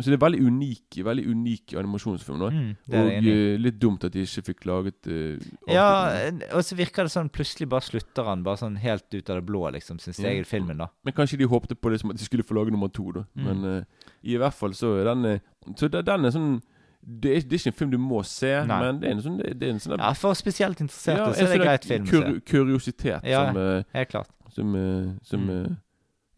[0.00, 2.38] Så det er veldig unik Veldig unik animasjonsfilm.
[2.38, 5.38] da Mm, det Og eh, litt dumt at de ikke fikk laget uh,
[5.68, 9.36] Ja, og så virker det sånn plutselig bare slutter han bare sånn helt ut av
[9.36, 10.88] det blå, liksom, sin jeg, i filmen, da.
[11.04, 13.24] Men kanskje de håpte på liksom at de skulle få lage nummer to, da.
[13.36, 13.44] Mm.
[13.44, 13.84] Men uh,
[14.22, 15.40] i hvert fall så er den
[15.76, 16.62] Så den er sånn
[17.06, 18.80] det er, det er ikke en film du må se, Nei.
[18.80, 21.50] men det er en sånn, er en sånn Ja, For spesielt interesserte Ja, så er
[21.52, 22.40] det en greit film kur.
[22.48, 23.46] Kuriositet Ja.
[23.46, 24.28] som, eh, Helt klart.
[24.50, 25.50] som, eh, som Mm.
[25.66, 25.76] eh,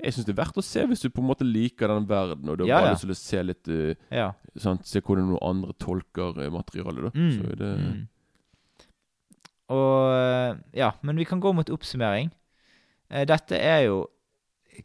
[0.05, 2.49] Jeg syns det er verdt å se hvis du på en måte liker den verden,
[2.51, 4.33] og du har Ja, lyst til å se litt uh, Ja.
[4.59, 7.11] sant, Se hvordan noen andre tolker materialet, da.
[7.15, 8.09] Mm, Så det mm.
[9.71, 12.31] Og Ja, men vi kan gå mot oppsummering.
[13.11, 14.07] Dette er jo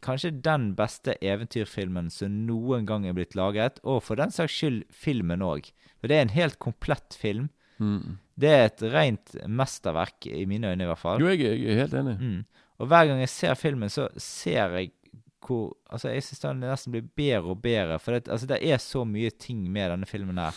[0.00, 4.82] kanskje den beste eventyrfilmen som noen gang er blitt laget, og for den saks skyld
[4.94, 5.68] filmen òg.
[6.00, 7.50] For det er en helt komplett film.
[7.78, 8.18] mm.
[8.42, 11.20] Det er et rent mesterverk, i mine øyne i hvert fall.
[11.20, 12.14] Jo, jeg, jeg er helt enig.
[12.18, 12.38] Mm.
[12.80, 14.94] Og hver gang jeg ser filmen, så ser jeg
[15.42, 17.98] hvor Altså, jeg syns den nesten blir bedre og bedre.
[18.00, 20.56] For det, altså, det er så mye ting med denne filmen her.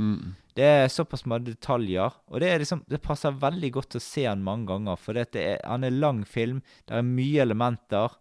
[0.00, 0.32] Mm.
[0.56, 4.44] Det er såpass mange detaljer, og det, liksom, det passer veldig godt å se den
[4.44, 4.98] mange ganger.
[5.00, 8.16] For det er, han er lang film, det er mye elementer,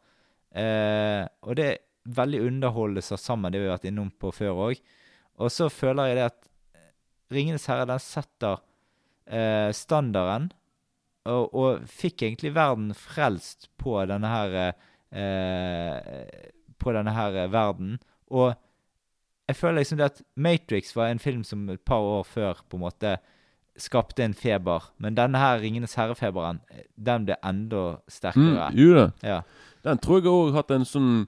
[0.56, 1.78] eh, og det er
[2.18, 4.80] veldig underholdende satt sammen, det vi har vært innom på før òg.
[5.42, 6.40] Og så føler jeg det at
[7.32, 8.58] Ringenes herre, den setter
[9.28, 10.50] eh, standarden,
[11.30, 14.56] og, og fikk egentlig verden frelst på denne her
[15.14, 16.42] eh,
[16.82, 18.00] På denne her verden.
[18.34, 18.56] Og
[19.48, 22.80] jeg føler liksom det at Matrix var en film som et par år før på
[22.80, 23.16] en måte
[23.80, 24.90] skapte en feber.
[25.02, 26.60] Men denne her Ringenes herre-feberen,
[26.98, 28.72] den ble enda Mm, sterkere.
[28.76, 29.30] gjorde det.
[29.30, 29.42] Ja.
[29.84, 31.28] Den tror jeg òg har hatt en sånn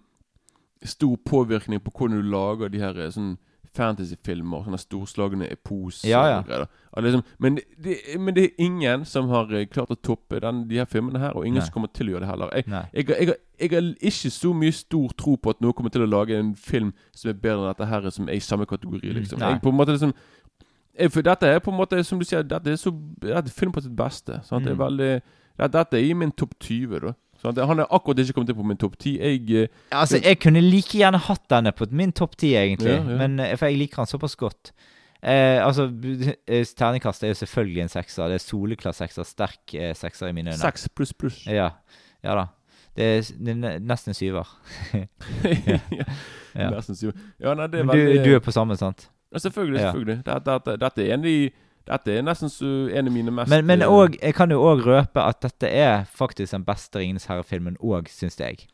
[0.84, 3.38] stor påvirkning på hvordan du lager de her eh, sånn
[3.74, 4.64] fantasyfilmer.
[4.68, 6.04] Sånne storslagne epos.
[6.06, 6.40] Ja, ja.
[6.62, 6.68] og.
[6.94, 10.68] Og Liksom, men, det, men det er ingen som har eh, klart å toppe den,
[10.70, 11.66] de her filmene her, og ingen Nei.
[11.66, 12.52] som kommer til å gjøre det heller.
[12.60, 16.06] Jeg, jeg, jeg, jeg har ikke så mye stor tro på at noen kommer til
[16.06, 19.02] å lage en film som er bedre enn dette her, som er i samme kategori,
[19.10, 19.40] Mm, liksom.
[19.42, 19.56] nei.
[19.56, 20.14] Jeg på en måte liksom
[21.10, 23.72] For dette er på en måte, som du sier, dette er, så, dette er film
[23.74, 24.38] på sitt beste.
[24.46, 24.62] Sant?
[24.68, 24.84] Det er Mm.
[24.86, 25.12] veldig
[25.58, 27.14] dette, dette er i min topp 20, da.
[27.44, 27.60] Sant?
[27.60, 29.14] Han er akkurat ikke kommet inn på min topp 10.
[29.20, 32.96] Jeg eh, Altså, jeg kunne like gjerne hatt denne på min topp ti, egentlig.
[32.96, 33.18] Ja, ja.
[33.20, 34.72] Men, eh, for jeg liker han såpass godt.
[35.24, 35.90] Eh, altså,
[36.48, 38.32] eh, Terningkast er jo selvfølgelig en sekser.
[38.32, 39.28] Det er soleklar sekser.
[39.28, 40.60] Sterk eh, sekser i mine øyne.
[40.60, 41.44] Seks pluss pluss.
[41.48, 41.70] Ja.
[42.24, 42.48] ja da.
[42.96, 44.48] Det er, det er nesten syver.
[46.56, 46.70] ja.
[46.70, 47.18] Nesten syver.
[47.40, 48.18] Ja, nei, det er veldig...
[48.24, 49.10] du, du er på samme, sant?
[49.34, 49.80] ja, Selvfølgelig.
[49.80, 51.38] Selvfølgelig Dette, dette, dette er en av de
[51.88, 52.50] Dette er nesten
[52.96, 56.06] en av mine mest Men, men også, jeg kan jo òg røpe at dette er
[56.08, 58.68] faktisk den beste Ringenes herre-filmen òg, syns jeg.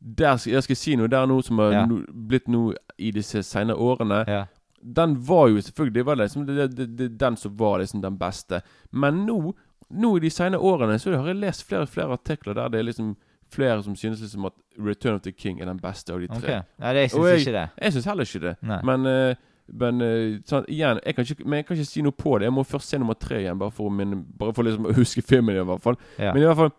[0.00, 1.84] der, Jeg skal si noe det er noe som har Ja.
[1.86, 4.24] no, blitt noe i disse senere årene.
[4.28, 4.44] Ja.
[4.82, 8.18] Den var jo selvfølgelig Det var liksom det, det, det, den som var liksom den
[8.18, 8.62] beste.
[8.92, 9.54] Men nå,
[9.90, 12.78] nå i de senere årene Så har jeg lest flere og flere artikler der det
[12.80, 13.16] er liksom
[13.48, 16.38] flere som synes liksom at Return of the King er den beste av de tre.
[16.38, 16.60] Okay.
[16.82, 17.68] Nei, det, jeg syns ikke det.
[17.80, 18.54] Jeg syns heller ikke det.
[18.62, 18.78] Nei.
[18.82, 19.36] Men, eh,
[19.68, 22.46] men eh, sånn, igjen, jeg kan ikke, men jeg kan ikke si noe på det.
[22.46, 25.24] Jeg må først se nummer tre igjen, bare for, å bare for liksom å huske
[25.26, 25.56] filmen.
[25.56, 26.32] i hvert fall Ja.
[26.32, 26.74] Men i hvert fall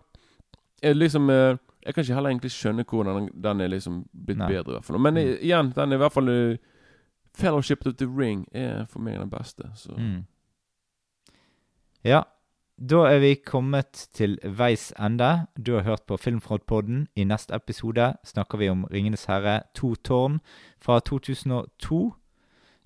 [0.81, 4.37] jeg, liksom, eh, jeg kan ikke heller egentlig skjønne hvordan den, den er liksom blitt
[4.37, 4.49] Nei.
[4.53, 4.71] bedre.
[4.71, 5.37] i hvert fall Men mm.
[5.41, 6.57] igjen, den er i hvert fall uh,
[7.37, 9.69] Fellowship of the Ring er for meg den beste.
[9.75, 9.93] Så.
[9.93, 10.25] Mm.
[12.05, 12.23] Ja,
[12.77, 15.47] da er vi kommet til veis ende.
[15.57, 17.07] Du har hørt på Filmfrontpodden.
[17.15, 20.39] I neste episode snakker vi om Ringenes herre to tårn
[20.81, 22.13] fra 2002.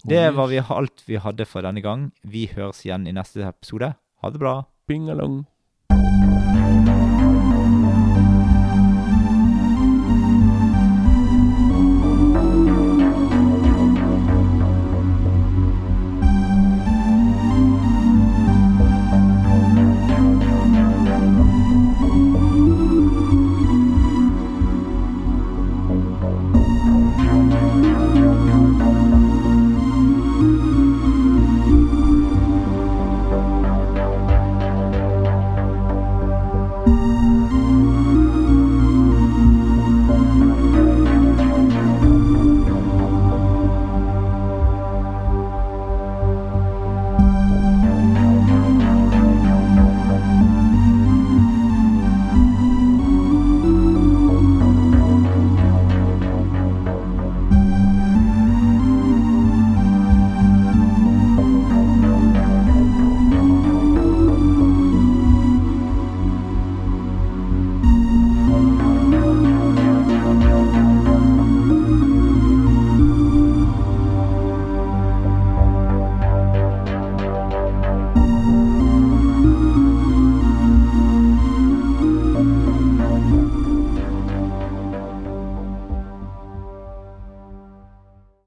[0.08, 2.10] Det var vi, alt vi hadde for denne gang.
[2.26, 3.94] Vi høres igjen i neste episode.
[4.22, 4.56] Ha det bra.
[4.90, 5.44] Bing along.